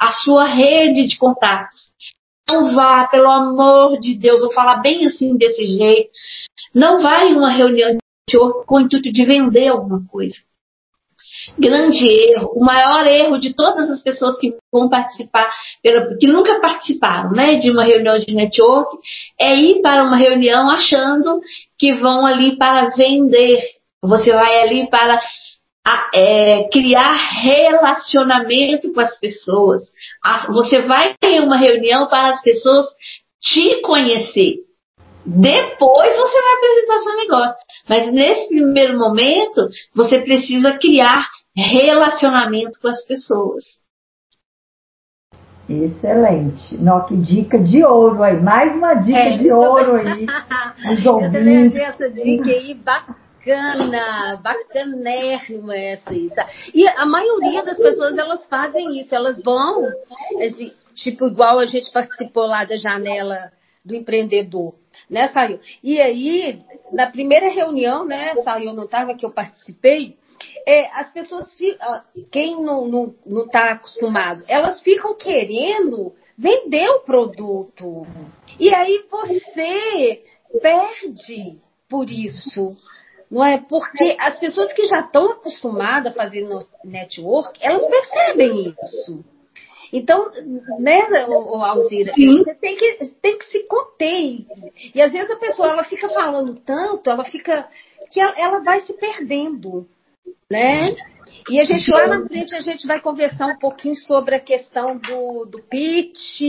a 0.00 0.12
sua 0.12 0.46
rede 0.46 1.06
de 1.06 1.16
contatos. 1.16 1.92
Não 2.48 2.74
vá, 2.74 3.06
pelo 3.08 3.28
amor 3.28 4.00
de 4.00 4.14
Deus, 4.14 4.40
vou 4.40 4.52
falar 4.52 4.76
bem 4.76 5.06
assim 5.06 5.36
desse 5.36 5.64
jeito. 5.66 6.10
Não 6.74 7.02
vá 7.02 7.24
em 7.24 7.34
uma 7.34 7.50
reunião 7.50 7.96
com 8.66 8.76
o 8.76 8.80
intuito 8.80 9.12
de 9.12 9.24
vender 9.24 9.68
alguma 9.68 10.04
coisa. 10.08 10.36
Grande 11.58 12.06
erro, 12.08 12.52
o 12.54 12.64
maior 12.64 13.06
erro 13.06 13.38
de 13.38 13.54
todas 13.54 13.88
as 13.88 14.02
pessoas 14.02 14.36
que 14.38 14.56
vão 14.72 14.88
participar, 14.88 15.48
que 16.18 16.26
nunca 16.26 16.60
participaram 16.60 17.30
né, 17.30 17.54
de 17.54 17.70
uma 17.70 17.84
reunião 17.84 18.18
de 18.18 18.34
network, 18.34 18.96
é 19.38 19.54
ir 19.54 19.80
para 19.80 20.02
uma 20.04 20.16
reunião 20.16 20.68
achando 20.68 21.40
que 21.78 21.92
vão 21.94 22.26
ali 22.26 22.56
para 22.56 22.88
vender. 22.90 23.62
Você 24.02 24.32
vai 24.32 24.62
ali 24.62 24.88
para 24.88 25.20
é, 26.12 26.68
criar 26.70 27.12
relacionamento 27.12 28.92
com 28.92 29.00
as 29.00 29.18
pessoas. 29.18 29.82
Você 30.48 30.80
vai 30.82 31.14
em 31.22 31.40
uma 31.40 31.56
reunião 31.56 32.08
para 32.08 32.30
as 32.30 32.42
pessoas 32.42 32.86
te 33.40 33.80
conhecer. 33.82 34.66
Depois 35.24 36.16
você 36.16 36.42
vai 36.42 36.52
apresentar 36.54 36.98
seu 36.98 37.16
negócio. 37.16 37.56
Mas 37.88 38.12
nesse 38.12 38.48
primeiro 38.48 38.98
momento, 38.98 39.68
você 39.94 40.20
precisa 40.20 40.78
criar 40.78 41.28
relacionamento 41.54 42.78
com 42.80 42.88
as 42.88 43.04
pessoas. 43.04 43.64
Excelente. 45.68 46.76
Nossa, 46.76 47.08
que 47.08 47.16
dica 47.16 47.58
de 47.58 47.82
ouro 47.84 48.22
aí. 48.22 48.40
Mais 48.40 48.72
uma 48.72 48.94
dica 48.94 49.18
é, 49.18 49.36
de 49.36 49.50
ouro 49.50 49.96
aí. 49.96 50.26
Eu 51.04 51.32
também 51.32 51.66
achei 51.66 51.82
essa 51.82 52.08
dica 52.08 52.48
aí 52.48 52.74
bacana, 52.74 53.25
bacanérrima 54.42 55.76
essa 55.76 56.10
aí. 56.10 56.28
E 56.74 56.86
a 56.88 57.06
maioria 57.06 57.64
das 57.64 57.78
pessoas, 57.78 58.16
elas 58.16 58.46
fazem 58.46 59.00
isso. 59.00 59.14
Elas 59.14 59.40
vão, 59.42 59.92
tipo, 60.94 61.26
igual 61.26 61.58
a 61.58 61.66
gente 61.66 61.90
participou 61.92 62.46
lá 62.46 62.64
da 62.64 62.76
janela 62.76 63.52
do 63.84 63.94
empreendedor 63.94 64.74
né, 65.08 65.28
saiu. 65.28 65.60
E 65.82 66.00
aí, 66.00 66.58
na 66.92 67.06
primeira 67.10 67.48
reunião, 67.48 68.04
né, 68.04 68.34
saiu, 68.42 68.72
não 68.72 68.84
estava 68.84 69.14
que 69.14 69.24
eu 69.24 69.30
participei, 69.30 70.16
é, 70.66 71.00
as 71.00 71.12
pessoas, 71.12 71.56
quem 72.30 72.60
não 72.60 73.14
está 73.24 73.50
tá 73.50 73.70
acostumado, 73.72 74.44
elas 74.48 74.80
ficam 74.80 75.14
querendo 75.14 76.12
vender 76.36 76.88
o 76.90 77.00
produto. 77.00 78.06
E 78.58 78.74
aí 78.74 79.04
você 79.10 80.24
perde 80.60 81.58
por 81.88 82.10
isso. 82.10 82.70
Não 83.30 83.44
é? 83.44 83.58
Porque 83.58 84.16
as 84.20 84.38
pessoas 84.38 84.72
que 84.72 84.86
já 84.86 85.00
estão 85.00 85.32
acostumadas 85.32 86.12
a 86.12 86.16
fazer 86.16 86.46
network, 86.84 87.58
elas 87.60 87.84
percebem 87.86 88.74
isso. 88.82 89.24
Então, 89.92 90.30
né, 90.78 91.00
Alzira, 91.62 92.12
Sim. 92.12 92.38
você 92.38 92.54
tem 92.54 92.76
que, 92.76 93.14
tem 93.20 93.38
que 93.38 93.44
se 93.46 93.66
conter. 93.66 94.46
E 94.94 95.00
às 95.02 95.12
vezes 95.12 95.30
a 95.30 95.36
pessoa 95.36 95.68
ela 95.68 95.84
fica 95.84 96.08
falando 96.08 96.54
tanto, 96.54 97.08
ela 97.08 97.24
fica. 97.24 97.68
que 98.10 98.20
ela, 98.20 98.34
ela 98.38 98.58
vai 98.60 98.80
se 98.80 98.92
perdendo. 98.94 99.88
Né? 100.50 100.94
E 101.50 101.60
a 101.60 101.64
gente 101.64 101.90
lá 101.90 102.06
na 102.06 102.26
frente 102.26 102.54
a 102.54 102.60
gente 102.60 102.86
vai 102.86 103.00
conversar 103.00 103.46
um 103.46 103.58
pouquinho 103.58 103.96
sobre 103.96 104.34
a 104.34 104.40
questão 104.40 104.96
do, 104.96 105.46
do 105.46 105.62
pitch, 105.62 106.40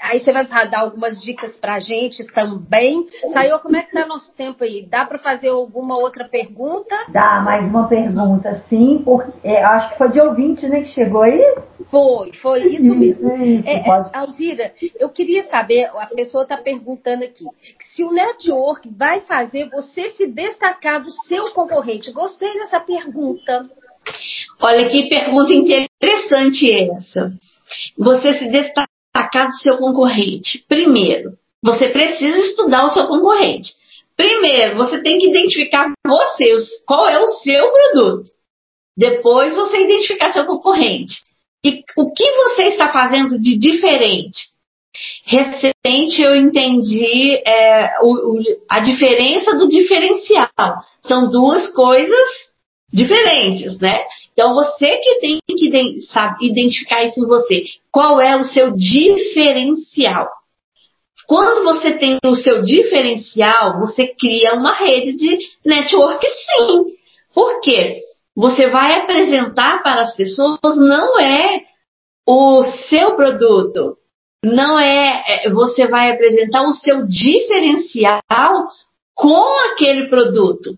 Aí 0.00 0.18
você 0.20 0.32
vai 0.32 0.46
dar 0.46 0.80
algumas 0.80 1.20
dicas 1.20 1.56
para 1.56 1.74
a 1.74 1.80
gente 1.80 2.24
também. 2.24 3.06
Saiu, 3.32 3.58
como 3.58 3.76
é 3.76 3.82
que 3.82 3.92
tá 3.92 4.06
nosso 4.06 4.32
tempo 4.34 4.64
aí? 4.64 4.86
Dá 4.86 5.04
para 5.04 5.18
fazer 5.18 5.48
alguma 5.48 5.98
outra 5.98 6.28
pergunta? 6.28 6.96
Dá, 7.08 7.40
mais 7.40 7.68
uma 7.68 7.86
pergunta, 7.86 8.62
sim. 8.68 9.02
Porque, 9.04 9.30
é, 9.44 9.62
acho 9.62 9.90
que 9.90 9.98
foi 9.98 10.10
de 10.10 10.20
ouvinte, 10.20 10.66
né, 10.68 10.80
que 10.80 10.88
chegou 10.88 11.22
aí? 11.22 11.40
Foi, 11.90 12.32
foi 12.34 12.66
isso 12.66 12.94
mesmo. 12.94 13.34
Isso, 13.34 13.68
é, 13.68 13.82
pode... 13.82 14.10
Alzira, 14.12 14.72
eu 14.98 15.10
queria 15.10 15.42
saber, 15.44 15.90
a 15.94 16.06
pessoa 16.06 16.44
está 16.44 16.56
perguntando 16.56 17.24
aqui, 17.24 17.44
se 17.94 18.02
o 18.02 18.12
network 18.12 18.88
vai 18.96 19.20
fazer 19.20 19.68
você 19.68 20.10
se 20.10 20.26
destacar 20.26 21.02
do 21.02 21.10
seu 21.10 21.52
concorrente. 21.52 22.12
Gostei 22.12 22.52
dessa 22.54 22.80
pergunta. 22.80 23.68
Olha 24.60 24.88
que 24.88 25.08
pergunta 25.08 25.52
interessante 25.52 26.70
essa. 26.90 27.32
Você 27.98 28.34
se 28.34 28.48
destacar 28.48 28.88
destacar 29.14 29.48
do 29.48 29.56
seu 29.56 29.78
concorrente? 29.78 30.64
Primeiro, 30.68 31.36
você 31.62 31.88
precisa 31.88 32.38
estudar 32.38 32.86
o 32.86 32.90
seu 32.90 33.06
concorrente. 33.06 33.74
Primeiro, 34.16 34.76
você 34.76 35.02
tem 35.02 35.18
que 35.18 35.28
identificar 35.28 35.90
você, 36.06 36.56
qual 36.86 37.08
é 37.08 37.18
o 37.18 37.26
seu 37.26 37.70
produto. 37.70 38.30
Depois, 38.96 39.54
você 39.54 39.78
identificar 39.78 40.30
seu 40.30 40.44
concorrente. 40.44 41.22
E 41.64 41.82
o 41.96 42.12
que 42.12 42.30
você 42.32 42.64
está 42.64 42.88
fazendo 42.88 43.38
de 43.40 43.56
diferente? 43.56 44.48
Recente 45.24 46.20
eu 46.20 46.34
entendi 46.34 47.36
é, 47.46 48.00
o, 48.02 48.38
o, 48.38 48.42
a 48.68 48.80
diferença 48.80 49.54
do 49.54 49.68
diferencial. 49.68 50.48
São 51.02 51.30
duas 51.30 51.68
coisas 51.68 52.49
diferentes, 52.92 53.78
né? 53.78 54.00
Então 54.32 54.54
você 54.54 54.96
que 54.98 55.20
tem 55.20 55.38
que 55.46 56.00
sabe, 56.02 56.46
identificar 56.46 57.04
isso 57.04 57.20
em 57.20 57.26
você. 57.26 57.64
Qual 57.90 58.20
é 58.20 58.36
o 58.36 58.44
seu 58.44 58.72
diferencial? 58.72 60.28
Quando 61.26 61.62
você 61.62 61.92
tem 61.92 62.18
o 62.24 62.34
seu 62.34 62.60
diferencial, 62.62 63.78
você 63.78 64.08
cria 64.08 64.54
uma 64.54 64.72
rede 64.72 65.12
de 65.12 65.38
network 65.64 66.26
sim. 66.26 66.86
Por 67.32 67.60
quê? 67.60 68.00
Você 68.34 68.68
vai 68.68 69.00
apresentar 69.00 69.82
para 69.82 70.02
as 70.02 70.16
pessoas 70.16 70.76
não 70.76 71.20
é 71.20 71.62
o 72.26 72.64
seu 72.88 73.14
produto, 73.14 73.96
não 74.44 74.78
é, 74.78 75.22
é 75.44 75.50
você 75.50 75.86
vai 75.86 76.10
apresentar 76.10 76.62
o 76.62 76.72
seu 76.72 77.06
diferencial 77.06 78.68
com 79.14 79.72
aquele 79.72 80.08
produto 80.08 80.76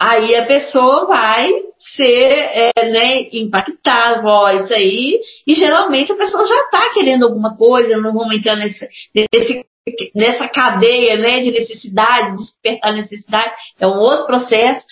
aí 0.00 0.34
a 0.34 0.46
pessoa 0.46 1.06
vai 1.06 1.48
ser 1.78 2.72
é, 2.76 2.90
né, 2.90 3.28
impactada, 3.32 4.26
ó, 4.26 4.50
isso 4.50 4.72
aí, 4.72 5.20
e 5.46 5.54
geralmente 5.54 6.12
a 6.12 6.16
pessoa 6.16 6.46
já 6.46 6.60
está 6.62 6.88
querendo 6.92 7.24
alguma 7.24 7.56
coisa, 7.56 7.96
não 7.98 8.12
vamos 8.12 8.34
entrar 8.34 8.56
nesse, 8.56 8.88
nesse, 9.14 9.66
nessa 10.14 10.48
cadeia 10.48 11.16
né, 11.16 11.40
de 11.40 11.50
necessidade, 11.50 12.36
despertar 12.36 12.92
necessidade, 12.92 13.52
é 13.78 13.86
um 13.86 13.98
outro 13.98 14.26
processo, 14.26 14.86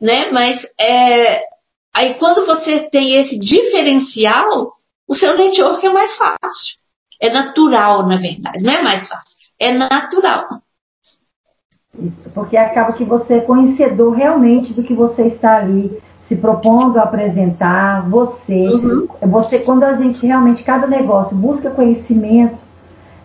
né, 0.00 0.30
mas 0.30 0.64
é, 0.78 1.42
Aí 1.92 2.14
quando 2.14 2.46
você 2.46 2.88
tem 2.88 3.14
esse 3.14 3.38
diferencial, 3.38 4.72
o 5.08 5.14
seu 5.14 5.36
network 5.36 5.84
é 5.84 5.90
mais 5.90 6.14
fácil. 6.14 6.78
É 7.20 7.28
natural, 7.28 8.06
na 8.06 8.16
verdade, 8.16 8.62
não 8.62 8.72
é 8.72 8.82
mais 8.82 9.08
fácil, 9.08 9.36
é 9.58 9.72
natural. 9.72 10.48
Porque 12.34 12.56
acaba 12.56 12.92
que 12.92 13.04
você 13.04 13.34
é 13.34 13.40
conhecedor 13.40 14.14
realmente 14.14 14.72
do 14.72 14.82
que 14.82 14.94
você 14.94 15.22
está 15.22 15.56
ali 15.56 16.00
se 16.28 16.36
propondo 16.36 16.96
a 16.98 17.02
apresentar, 17.02 18.08
você, 18.08 18.68
uhum. 18.68 19.08
você 19.22 19.58
quando 19.58 19.82
a 19.82 19.94
gente 19.94 20.24
realmente, 20.24 20.62
cada 20.62 20.86
negócio 20.86 21.36
busca 21.36 21.70
conhecimento, 21.70 22.58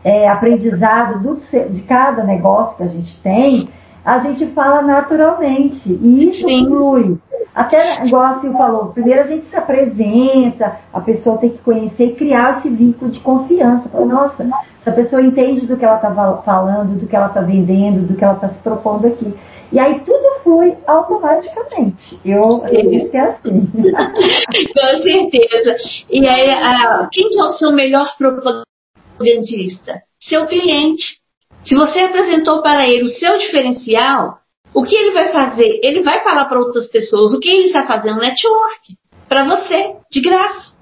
é, 0.03 0.28
aprendizado 0.28 1.19
do, 1.19 1.39
de 1.69 1.82
cada 1.82 2.23
negócio 2.23 2.78
que 2.78 2.84
a 2.84 2.88
gente 2.88 3.19
tem, 3.21 3.69
a 4.05 4.19
gente 4.19 4.45
fala 4.53 4.83
naturalmente. 4.83 5.89
E 5.89 6.29
isso 6.29 6.47
Sim. 6.47 6.65
flui. 6.65 7.17
Até, 7.55 8.05
igual 8.05 8.23
a 8.23 8.39
Sil 8.43 8.51
falou, 8.53 8.87
primeiro 8.87 9.21
a 9.21 9.27
gente 9.27 9.47
se 9.47 9.55
apresenta, 9.55 10.77
a 10.93 10.99
pessoa 10.99 11.37
tem 11.37 11.51
que 11.51 11.59
conhecer 11.59 12.07
e 12.07 12.15
criar 12.15 12.59
esse 12.59 12.69
vínculo 12.69 13.09
de 13.09 13.19
confiança. 13.21 13.89
Nossa, 14.05 14.47
essa 14.81 14.91
pessoa 14.91 15.21
entende 15.21 15.65
do 15.65 15.77
que 15.77 15.85
ela 15.85 15.95
está 15.95 16.11
falando, 16.45 16.99
do 16.99 17.07
que 17.07 17.15
ela 17.15 17.27
está 17.27 17.41
vendendo, 17.41 18.05
do 18.05 18.15
que 18.15 18.23
ela 18.23 18.35
está 18.35 18.49
se 18.49 18.59
propondo 18.59 19.07
aqui. 19.07 19.33
E 19.71 19.79
aí 19.79 19.99
tudo 20.01 20.43
flui 20.43 20.75
automaticamente. 20.85 22.19
Eu, 22.23 22.63
eu 22.67 22.89
disse 22.89 23.17
assim. 23.17 23.71
Com 23.73 25.01
certeza. 25.01 25.75
E 26.11 26.27
aí, 26.27 26.49
a, 26.51 27.09
quem 27.11 27.39
é 27.39 27.43
o 27.43 27.51
seu 27.51 27.71
melhor 27.71 28.15
propagandista? 28.17 30.03
Seu 30.19 30.45
cliente. 30.45 31.24
Se 31.66 31.76
você 31.76 31.99
apresentou 32.01 32.61
para 32.61 32.88
ele 32.88 33.05
o 33.05 33.09
seu 33.09 33.38
diferencial, 33.39 34.39
o 34.74 34.84
que 34.84 34.95
ele 34.95 35.11
vai 35.11 35.32
fazer? 35.32 35.80
Ele 35.84 36.03
vai 36.03 36.24
falar 36.24 36.45
para 36.45 36.59
outras 36.59 36.88
pessoas 36.88 37.34
o 37.34 37.39
que 37.39 37.49
ele 37.49 37.68
está 37.68 37.86
fazendo 37.86 38.20
network 38.20 38.95
para 39.28 39.43
você, 39.45 39.95
de 40.11 40.22
graça. 40.22 40.76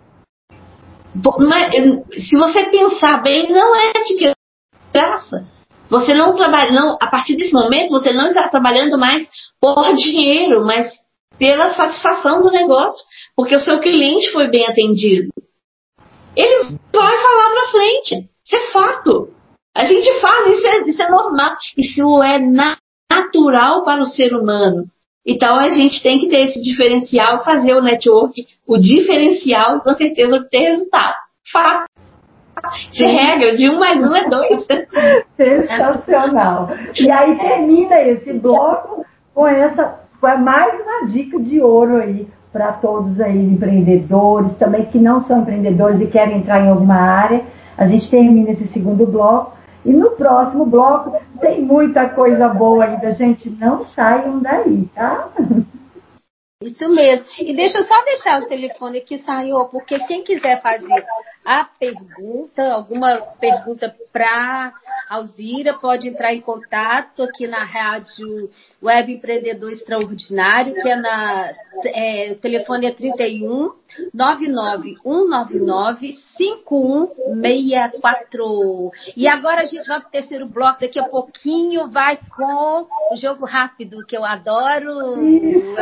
Se 2.12 2.38
você 2.38 2.66
pensar 2.66 3.22
bem, 3.22 3.52
não 3.52 3.76
é 3.76 3.94
de 3.94 4.34
graça. 4.94 5.48
Você 5.90 6.14
não 6.14 6.36
trabalha, 6.36 6.72
não, 6.72 6.98
a 7.00 7.08
partir 7.08 7.36
desse 7.36 7.54
momento, 7.54 7.92
você 7.92 8.12
não 8.12 8.28
está 8.28 8.50
trabalhando 8.50 8.98
mais 8.98 9.30
por 9.62 9.96
dinheiro, 9.96 10.66
mas 10.66 10.92
pela 11.38 11.70
satisfação 11.74 12.42
do 12.42 12.52
negócio, 12.52 13.06
porque 13.36 13.56
o 13.56 13.60
seu 13.60 13.80
cliente 13.80 14.32
foi 14.32 14.48
bem 14.48 14.66
atendido. 14.66 15.32
Ele 16.36 16.78
vai 16.92 17.18
falar 17.18 17.50
para 17.52 17.72
frente. 17.72 18.30
Isso 18.44 18.56
é 18.56 18.72
fato. 18.72 19.33
A 19.76 19.86
gente 19.86 20.20
faz, 20.20 20.58
isso 20.58 20.68
é, 20.68 20.80
isso 20.82 21.02
é 21.02 21.10
normal. 21.10 21.56
Isso 21.78 22.24
é 22.24 22.40
natural 22.40 23.84
para 23.84 24.02
o 24.02 24.06
ser 24.06 24.36
humano. 24.36 24.86
Então 25.26 25.56
a 25.56 25.70
gente 25.70 26.04
tem 26.04 26.20
que 26.20 26.28
ter 26.28 26.42
esse 26.42 26.62
diferencial, 26.62 27.44
fazer 27.44 27.74
o 27.74 27.82
network, 27.82 28.46
o 28.68 28.78
diferencial, 28.78 29.80
com 29.80 29.94
certeza 29.96 30.36
obter 30.36 30.72
resultado. 30.72 31.16
Fato. 31.52 31.86
De 32.92 33.06
regra, 33.06 33.58
de 33.58 33.70
um 33.70 33.80
mais 33.80 34.06
um 34.06 34.16
é 34.16 34.30
dois. 34.30 34.68
Sensacional. 35.36 36.70
E 37.00 37.10
aí 37.10 37.38
termina 37.38 38.02
esse 38.02 38.32
bloco 38.34 39.06
com 39.34 39.48
essa, 39.48 40.00
com 40.22 40.38
mais 40.38 40.80
uma 40.80 41.08
dica 41.08 41.40
de 41.40 41.62
ouro 41.62 41.98
aí 41.98 42.28
para 42.52 42.74
todos 42.74 43.20
aí 43.20 43.38
empreendedores, 43.38 44.56
também 44.58 44.86
que 44.86 45.00
não 45.00 45.22
são 45.22 45.42
empreendedores 45.42 46.00
e 46.00 46.06
querem 46.06 46.38
entrar 46.38 46.62
em 46.62 46.70
alguma 46.70 46.96
área. 46.96 47.44
A 47.78 47.88
gente 47.88 48.10
termina 48.10 48.52
esse 48.52 48.68
segundo 48.68 49.06
bloco. 49.08 49.58
E 49.86 49.92
no 49.92 50.12
próximo 50.12 50.66
bloco 50.66 51.20
tem 51.42 51.62
muita 51.62 52.10
coisa 52.10 52.48
boa 52.48 52.86
ainda, 52.86 53.12
gente. 53.12 53.50
Não 53.50 53.86
saiam 53.86 54.40
daí, 54.40 54.86
tá? 54.96 55.30
Isso 56.64 56.88
mesmo. 56.88 57.26
E 57.40 57.54
deixa 57.54 57.80
eu 57.80 57.86
só 57.86 58.04
deixar 58.06 58.42
o 58.42 58.48
telefone 58.48 59.00
aqui, 59.00 59.20
saiu, 59.20 59.66
porque 59.66 60.00
quem 60.06 60.24
quiser 60.24 60.62
fazer 60.62 61.06
a 61.44 61.66
pergunta, 61.66 62.72
alguma 62.72 63.18
pergunta 63.38 63.94
para 64.14 64.74
Alzira, 65.10 65.74
pode 65.74 66.08
entrar 66.08 66.34
em 66.34 66.40
contato 66.40 67.24
aqui 67.24 67.48
na 67.48 67.66
rádio 67.66 68.50
Web 68.82 69.12
Empreendedor 69.12 69.72
Extraordinário, 69.72 70.74
que 70.76 70.90
é 70.90 70.96
na. 70.96 71.54
É, 71.86 72.36
telefone 72.36 72.88
é 72.88 72.92
31 72.92 73.74
99 74.14 74.96
199 75.04 76.14
5164. 76.38 78.92
E 79.16 79.28
agora 79.28 79.62
a 79.62 79.66
gente 79.66 79.88
vai 79.88 80.00
para 80.00 80.08
o 80.08 80.12
terceiro 80.12 80.48
bloco, 80.48 80.82
daqui 80.82 81.00
a 81.00 81.04
pouquinho 81.04 81.88
vai 81.90 82.18
com 82.36 82.88
o 83.12 83.16
jogo 83.16 83.46
rápido, 83.46 84.04
que 84.06 84.18
eu 84.18 84.26
adoro. 84.26 85.24
Isso! 85.24 85.76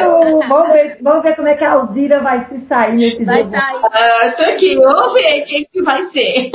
vamos, 0.48 0.72
ver, 0.72 1.00
vamos 1.02 1.24
ver 1.24 1.36
como 1.36 1.48
é 1.48 1.56
que 1.56 1.64
a 1.64 1.72
Alzira 1.72 2.20
vai 2.20 2.46
se 2.48 2.60
sair 2.66 2.98
nesse 2.98 3.24
vai 3.24 3.44
jogo. 3.44 3.52
Sair. 3.52 3.82
Ah, 3.84 4.34
tô 4.38 4.44
aqui, 4.44 4.76
vamos 4.76 5.14
ver 5.14 5.46
quem 5.46 5.66
que 5.66 5.82
vai 5.82 6.04
ser. 6.08 6.52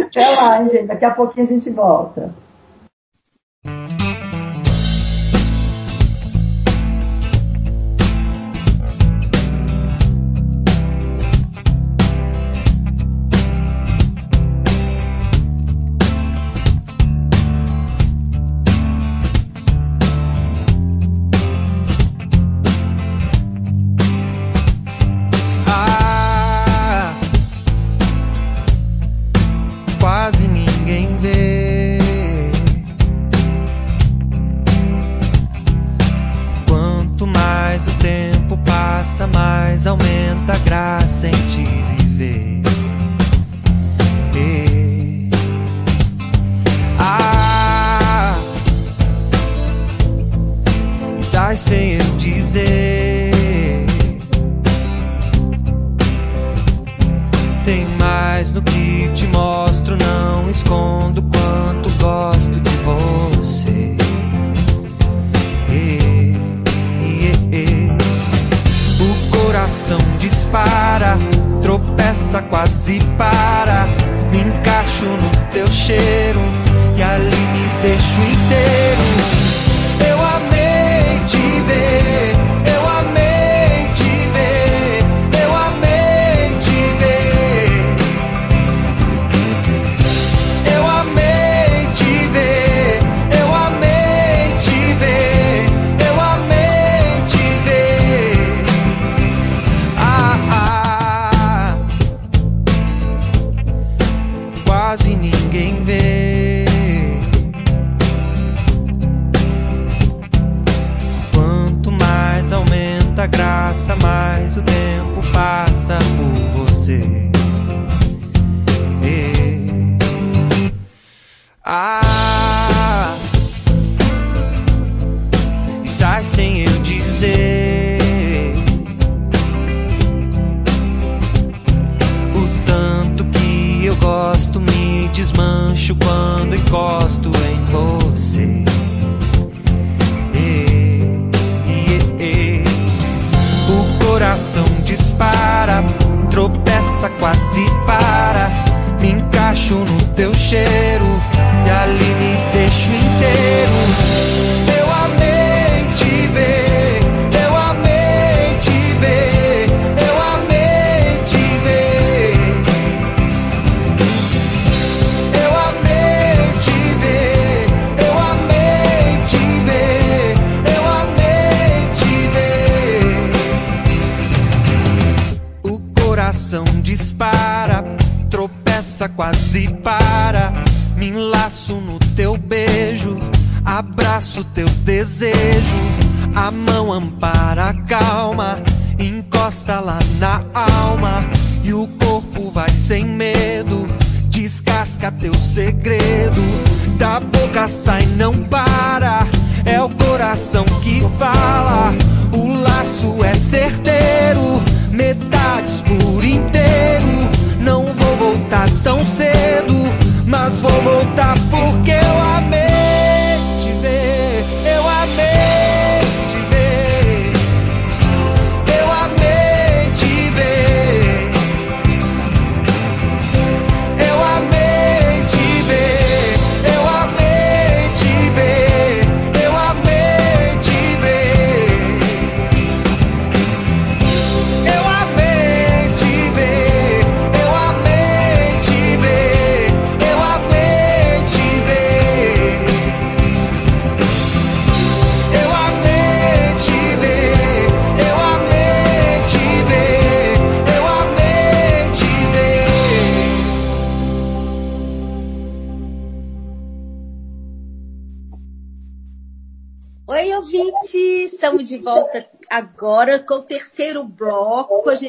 Até 0.00 0.28
lá, 0.28 0.64
gente. 0.64 0.86
Daqui 0.86 1.04
a 1.04 1.10
pouquinho 1.10 1.46
a 1.46 1.50
gente 1.50 1.68
volta. 1.70 2.34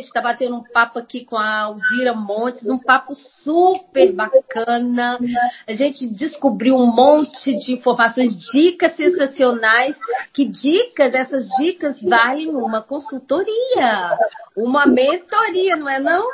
Está 0.07 0.21
batendo 0.21 0.55
um 0.55 0.63
papo 0.63 0.99
aqui 0.99 1.25
com 1.25 1.37
a 1.37 1.61
Alzira 1.61 2.13
Montes, 2.13 2.67
um 2.67 2.77
papo 2.77 3.13
super 3.15 4.11
bacana. 4.11 5.19
A 5.67 5.73
gente 5.73 6.07
descobriu 6.07 6.75
um 6.75 6.87
monte 6.87 7.55
de 7.57 7.73
informações, 7.73 8.35
dicas 8.51 8.93
sensacionais. 8.95 9.97
Que 10.33 10.45
dicas? 10.45 11.13
Essas 11.13 11.47
dicas 11.59 12.01
valem 12.01 12.49
uma 12.49 12.81
consultoria, 12.81 14.17
uma 14.55 14.85
mentoria, 14.85 15.75
não 15.75 15.89
é 15.89 15.99
não? 15.99 16.27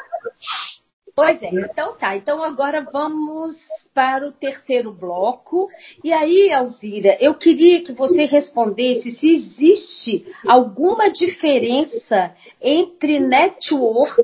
Pois 1.15 1.41
é, 1.43 1.49
então 1.49 1.95
tá. 1.95 2.15
Então 2.15 2.41
agora 2.41 2.81
vamos 2.91 3.55
para 3.93 4.27
o 4.27 4.31
terceiro 4.31 4.91
bloco. 4.91 5.67
E 6.03 6.11
aí, 6.11 6.51
Alzira, 6.51 7.15
eu 7.19 7.35
queria 7.35 7.83
que 7.83 7.93
você 7.93 8.25
respondesse 8.25 9.11
se 9.11 9.29
existe 9.29 10.25
alguma 10.47 11.11
diferença 11.11 12.33
entre 12.59 13.19
network, 13.19 14.23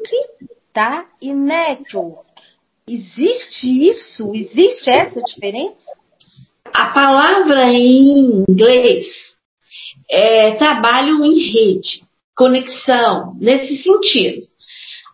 tá? 0.74 1.06
E 1.22 1.32
network. 1.32 2.26
Existe 2.88 3.88
isso? 3.88 4.34
Existe 4.34 4.90
essa 4.90 5.22
diferença? 5.22 5.92
A 6.74 6.88
palavra 6.88 7.66
em 7.72 8.46
inglês 8.50 9.36
é 10.10 10.54
trabalho 10.56 11.24
em 11.24 11.38
rede, 11.38 12.04
conexão, 12.36 13.38
nesse 13.40 13.78
sentido. 13.78 14.48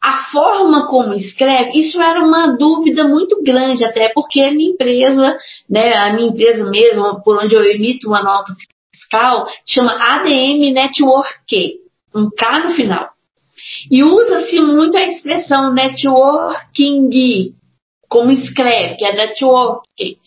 A 0.05 0.29
forma 0.31 0.85
como 0.87 1.15
escreve, 1.15 1.79
isso 1.79 1.99
era 1.99 2.23
uma 2.23 2.55
dúvida 2.55 3.07
muito 3.07 3.41
grande, 3.41 3.83
até 3.83 4.09
porque 4.09 4.39
a 4.39 4.51
minha 4.51 4.69
empresa, 4.69 5.35
né, 5.67 5.95
a 5.95 6.13
minha 6.13 6.29
empresa 6.29 6.63
mesmo, 6.69 7.23
por 7.23 7.43
onde 7.43 7.55
eu 7.55 7.63
emito 7.63 8.07
uma 8.07 8.21
nota 8.21 8.53
fiscal, 8.93 9.47
chama 9.65 9.93
ADM 9.93 10.71
Network, 10.71 11.79
um 12.13 12.29
K 12.29 12.59
no 12.59 12.71
final. 12.75 13.09
E 13.89 14.03
usa-se 14.03 14.61
muito 14.61 14.95
a 14.95 15.07
expressão 15.07 15.73
networking, 15.73 17.55
como 18.07 18.29
escreve, 18.29 18.97
que 18.97 19.05
é 19.05 19.11
networking. 19.11 20.17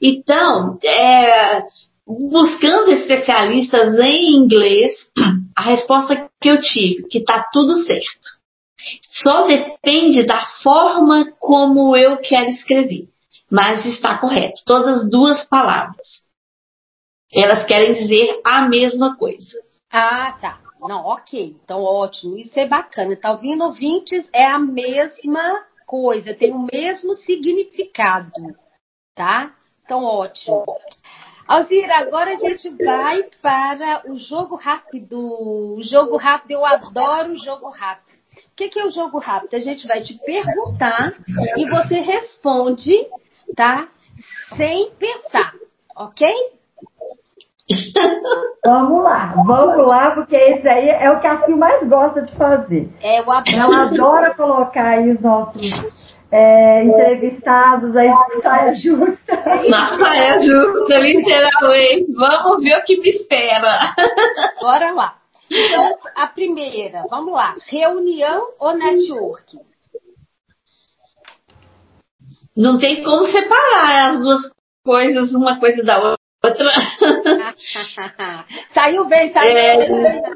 Então, 0.00 0.78
é, 0.82 1.64
buscando 2.06 2.90
especialistas 2.92 3.94
em 4.00 4.36
inglês, 4.36 5.06
a 5.54 5.62
resposta 5.64 6.30
que 6.40 6.48
eu 6.48 6.62
tive, 6.62 7.06
que 7.08 7.18
está 7.18 7.46
tudo 7.52 7.74
certo. 7.84 8.37
Só 9.02 9.46
depende 9.46 10.24
da 10.24 10.46
forma 10.62 11.32
como 11.38 11.96
eu 11.96 12.18
quero 12.18 12.48
escrever. 12.48 13.08
Mas 13.50 13.84
está 13.86 14.18
correto. 14.18 14.62
Todas 14.64 15.02
as 15.02 15.10
duas 15.10 15.48
palavras. 15.48 16.22
Elas 17.32 17.64
querem 17.64 17.94
dizer 17.94 18.40
a 18.44 18.62
mesma 18.62 19.16
coisa. 19.16 19.58
Ah, 19.90 20.32
tá. 20.40 20.60
Não, 20.80 21.04
ok. 21.04 21.56
Então, 21.62 21.82
ótimo. 21.82 22.36
Isso 22.36 22.58
é 22.58 22.66
bacana. 22.66 23.16
Tá 23.16 23.32
ouvindo, 23.32 23.64
ouvintes? 23.64 24.28
É 24.32 24.46
a 24.46 24.58
mesma 24.58 25.66
coisa, 25.88 26.34
tem 26.34 26.52
o 26.52 26.68
mesmo 26.70 27.14
significado, 27.14 28.30
tá? 29.14 29.56
Então, 29.82 30.04
ótimo. 30.04 30.62
Alzira, 31.46 31.96
agora 31.96 32.32
a 32.32 32.34
gente 32.34 32.68
vai 32.68 33.22
para 33.40 34.02
o 34.06 34.18
jogo 34.18 34.54
rápido. 34.54 35.18
O 35.18 35.82
jogo 35.82 36.18
rápido, 36.18 36.50
eu 36.50 36.66
adoro 36.66 37.32
o 37.32 37.38
jogo 37.38 37.70
rápido. 37.70 38.07
O 38.58 38.60
que, 38.60 38.70
que 38.70 38.80
é 38.80 38.84
o 38.84 38.90
jogo 38.90 39.18
rápido? 39.20 39.54
A 39.54 39.60
gente 39.60 39.86
vai 39.86 40.00
te 40.00 40.14
perguntar 40.14 41.12
e 41.56 41.64
você 41.70 42.00
responde, 42.00 43.06
tá? 43.54 43.86
Sem 44.56 44.90
pensar, 44.98 45.52
ok? 45.96 46.26
Vamos 48.66 49.04
lá, 49.04 49.32
vamos 49.46 49.86
lá, 49.86 50.10
porque 50.10 50.34
esse 50.34 50.66
aí 50.68 50.88
é 50.88 51.08
o 51.10 51.20
que 51.20 51.26
a 51.28 51.42
Sil 51.46 51.56
mais 51.56 51.86
gosta 51.88 52.22
de 52.22 52.32
fazer. 52.34 52.88
É 53.00 53.22
o 53.22 53.30
ab- 53.30 53.48
Ela 53.48 53.82
adora 53.84 54.34
colocar 54.34 54.86
aí 54.88 55.10
os 55.12 55.20
nossos 55.20 55.70
é, 56.32 56.82
entrevistados 56.82 57.94
aí 57.96 58.10
com 58.10 58.42
saia 58.42 58.74
justa. 58.74 59.36
Na 59.70 59.88
saia 59.98 60.42
justa, 60.42 60.98
literalmente. 60.98 62.12
Vamos 62.12 62.62
ver 62.62 62.76
o 62.78 62.84
que 62.84 62.98
me 63.00 63.08
espera. 63.10 63.94
Bora 64.60 64.90
lá. 64.92 65.14
Então, 65.50 65.98
a 66.14 66.26
primeira, 66.26 67.04
vamos 67.08 67.32
lá. 67.32 67.56
Reunião 67.66 68.52
ou 68.58 68.76
network? 68.76 69.58
Não 72.56 72.78
tem 72.78 73.02
como 73.02 73.24
separar 73.26 74.10
as 74.10 74.20
duas 74.20 74.40
coisas, 74.84 75.32
uma 75.32 75.58
coisa 75.58 75.82
da 75.82 75.98
outra. 75.98 76.18
saiu 78.74 79.06
bem, 79.06 79.32
saiu 79.32 79.56
É. 79.56 79.76
bem. 79.76 80.34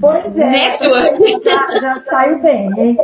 Pois 0.00 0.24
é, 0.26 0.44
Network. 0.50 1.42
já, 1.44 1.80
já 1.80 2.04
saiu 2.04 2.42
bem, 2.42 2.68
hein? 2.78 2.96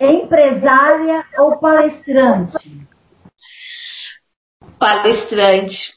Empresária 0.00 1.24
ou 1.38 1.56
palestrante? 1.58 2.86
Palestrante. 4.78 5.94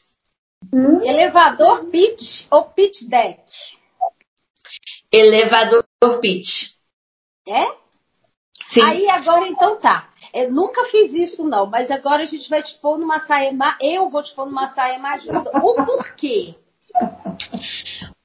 Hum? 0.73 1.01
Elevador 1.03 1.85
pitch 1.85 2.45
ou 2.51 2.65
pitch 2.65 3.03
deck? 3.09 3.41
Elevador 5.11 5.83
pitch. 6.21 6.71
É? 7.47 7.65
Sim. 8.69 8.81
Aí 8.83 9.09
agora 9.09 9.47
então 9.47 9.79
tá. 9.79 10.09
Eu 10.33 10.51
nunca 10.51 10.83
fiz 10.85 11.13
isso 11.13 11.43
não, 11.43 11.65
mas 11.65 11.89
agora 11.89 12.23
a 12.23 12.25
gente 12.25 12.49
vai 12.49 12.61
te 12.61 12.75
pôr 12.79 12.97
numa 12.97 13.19
saia 13.19 13.53
mais. 13.53 13.77
Eu 13.79 14.09
vou 14.09 14.21
te 14.21 14.35
pôr 14.35 14.45
numa 14.45 14.67
saia 14.73 14.99
mais 14.99 15.23
justa. 15.23 15.49
O 15.57 15.73
porquê? 15.85 16.55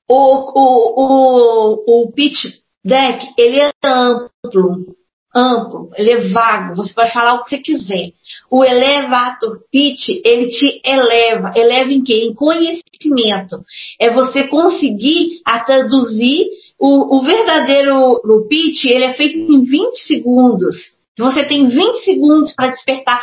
O, 0.08 0.14
o, 0.14 0.94
o, 1.00 2.02
o 2.02 2.12
pitch 2.12 2.60
deck, 2.84 3.32
ele 3.38 3.60
é 3.60 3.72
amplo. 3.84 4.96
Amplo, 5.34 5.90
ele 5.94 6.10
é 6.10 6.28
vago, 6.28 6.74
você 6.74 6.92
pode 6.92 7.12
falar 7.12 7.34
o 7.34 7.44
que 7.44 7.50
você 7.50 7.58
quiser. 7.58 8.12
O 8.50 8.64
elevator 8.64 9.60
pitch, 9.70 10.08
ele 10.24 10.48
te 10.48 10.80
eleva. 10.84 11.52
Eleva 11.54 11.92
em 11.92 12.02
quê? 12.02 12.24
Em 12.24 12.34
conhecimento. 12.34 13.64
É 13.98 14.10
você 14.10 14.46
conseguir 14.46 15.40
a 15.44 15.60
traduzir 15.60 16.48
o, 16.78 17.18
o 17.18 17.22
verdadeiro 17.22 18.20
o 18.24 18.46
pitch, 18.48 18.86
ele 18.86 19.04
é 19.04 19.14
feito 19.14 19.38
em 19.38 19.62
20 19.62 19.96
segundos. 19.96 20.92
Você 21.18 21.44
tem 21.44 21.68
20 21.68 22.04
segundos 22.04 22.54
para 22.54 22.70
despertar 22.70 23.20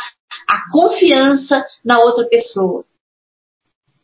a 0.48 0.70
confiança 0.70 1.64
na 1.84 1.98
outra 1.98 2.24
pessoa. 2.26 2.84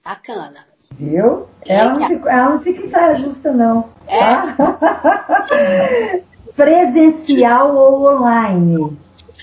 Bacana. 0.05 0.67
Viu? 0.99 1.47
Ela 1.65 1.95
não, 1.95 2.09
fica, 2.09 2.31
ela 2.31 2.51
não 2.51 2.61
fica 2.61 2.87
em 2.87 2.91
saia 2.91 3.15
justa, 3.17 3.53
não. 3.53 3.91
É. 4.07 6.23
presencial 6.57 7.77
ou 7.77 8.09
online? 8.09 8.97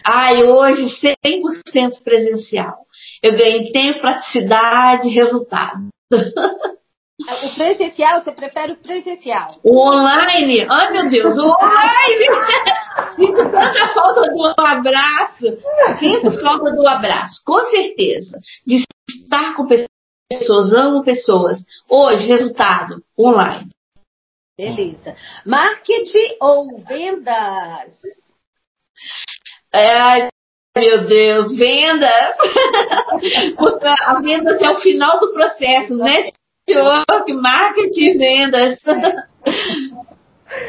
Ai, 0.03 0.43
hoje 0.43 0.87
100% 1.25 2.03
presencial. 2.03 2.79
Eu 3.21 3.31
ganhei 3.31 3.71
tempo, 3.71 4.01
praticidade, 4.01 5.07
resultado. 5.09 5.87
O 6.11 7.55
presencial, 7.55 8.21
você 8.21 8.31
prefere 8.31 8.73
o 8.73 8.77
presencial? 8.77 9.55
O 9.63 9.79
online? 9.79 10.65
Ai, 10.69 10.91
meu 10.91 11.09
Deus, 11.09 11.37
o 11.37 11.45
online! 11.45 12.25
Sinto 13.15 13.49
tanta 13.49 13.87
falta 13.93 14.21
do 14.21 14.65
abraço. 14.65 15.57
Sinto 15.99 16.31
falta 16.41 16.71
do 16.71 16.85
abraço, 16.85 17.41
com 17.45 17.61
certeza. 17.65 18.37
De 18.65 18.83
estar 19.07 19.55
com 19.55 19.67
pessoas, 19.67 20.73
amo 20.73 21.03
pessoas. 21.03 21.63
Hoje, 21.87 22.27
resultado, 22.27 23.01
online. 23.17 23.69
Beleza. 24.57 25.15
Marketing 25.45 26.37
ou 26.39 26.77
vendas? 26.87 27.99
Ai, 29.73 30.27
meu 30.77 31.07
Deus, 31.07 31.55
vendas! 31.55 32.37
Porque 33.57 33.87
a 33.87 34.19
vendas 34.21 34.61
é 34.61 34.69
o 34.69 34.75
final 34.75 35.19
do 35.19 35.33
processo, 35.33 35.97
né? 35.97 36.25
Network, 36.69 37.33
marketing, 37.33 38.17
vendas. 38.17 38.79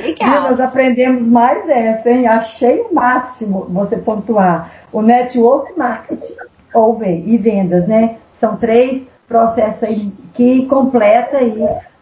Legal. 0.01 0.51
Nós 0.51 0.61
aprendemos 0.61 1.27
mais 1.27 1.69
essa, 1.69 2.11
hein? 2.11 2.27
Achei 2.27 2.81
o 2.81 2.95
máximo 2.95 3.67
você 3.67 3.99
pontuar. 3.99 4.87
O 4.91 5.03
network 5.03 5.77
marketing 5.79 6.35
ou 6.73 7.03
e 7.05 7.37
vendas, 7.37 7.87
né? 7.87 8.19
São 8.41 8.57
três 8.57 9.07
processos 9.29 9.83
aí 9.83 10.11
que 10.35 10.67
completa 10.67 11.37
aí 11.37 11.55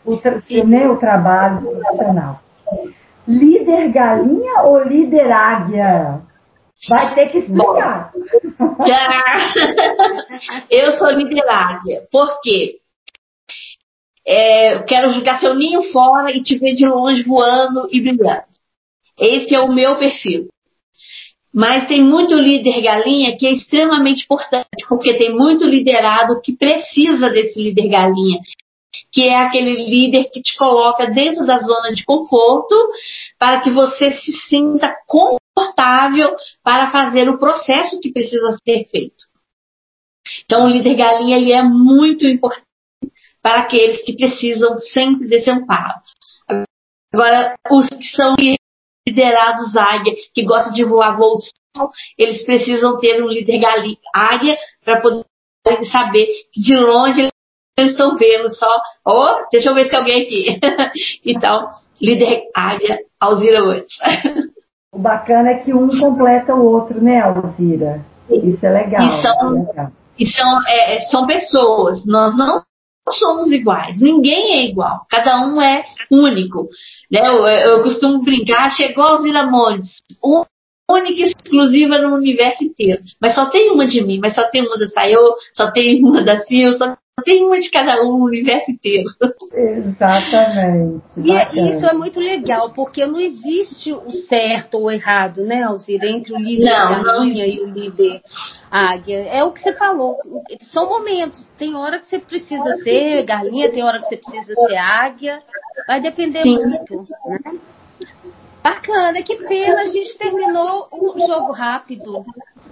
o, 0.05 0.21
né, 0.67 0.89
o 0.89 0.97
trabalho 0.97 1.61
profissional. 1.61 2.41
Líder 3.27 3.93
galinha 3.93 4.63
ou 4.63 4.83
líder 4.83 5.31
águia? 5.31 6.23
Vai 6.89 7.15
ter 7.15 7.31
que 7.31 7.39
explicar. 7.39 8.13
Eu 10.69 10.93
sou 10.95 11.09
líder 11.11 11.49
águia. 11.49 12.03
Por 12.11 12.41
quê? 12.43 12.81
É, 14.27 14.81
quero 14.81 15.13
jogar 15.13 15.39
seu 15.39 15.55
ninho 15.55 15.83
fora 15.93 16.33
e 16.33 16.43
te 16.43 16.59
ver 16.59 16.75
de 16.75 16.85
longe 16.87 17.23
voando 17.23 17.87
e 17.91 18.01
brilhando. 18.01 18.43
Esse 19.19 19.55
é 19.55 19.61
o 19.61 19.73
meu 19.73 19.97
perfil. 19.99 20.49
Mas 21.55 21.87
tem 21.87 22.03
muito 22.03 22.35
líder 22.35 22.81
galinha 22.81 23.37
que 23.37 23.47
é 23.47 23.53
extremamente 23.53 24.25
importante, 24.25 24.87
porque 24.89 25.19
tem 25.19 25.37
muito 25.37 25.67
liderado 25.67 26.41
que 26.41 26.57
precisa 26.57 27.29
desse 27.29 27.63
líder 27.63 27.89
galinha, 27.89 28.41
que 29.11 29.23
é 29.23 29.37
aquele 29.37 29.89
líder 29.89 30.31
que 30.31 30.43
te 30.43 30.57
coloca 30.57 31.07
dentro 31.07 31.47
da 31.47 31.59
zona 31.59 31.93
de 31.93 32.05
conforto 32.05 32.75
para 33.39 33.61
que 33.61 33.71
você 33.71 34.13
se 34.13 34.33
sinta 34.33 34.95
confortável 35.07 36.37
para 36.63 36.91
fazer 36.91 37.29
o 37.29 37.39
processo 37.39 38.01
que 38.01 38.13
precisa 38.13 38.57
ser 38.67 38.87
feito. 38.91 39.25
Então, 40.45 40.67
o 40.67 40.69
líder 40.69 40.95
galinha 40.95 41.37
ele 41.37 41.53
é 41.53 41.63
muito 41.63 42.27
importante 42.27 42.67
para 43.41 43.61
aqueles 43.61 44.03
que 44.03 44.15
precisam 44.15 44.79
sempre 44.79 45.27
desse 45.27 45.51
amparo. 45.51 46.01
Agora, 47.13 47.55
os 47.71 47.89
que 47.89 48.05
são 48.05 48.35
liderados 49.07 49.77
águia, 49.77 50.15
que 50.33 50.45
gostam 50.45 50.73
de 50.73 50.85
voar 50.85 51.17
voos, 51.17 51.53
eles 52.17 52.43
precisam 52.45 52.99
ter 53.01 53.23
um 53.23 53.29
líder 53.29 53.59
galinha, 53.59 53.99
águia 54.15 54.59
para 54.85 55.01
poder 55.01 55.25
saber 55.91 56.27
que 56.53 56.61
de 56.61 56.77
longe 56.77 57.32
eles 57.79 57.93
estão 57.93 58.17
vendo 58.17 58.49
só, 58.51 58.69
oh, 59.07 59.47
deixa 59.51 59.71
eu 59.71 59.75
ver 59.75 59.85
se 59.85 59.91
tem 59.91 59.99
alguém 59.99 60.23
aqui. 60.23 60.61
então, 61.25 61.71
líder 62.01 62.43
área, 62.55 63.01
Alzira 63.19 63.63
Woods. 63.65 63.97
O 64.93 64.99
bacana 64.99 65.51
é 65.51 65.59
que 65.59 65.73
um 65.73 65.89
completa 65.99 66.55
o 66.55 66.65
outro, 66.65 67.03
né, 67.03 67.21
Alzira? 67.21 68.05
Isso 68.29 68.65
é 68.65 68.71
legal. 68.71 69.07
E 69.07 69.23
são, 69.23 69.57
é 69.57 69.67
legal. 69.67 69.93
E 70.19 70.27
são, 70.27 70.69
é, 70.69 70.97
é, 70.97 71.01
são 71.01 71.27
pessoas, 71.27 72.05
nós 72.05 72.37
não 72.37 72.63
somos 73.09 73.51
iguais, 73.51 73.99
ninguém 74.01 74.59
é 74.59 74.65
igual, 74.67 75.05
cada 75.11 75.41
um 75.41 75.61
é 75.61 75.85
único. 76.11 76.69
Né? 77.11 77.27
Eu, 77.27 77.47
eu 77.47 77.83
costumo 77.83 78.23
brincar, 78.23 78.71
chegou 78.71 79.03
Alzira 79.03 79.45
Montes, 79.51 80.03
única 80.89 81.21
e 81.21 81.25
exclusiva 81.25 81.99
no 81.99 82.15
universo 82.15 82.63
inteiro. 82.63 83.03
Mas 83.21 83.35
só 83.35 83.47
tem 83.47 83.71
uma 83.71 83.87
de 83.87 84.03
mim, 84.03 84.21
mas 84.21 84.35
só 84.35 84.49
tem 84.49 84.63
uma 84.67 84.79
da 84.79 84.87
Sayô, 84.87 85.35
só 85.55 85.71
tem 85.71 86.03
uma 86.05 86.23
da 86.23 86.45
Sil, 86.45 86.73
só 86.75 86.97
tem 87.25 87.45
uma 87.45 87.61
de 87.61 87.71
cada 87.71 88.03
um, 88.03 88.23
o 88.23 88.25
universo 88.25 88.71
inteiro. 88.71 89.09
Exatamente. 89.53 91.03
E 91.19 91.71
isso 91.71 91.87
é 91.87 91.93
muito 91.93 92.19
legal, 92.19 92.71
porque 92.71 93.05
não 93.05 93.21
existe 93.21 93.93
o 93.93 94.11
certo 94.11 94.75
ou 94.79 94.85
o 94.85 94.91
errado, 94.91 95.45
né, 95.45 95.63
Alzira, 95.63 96.07
entre 96.07 96.33
o 96.33 96.39
líder 96.39 96.71
não, 96.71 97.03
galinha 97.03 97.47
não. 97.47 97.53
e 97.53 97.61
o 97.61 97.67
líder 97.67 98.23
águia. 98.71 99.25
É 99.29 99.45
o 99.45 99.53
que 99.53 99.61
você 99.61 99.75
falou. 99.75 100.19
São 100.63 100.89
momentos. 100.89 101.47
Tem 101.59 101.75
hora 101.75 101.99
que 101.99 102.07
você 102.07 102.19
precisa 102.19 102.77
ser 102.77 103.23
galinha, 103.25 103.71
tem 103.71 103.83
hora 103.83 103.99
que 103.99 104.07
você 104.07 104.17
precisa 104.17 104.55
ser 104.55 104.77
águia. 104.77 105.43
Vai 105.87 106.01
depender 106.01 106.43
Sim. 106.43 106.59
muito. 106.65 107.07
Né? 107.27 107.59
Bacana, 108.63 109.23
que 109.23 109.37
pena, 109.37 109.83
a 109.83 109.89
gente 109.89 110.17
terminou 110.17 110.89
o 110.93 111.19
jogo 111.27 111.53
rápido. 111.53 112.25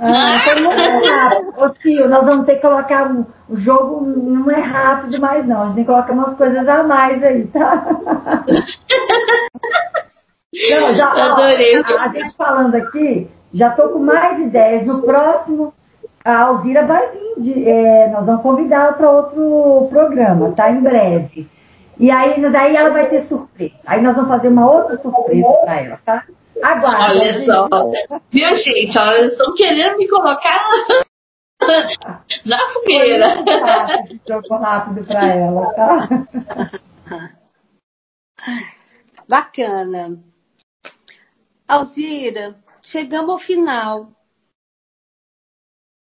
Ah, 0.02 0.38
foi 0.42 0.54
muito 0.62 1.06
rápido. 1.06 1.52
Ô 1.62 1.68
tio, 1.70 2.08
nós 2.08 2.24
vamos 2.24 2.46
ter 2.46 2.54
que 2.54 2.62
colocar 2.62 3.10
um, 3.10 3.26
o 3.48 3.56
jogo 3.56 4.00
não 4.06 4.50
é 4.50 4.60
rápido 4.60 5.20
mais 5.20 5.46
não. 5.46 5.62
A 5.62 5.66
gente 5.66 5.74
tem 5.74 5.84
que 5.84 5.90
colocar 5.90 6.12
umas 6.12 6.34
coisas 6.36 6.66
a 6.66 6.82
mais 6.82 7.22
aí, 7.22 7.46
tá? 7.48 7.86
Não, 10.52 10.94
já, 10.94 11.12
Adorei. 11.12 11.78
Ó, 11.78 11.96
a, 11.96 12.02
a, 12.02 12.08
gente 12.08 12.34
falando 12.36 12.74
aqui, 12.74 13.30
já 13.54 13.70
tô 13.70 13.90
com 13.90 14.00
mais 14.00 14.40
ideias. 14.40 14.84
No 14.84 15.00
próximo, 15.00 15.72
a 16.24 16.38
Alzira 16.38 16.84
vai 16.84 17.08
vir. 17.10 17.34
De, 17.40 17.68
é, 17.68 18.08
nós 18.08 18.26
vamos 18.26 18.42
convidá-la 18.42 18.94
para 18.94 19.10
outro 19.10 19.86
programa, 19.90 20.50
tá? 20.52 20.70
Em 20.70 20.80
breve. 20.80 21.48
E 21.98 22.10
aí, 22.10 22.40
daí 22.50 22.74
ela 22.74 22.90
vai 22.90 23.08
ter 23.08 23.22
surpresa. 23.24 23.74
Aí 23.86 24.02
nós 24.02 24.16
vamos 24.16 24.30
fazer 24.30 24.48
uma 24.48 24.68
outra 24.68 24.96
surpresa 24.96 25.52
para 25.64 25.80
ela, 25.80 25.98
tá? 26.04 26.24
Agora. 26.62 27.10
Olha 27.10 27.44
só. 27.44 27.68
Viu, 28.30 28.56
gente? 28.56 28.98
Olha, 28.98 29.18
eles 29.18 29.32
estão 29.32 29.54
querendo 29.54 29.96
me 29.96 30.08
colocar 30.08 30.66
na 32.44 32.58
fogueira. 32.72 33.36
Jogo 34.28 34.54
rápido 34.56 35.06
para 35.06 35.26
ela, 35.26 35.74
tá? 35.74 36.08
Bacana. 39.28 40.18
Alzira, 41.68 42.56
chegamos 42.82 43.30
ao 43.30 43.38
final. 43.38 44.10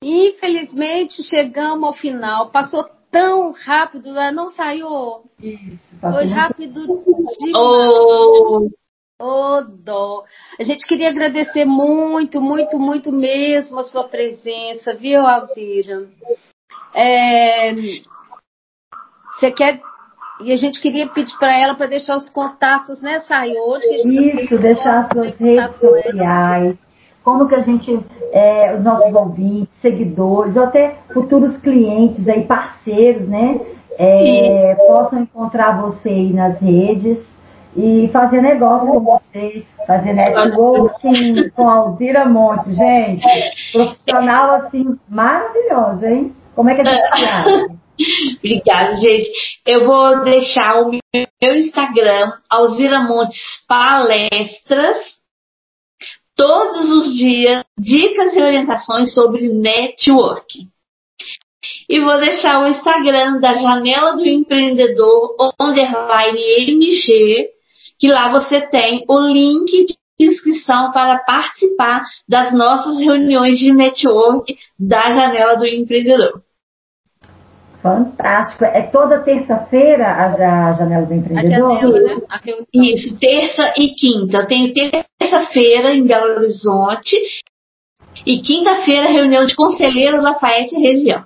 Infelizmente, 0.04 1.24
chegamos 1.24 1.84
ao 1.84 1.94
final. 1.94 2.52
Passou 2.52 2.84
tão 3.10 3.52
rápido, 3.52 4.14
né? 4.14 4.32
não 4.32 4.52
saiu. 4.52 5.26
Isso, 5.40 5.80
Foi 6.00 6.26
rápido 6.26 6.86
demais. 7.40 7.56
Oh. 7.56 8.70
Oh, 9.20 9.62
dó. 9.62 10.24
A 10.60 10.64
gente 10.64 10.86
queria 10.86 11.10
agradecer 11.10 11.66
muito, 11.66 12.40
muito, 12.40 12.78
muito 12.78 13.12
mesmo 13.12 13.80
a 13.80 13.84
sua 13.84 14.08
presença, 14.08 14.94
viu, 14.94 15.26
Alzira? 15.26 16.08
É... 16.94 17.74
Você 19.34 19.52
quer. 19.52 19.82
E 20.42 20.54
a 20.54 20.58
gente 20.58 20.80
queria 20.80 21.08
pedir 21.08 21.36
para 21.40 21.58
ela 21.58 21.74
para 21.74 21.88
deixar 21.88 22.16
os 22.16 22.30
contatos, 22.30 23.02
né, 23.02 23.20
Sayô? 23.22 23.78
Isso, 23.78 24.60
deixar 24.60 25.00
as 25.00 25.10
suas 25.10 25.36
redes 25.36 25.76
sociais 25.80 26.78
como 27.28 27.46
que 27.46 27.56
a 27.56 27.60
gente, 27.60 28.00
é, 28.32 28.74
os 28.74 28.82
nossos 28.82 29.14
ouvintes, 29.14 29.68
seguidores, 29.82 30.56
ou 30.56 30.64
até 30.64 30.96
futuros 31.14 31.58
clientes 31.58 32.26
aí, 32.30 32.46
parceiros, 32.46 33.28
né, 33.28 33.60
é, 33.98 34.74
possam 34.76 35.24
encontrar 35.24 35.82
você 35.82 36.08
aí 36.08 36.32
nas 36.32 36.58
redes 36.62 37.18
e 37.76 38.10
fazer 38.12 38.42
negócio 38.42 38.88
com 38.88 39.00
você, 39.00 39.66
fazer 39.86 40.14
networking 40.14 41.50
com 41.52 41.70
a 41.70 41.76
Alzira 41.76 42.26
Monte. 42.26 42.74
Gente, 42.74 43.26
profissional 43.72 44.56
assim, 44.56 44.98
maravilhosa, 45.08 46.10
hein? 46.10 46.36
Como 46.56 46.70
é 46.70 46.76
que 46.76 46.82
a 46.82 46.84
gente 46.84 47.10
faz? 47.10 47.78
Obrigada, 48.38 48.96
gente. 48.98 49.30
Eu 49.66 49.86
vou 49.86 50.24
deixar 50.24 50.82
o 50.82 50.92
meu 50.92 51.56
Instagram, 51.56 52.32
Alzira 52.50 53.02
Montes 53.02 53.66
Palestras, 53.68 55.18
todos 56.36 56.90
os 56.92 57.18
dias 57.18 57.64
dicas 57.78 58.36
e 58.36 58.42
orientações 58.42 59.14
sobre 59.14 59.50
networking. 59.50 60.70
E 61.90 62.00
vou 62.00 62.18
deixar 62.20 62.64
o 62.64 62.68
Instagram 62.68 63.40
da 63.40 63.54
Janela 63.54 64.16
do 64.16 64.26
Empreendedor, 64.26 65.36
underline 65.60 66.40
MG, 66.60 67.50
que 68.00 68.08
lá 68.08 68.30
você 68.30 68.62
tem 68.62 69.04
o 69.08 69.20
link 69.20 69.86
de 69.86 69.96
inscrição 70.20 70.92
para 70.92 71.20
participar 71.20 72.04
das 72.28 72.52
nossas 72.54 73.00
reuniões 73.00 73.60
de 73.60 73.72
network 73.72 74.58
da 74.78 75.12
Janela 75.12 75.56
do 75.56 75.68
Empreendedor. 75.68 76.42
Fantástico. 77.82 78.66
É 78.66 78.82
toda 78.82 79.20
terça-feira 79.20 80.08
a, 80.08 80.74
janela 80.74 81.06
do 81.06 81.14
empreendedor? 81.14 81.80
Janela, 81.80 82.00
né? 82.02 82.66
Isso, 82.74 83.18
terça 83.18 83.74
e 83.78 83.90
quinta. 83.90 84.40
Eu 84.40 84.48
tenho 84.48 84.74
terça-feira 84.74 85.94
em 85.94 86.06
Belo 86.06 86.38
Horizonte 86.38 87.16
e 88.26 88.40
quinta-feira 88.40 89.10
reunião 89.10 89.46
de 89.46 89.56
conselheiros 89.56 90.22
Lafayette 90.22 90.76
região. 90.76 91.24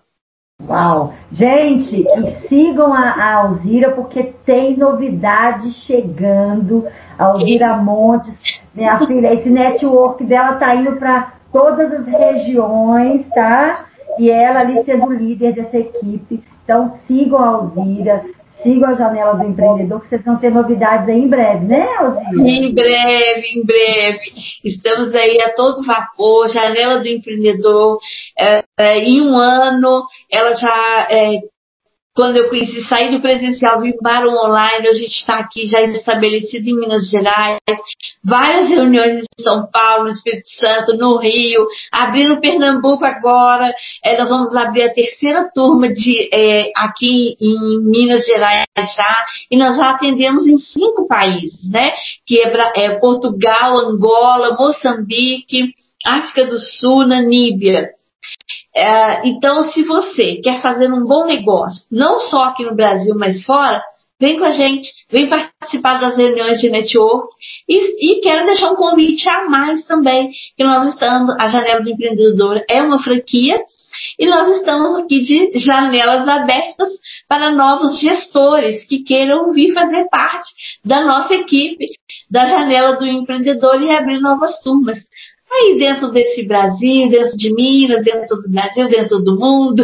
Uau! 0.72 1.14
Gente, 1.34 2.06
sigam 2.48 2.94
a, 2.94 3.10
a 3.10 3.34
Alzira 3.36 3.92
porque 3.92 4.24
tem 4.46 4.78
novidade 4.78 5.70
chegando. 5.72 6.88
A 7.20 7.26
Alzira 7.26 7.76
Montes, 7.76 8.62
minha 8.74 8.98
filha, 9.06 9.34
esse 9.34 9.50
network 9.50 10.24
dela 10.24 10.54
tá 10.54 10.74
indo 10.74 10.94
para 10.94 11.34
todas 11.52 11.92
as 11.92 12.06
regiões, 12.06 13.28
tá? 13.36 13.84
E 14.18 14.32
ela 14.32 14.62
ali 14.62 14.82
sendo 14.86 15.12
líder 15.12 15.54
dessa 15.54 15.78
equipe. 15.78 16.42
Então 16.64 16.94
sigam 17.06 17.40
a 17.40 17.48
Alzira, 17.48 18.24
sigam 18.62 18.90
a 18.90 18.94
Janela 18.94 19.36
do 19.36 19.44
Empreendedor, 19.44 20.02
que 20.02 20.10
vocês 20.10 20.24
vão 20.24 20.38
ter 20.38 20.52
novidades 20.52 21.10
aí 21.10 21.20
em 21.20 21.28
breve, 21.28 21.66
né, 21.66 21.88
Alzira? 21.98 22.50
Em 22.50 22.74
breve, 22.74 23.48
em 23.56 23.66
breve. 23.66 24.20
Estamos 24.64 25.14
aí 25.16 25.42
a 25.42 25.54
todo 25.54 25.84
vapor, 25.84 26.50
Janela 26.50 27.00
do 27.00 27.08
Empreendedor. 27.08 28.00
É, 28.38 28.64
é, 28.78 29.00
em 29.00 29.22
um 29.22 29.36
ano, 29.36 30.06
ela 30.32 30.54
já 30.56 31.08
é, 31.10 31.42
quando 32.14 32.38
eu 32.38 32.50
conheci 32.50 32.82
sair 32.82 33.12
do 33.12 33.22
presencial, 33.22 33.80
vim 33.80 33.94
para 33.94 34.28
o 34.28 34.34
online, 34.34 34.88
a 34.88 34.94
gente 34.94 35.16
está 35.16 35.40
aqui 35.40 35.66
já 35.66 35.82
estabelecido 35.82 36.68
em 36.68 36.76
Minas 36.76 37.10
Gerais, 37.10 37.58
várias 38.24 38.68
reuniões 38.68 39.20
em 39.20 39.44
São 39.44 39.68
Paulo, 39.72 40.10
Espírito 40.10 40.50
Santo, 40.50 40.98
no 40.98 41.18
Rio, 41.18 41.66
abrindo 41.92 42.42
Pernambuco 42.42 43.06
agora, 43.06 43.74
é, 44.04 44.18
nós 44.18 44.30
vamos 44.30 44.54
abrir 44.56 44.84
a 44.84 44.94
terceira 44.94 45.50
turma 45.54 45.88
de 45.88 46.30
é, 46.34 46.72
aqui 46.76 47.38
em 47.40 47.80
Minas 47.86 48.26
Gerais 48.26 48.66
já, 48.78 49.26
e 49.50 49.58
nós 49.58 49.78
já 49.78 49.92
atendemos 49.92 50.46
em 50.48 50.58
cinco 50.58 51.08
países, 51.08 51.70
né? 51.70 51.94
Que 52.26 52.42
é, 52.42 52.72
é 52.76 52.90
Portugal, 52.96 53.78
Angola, 53.78 54.56
Moçambique, 54.58 55.74
África 56.06 56.46
do 56.46 56.60
Sul, 56.60 57.06
Namíbia. 57.06 57.90
É, 58.76 59.28
então, 59.28 59.64
se 59.64 59.84
você 59.84 60.36
quer 60.38 60.62
fazer 60.62 60.92
um 60.92 61.06
bom 61.06 61.26
negócio, 61.26 61.86
não 61.92 62.20
só 62.20 62.44
aqui 62.44 62.64
no 62.64 62.76
Brasil, 62.76 63.14
mas 63.18 63.44
fora, 63.44 63.84
vem 64.20 64.38
com 64.38 64.46
a 64.46 64.52
gente, 64.52 64.90
vem 65.10 65.28
participar 65.28 66.00
das 66.00 66.16
reuniões 66.16 66.62
de 66.62 66.70
network. 66.70 67.28
E, 67.68 68.18
e 68.18 68.22
quero 68.22 68.46
deixar 68.46 68.72
um 68.72 68.76
convite 68.76 69.28
a 69.30 69.50
mais 69.50 69.84
também, 69.86 70.30
que 70.56 70.64
nós 70.64 70.88
estamos, 70.90 71.36
a 71.40 71.48
Janela 71.48 71.82
do 71.82 71.90
Empreendedor 71.90 72.64
é 72.70 72.82
uma 72.82 73.02
franquia 73.02 73.60
e 74.18 74.26
nós 74.26 74.58
estamos 74.58 74.96
aqui 74.96 75.22
de 75.22 75.58
janelas 75.60 76.28
abertas 76.28 76.90
para 77.28 77.52
novos 77.52 78.00
gestores 78.00 78.86
que 78.86 79.00
queiram 79.04 79.52
vir 79.52 79.74
fazer 79.74 80.08
parte 80.10 80.52
da 80.84 81.04
nossa 81.04 81.34
equipe 81.34 81.88
da 82.30 82.46
Janela 82.46 82.96
do 82.96 83.08
Empreendedor 83.08 83.82
e 83.82 83.92
abrir 83.92 84.20
novas 84.20 84.60
turmas 84.62 85.00
aí 85.52 85.78
dentro 85.78 86.12
desse 86.12 86.48
Brasil, 86.48 87.10
dentro 87.10 87.38
de 87.38 87.54
Minas, 87.54 88.04
dentro 88.04 88.42
do 88.42 88.50
Brasil, 88.50 88.88
dentro 88.88 89.20
do 89.20 89.38
mundo, 89.38 89.84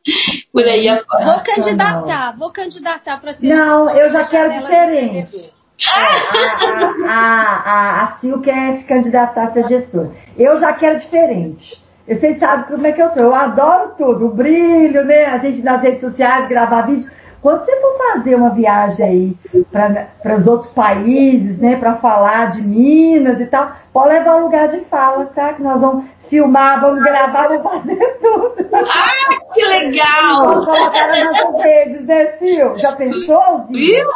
por 0.52 0.64
aí 0.64 0.88
afora. 0.88 1.24
Vou 1.24 1.42
candidatar, 1.42 2.36
vou 2.36 2.50
candidatar 2.50 3.20
para 3.20 3.34
ser. 3.34 3.46
Não, 3.46 3.90
eu 3.90 4.10
já 4.10 4.24
quero 4.24 4.52
diferente. 4.52 5.52
É, 5.78 7.06
a, 7.06 7.12
a, 7.12 7.70
a, 7.70 8.02
a 8.04 8.16
Sil 8.20 8.40
quer 8.40 8.78
se 8.78 8.84
candidatar 8.84 9.48
a 9.48 9.52
ser 9.52 9.68
gestora. 9.68 10.10
Eu 10.38 10.58
já 10.58 10.72
quero 10.72 10.98
diferente. 10.98 11.84
Vocês 12.08 12.38
sabem 12.38 12.66
como 12.66 12.86
é 12.86 12.92
que 12.92 13.02
eu 13.02 13.10
sou. 13.10 13.22
Eu 13.24 13.34
adoro 13.34 13.92
tudo, 13.98 14.26
o 14.26 14.34
brilho, 14.34 15.04
né? 15.04 15.26
A 15.26 15.38
gente 15.38 15.60
nas 15.62 15.82
redes 15.82 16.00
sociais, 16.00 16.48
gravar 16.48 16.82
vídeo. 16.82 17.10
Quando 17.46 17.64
você 17.64 17.80
for 17.80 17.96
fazer 17.96 18.34
uma 18.34 18.50
viagem 18.50 19.06
aí 19.06 19.36
para 19.70 20.36
os 20.36 20.48
outros 20.48 20.72
países, 20.72 21.56
né, 21.58 21.76
para 21.76 21.94
falar 21.94 22.50
de 22.50 22.60
Minas 22.60 23.40
e 23.40 23.46
tal, 23.46 23.70
pode 23.92 24.08
levar 24.08 24.38
um 24.38 24.42
lugar 24.46 24.66
de 24.66 24.80
fala, 24.86 25.26
tá? 25.26 25.52
Que 25.52 25.62
nós 25.62 25.80
vamos 25.80 26.06
filmar, 26.28 26.80
vamos 26.80 27.04
gravar, 27.04 27.46
vamos 27.46 27.62
fazer 27.62 27.94
tudo. 28.20 28.56
Ah, 28.72 29.54
que 29.54 29.64
legal! 29.64 30.48
Vamos 30.48 30.64
colocar 30.64 31.06
nas 31.06 31.24
nossas 31.24 31.62
redes, 31.62 32.04
né, 32.04 32.32
Sil? 32.34 32.74
Já 32.78 32.96
pensou, 32.96 33.64
Viu? 33.70 34.08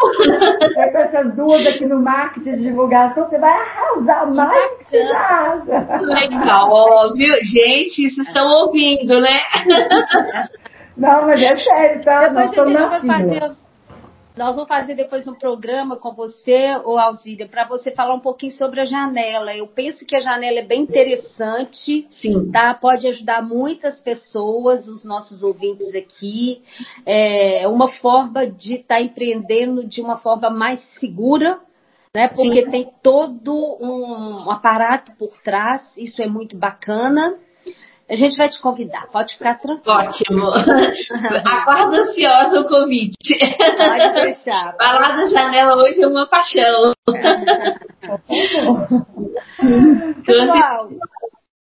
Com 0.74 0.99
essas 0.99 1.33
duas 1.37 1.64
aqui 1.68 1.87
no 1.87 2.03
marketing 2.03 2.57
de 2.57 2.62
divulgação, 2.62 3.28
você 3.28 3.39
vai 3.39 3.53
arrasar 3.53 4.35
mais 4.35 4.70
que 4.91 4.99
você 4.99 6.05
Legal, 6.05 6.68
óbvio. 6.68 7.37
Gente, 7.45 8.11
vocês 8.11 8.26
estão 8.26 8.51
ouvindo, 8.51 9.20
né? 9.20 9.39
Não, 10.97 11.26
mas 11.26 11.43
é 11.43 11.57
sério, 11.59 12.03
tá? 12.03 12.28
Depois 12.28 12.66
a 12.66 12.70
gente 12.70 12.88
vai 12.88 13.07
fazer. 13.07 13.57
Nós 14.36 14.55
vamos 14.55 14.68
fazer 14.68 14.95
depois 14.95 15.26
um 15.26 15.34
programa 15.34 15.97
com 15.97 16.14
você, 16.14 16.74
ou 16.84 16.99
Alzília, 16.99 17.49
para 17.49 17.64
você 17.66 17.91
falar 17.91 18.14
um 18.14 18.20
pouquinho 18.20 18.53
sobre 18.53 18.80
a 18.80 18.84
janela. 18.84 19.55
Eu 19.55 19.66
penso 19.66 20.07
que 20.07 20.16
a 20.16 20.20
janela 20.20 20.61
é 20.61 20.64
bem 20.64 20.82
interessante, 20.82 22.07
Sim. 22.11 22.51
tá? 22.51 22.72
Pode 22.72 23.07
ajudar 23.09 23.43
muitas 23.43 24.01
pessoas, 24.01 24.86
os 24.86 25.05
nossos 25.05 25.43
ouvintes 25.43 25.95
aqui. 25.95 26.62
É 27.05 27.66
uma 27.68 27.88
forma 27.88 28.47
de 28.47 28.76
estar 28.76 28.95
tá 28.95 29.01
empreendendo 29.03 29.84
de 29.84 30.01
uma 30.01 30.16
forma 30.16 30.49
mais 30.49 30.80
segura, 30.99 31.59
né? 32.14 32.28
Porque 32.28 32.64
Sim. 32.64 32.70
tem 32.70 32.91
todo 33.03 33.53
um 33.80 34.51
aparato 34.51 35.12
por 35.18 35.36
trás, 35.43 35.82
isso 35.97 36.22
é 36.22 36.26
muito 36.26 36.57
bacana. 36.57 37.36
A 38.11 38.16
gente 38.16 38.36
vai 38.36 38.48
te 38.48 38.61
convidar, 38.61 39.06
pode 39.12 39.34
ficar 39.34 39.54
tranquilo. 39.61 39.96
Ótimo. 39.96 40.46
Aguardo 41.46 41.94
ansiosa 41.94 42.61
o 42.61 42.68
convite. 42.68 43.38
Pode 43.38 44.14
deixar. 44.14 44.74
Falar 44.76 45.16
da 45.16 45.26
janela 45.26 45.76
hoje 45.76 46.02
é 46.02 46.08
uma 46.08 46.26
paixão. 46.26 46.92
Pessoal, 50.26 50.90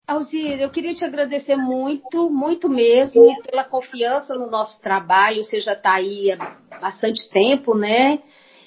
Alzira, 0.05 0.63
eu 0.63 0.71
queria 0.71 0.95
te 0.95 1.05
agradecer 1.05 1.55
muito, 1.55 2.29
muito 2.29 2.69
mesmo, 2.69 3.41
pela 3.45 3.63
confiança 3.63 4.35
no 4.35 4.51
nosso 4.51 4.81
trabalho. 4.81 5.45
Você 5.45 5.61
já 5.61 5.75
está 5.75 5.93
aí 5.93 6.33
há 6.33 6.57
bastante 6.81 7.31
tempo, 7.31 7.73
né? 7.73 8.19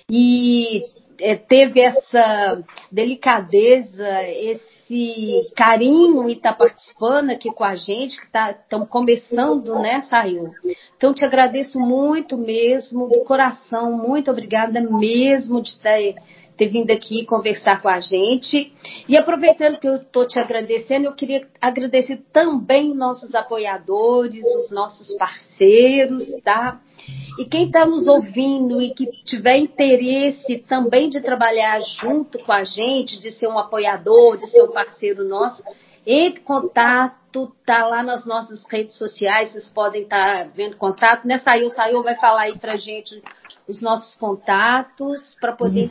E 0.09 0.85
é, 1.19 1.35
teve 1.35 1.81
essa 1.81 2.63
delicadeza, 2.89 4.07
esse 4.29 4.74
esse 4.85 5.51
carinho 5.55 6.29
e 6.29 6.33
está 6.33 6.53
participando 6.53 7.31
aqui 7.31 7.51
com 7.51 7.63
a 7.63 7.75
gente, 7.75 8.17
que 8.17 8.25
estamos 8.25 8.87
tá, 8.87 8.91
começando, 8.91 9.75
né, 9.79 10.01
Saiu? 10.01 10.51
Então, 10.95 11.13
te 11.13 11.25
agradeço 11.25 11.79
muito 11.79 12.37
mesmo, 12.37 13.09
do 13.09 13.21
coração, 13.21 13.91
muito 13.91 14.29
obrigada 14.29 14.79
mesmo 14.79 15.61
de 15.61 15.79
ter, 15.79 16.15
ter 16.57 16.69
vindo 16.69 16.91
aqui 16.91 17.25
conversar 17.25 17.81
com 17.81 17.89
a 17.89 17.99
gente. 17.99 18.71
E 19.07 19.17
aproveitando 19.17 19.79
que 19.79 19.87
eu 19.87 19.95
estou 19.95 20.27
te 20.27 20.39
agradecendo, 20.39 21.05
eu 21.05 21.13
queria 21.13 21.47
agradecer 21.59 22.23
também 22.31 22.93
nossos 22.93 23.33
apoiadores, 23.35 24.43
os 24.63 24.71
nossos 24.71 25.15
parceiros, 25.17 26.23
tá? 26.43 26.81
E 27.37 27.45
quem 27.45 27.67
está 27.67 27.85
nos 27.85 28.07
ouvindo 28.07 28.81
e 28.81 28.91
que 28.91 29.05
tiver 29.23 29.57
interesse 29.57 30.59
também 30.59 31.09
de 31.09 31.21
trabalhar 31.21 31.79
junto 31.81 32.39
com 32.39 32.51
a 32.51 32.63
gente, 32.63 33.19
de 33.19 33.31
ser 33.31 33.47
um 33.47 33.59
apoiador, 33.59 34.37
de 34.37 34.47
ser 34.47 34.63
um 34.63 34.71
parceiro 34.71 35.27
nosso, 35.27 35.61
entre 36.05 36.41
em 36.41 36.43
contato, 36.43 37.51
tá 37.65 37.85
lá 37.87 38.03
nas 38.03 38.25
nossas 38.25 38.63
redes 38.69 38.95
sociais, 38.95 39.51
vocês 39.51 39.69
podem 39.69 40.03
estar 40.03 40.45
tá 40.45 40.49
vendo 40.55 40.77
contato. 40.77 41.27
Né, 41.27 41.37
Saiu, 41.39 41.69
Saiu 41.69 42.03
vai 42.03 42.15
falar 42.15 42.41
aí 42.41 42.57
pra 42.57 42.77
gente 42.77 43.21
os 43.67 43.81
nossos 43.81 44.15
contatos 44.15 45.35
para 45.41 45.53
poder 45.53 45.89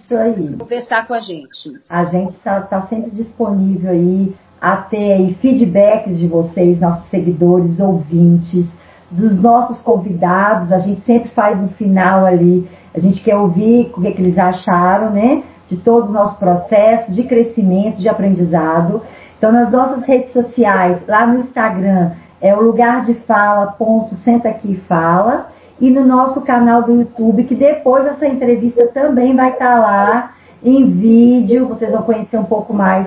conversar 0.59 1.07
com 1.07 1.15
a 1.15 1.21
gente. 1.21 1.73
A 1.91 2.05
gente 2.05 2.31
está 2.35 2.61
tá 2.61 2.87
sempre 2.87 3.11
disponível 3.11 3.91
aí 3.91 4.35
a 4.61 4.77
ter 4.77 5.13
aí 5.13 5.35
feedbacks 5.35 6.17
de 6.17 6.27
vocês, 6.29 6.81
nossos 6.81 7.09
seguidores, 7.11 7.79
ouvintes 7.81 8.67
dos 9.11 9.41
nossos 9.41 9.81
convidados, 9.83 10.73
a 10.73 10.79
gente 10.79 11.01
sempre 11.03 11.29
faz 11.31 11.61
no 11.61 11.69
final 11.69 12.27
ali, 12.27 12.69
a 12.95 12.99
gente 12.99 13.23
quer 13.23 13.37
ouvir 13.37 13.93
o 13.95 14.01
que, 14.01 14.09
é 14.09 14.13
que 14.13 14.23
eles 14.23 14.39
acharam, 14.39 15.11
né? 15.11 15.43
De 15.69 15.77
todo 15.77 16.09
o 16.09 16.13
nosso 16.13 16.37
processo 16.39 17.13
de 17.13 17.23
crescimento, 17.25 18.01
de 18.01 18.09
aprendizado. 18.09 19.03
Então, 19.45 19.53
nas 19.53 19.71
nossas 19.71 20.03
redes 20.05 20.33
sociais, 20.33 21.07
lá 21.07 21.27
no 21.27 21.41
Instagram, 21.41 22.13
é 22.41 22.55
o 22.55 22.63
lugar 22.63 23.05
de 23.05 23.13
fala, 23.13 23.73
ponto, 23.73 24.15
senta 24.25 24.49
aqui 24.49 24.73
e 24.73 24.81
fala. 24.89 25.51
E 25.79 25.91
no 25.91 26.03
nosso 26.03 26.41
canal 26.41 26.83
do 26.83 26.93
YouTube, 26.93 27.45
que 27.45 27.55
depois 27.55 28.05
dessa 28.05 28.27
entrevista 28.27 28.87
também 28.87 29.37
vai 29.37 29.51
estar 29.51 29.81
lá 29.81 30.33
em 30.63 30.89
vídeo, 30.89 31.67
vocês 31.67 31.93
vão 31.93 32.01
conhecer 32.01 32.39
um 32.39 32.45
pouco 32.45 32.73
mais 32.73 33.07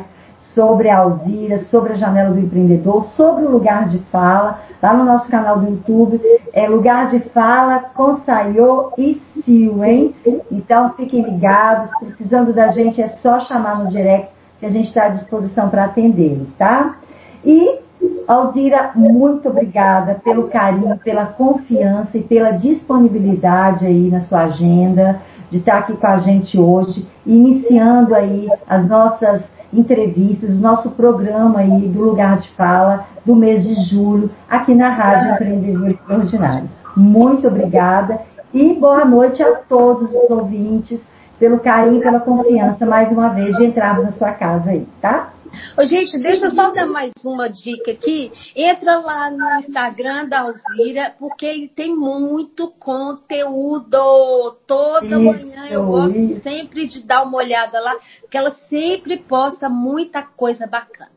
sobre 0.53 0.91
a 0.91 0.99
Alzira, 0.99 1.63
sobre 1.71 1.93
a 1.93 1.95
Janela 1.95 2.29
do 2.29 2.39
Empreendedor, 2.39 3.05
sobre 3.15 3.43
o 3.43 3.49
lugar 3.49 3.87
de 3.87 3.97
fala, 4.11 4.59
lá 4.79 4.93
no 4.93 5.05
nosso 5.05 5.27
canal 5.31 5.57
do 5.57 5.71
YouTube, 5.71 6.21
é 6.53 6.69
Lugar 6.69 7.09
de 7.09 7.19
Fala 7.19 7.79
com 7.95 8.17
Sayô 8.17 8.91
e 8.95 9.19
Sil, 9.41 9.83
hein? 9.83 10.13
Então 10.51 10.93
fiquem 10.93 11.23
ligados, 11.23 11.89
precisando 11.99 12.53
da 12.53 12.67
gente 12.67 13.01
é 13.01 13.09
só 13.23 13.39
chamar 13.39 13.79
no 13.79 13.89
direct 13.89 14.36
que 14.59 14.65
a 14.65 14.69
gente 14.69 14.87
está 14.87 15.05
à 15.05 15.09
disposição 15.09 15.69
para 15.69 15.85
atendê-los, 15.85 16.47
tá? 16.57 16.97
E 17.45 17.79
Alzira, 18.27 18.91
muito 18.93 19.49
obrigada 19.49 20.15
pelo 20.23 20.49
carinho, 20.49 20.97
pela 20.97 21.25
confiança 21.25 22.17
e 22.17 22.21
pela 22.21 22.51
disponibilidade 22.51 23.85
aí 23.85 24.09
na 24.09 24.21
sua 24.21 24.43
agenda 24.43 25.21
de 25.49 25.57
estar 25.57 25.77
aqui 25.77 25.93
com 25.93 26.07
a 26.07 26.19
gente 26.19 26.59
hoje, 26.59 27.07
iniciando 27.25 28.13
aí 28.13 28.49
as 28.67 28.85
nossas 28.87 29.41
entrevistas, 29.73 30.49
o 30.49 30.59
nosso 30.59 30.91
programa 30.91 31.59
aí 31.59 31.87
do 31.87 32.01
Lugar 32.01 32.39
de 32.39 32.49
Fala 32.49 33.05
do 33.25 33.35
mês 33.35 33.63
de 33.63 33.75
julho, 33.83 34.29
aqui 34.49 34.73
na 34.73 34.89
Rádio 34.89 35.33
Empreendedor 35.33 35.91
Extraordinário. 35.91 36.69
Muito 36.95 37.47
obrigada 37.47 38.19
e 38.53 38.73
boa 38.73 39.05
noite 39.05 39.41
a 39.41 39.55
todos 39.55 40.09
os 40.09 40.29
ouvintes, 40.29 40.99
pelo 41.39 41.59
carinho, 41.59 42.01
pela 42.01 42.19
confiança, 42.19 42.85
mais 42.85 43.11
uma 43.11 43.29
vez, 43.29 43.55
de 43.57 43.65
entrarmos 43.65 44.05
na 44.05 44.11
sua 44.11 44.31
casa 44.31 44.71
aí, 44.71 44.87
tá? 45.01 45.33
Ô, 45.77 45.85
gente, 45.85 46.17
deixa 46.17 46.47
eu 46.47 46.51
só 46.51 46.71
dar 46.71 46.85
mais 46.85 47.11
uma 47.23 47.47
dica 47.47 47.91
aqui. 47.91 48.31
Entra 48.55 48.99
lá 48.99 49.31
no 49.31 49.59
Instagram 49.59 50.27
da 50.27 50.41
Alzira, 50.41 51.15
porque 51.17 51.45
ele 51.45 51.67
tem 51.67 51.95
muito 51.95 52.69
conteúdo. 52.79 54.57
Toda 54.65 55.05
isso, 55.05 55.19
manhã 55.19 55.67
eu 55.69 55.85
gosto 55.85 56.17
isso. 56.17 56.41
sempre 56.41 56.87
de 56.87 57.03
dar 57.03 57.23
uma 57.23 57.37
olhada 57.37 57.79
lá, 57.79 57.95
porque 58.21 58.37
ela 58.37 58.51
sempre 58.51 59.17
posta 59.17 59.69
muita 59.69 60.21
coisa 60.21 60.67
bacana. 60.67 61.16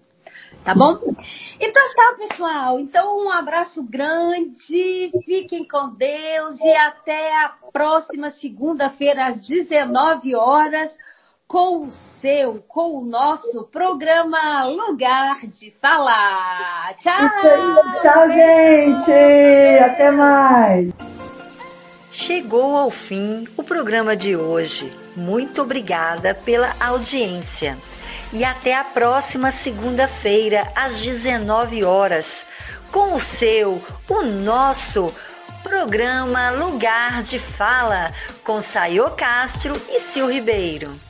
Tá 0.65 0.75
bom? 0.75 0.99
Então 1.59 1.83
tá, 1.95 2.15
pessoal. 2.19 2.79
Então 2.79 3.25
um 3.25 3.31
abraço 3.31 3.83
grande, 3.83 5.11
fiquem 5.25 5.67
com 5.67 5.91
Deus 5.91 6.61
e 6.61 6.77
até 6.77 7.35
a 7.45 7.53
próxima 7.73 8.31
segunda-feira 8.31 9.29
às 9.29 9.47
19 9.47 10.35
horas 10.35 10.91
com 11.51 11.87
o 11.87 11.91
seu, 12.21 12.63
com 12.69 12.99
o 12.99 13.05
nosso 13.05 13.65
programa 13.65 14.67
Lugar 14.67 15.47
de 15.47 15.73
Falar. 15.83 16.95
Tchau! 17.01 17.29
Tchau, 18.03 18.29
gente! 18.29 19.83
Até 19.83 20.11
mais! 20.13 20.93
Chegou 22.13 22.77
ao 22.77 22.91
fim 22.91 23.49
o 23.57 23.65
programa 23.65 24.17
de 24.17 24.37
hoje. 24.37 24.93
Muito 25.17 25.63
obrigada 25.63 26.35
pela 26.35 26.73
audiência. 26.81 27.77
E 28.33 28.45
até 28.45 28.75
a 28.75 28.85
próxima 28.85 29.51
segunda-feira, 29.51 30.71
às 30.75 31.01
19 31.01 31.83
horas, 31.83 32.47
com 32.93 33.15
o 33.15 33.19
seu, 33.19 33.83
o 34.09 34.23
nosso 34.23 35.13
programa 35.65 36.51
Lugar 36.51 37.23
de 37.23 37.39
Fala, 37.39 38.13
com 38.45 38.63
Sayô 38.63 39.11
Castro 39.11 39.75
e 39.89 39.99
Sil 39.99 40.31
Ribeiro. 40.31 41.10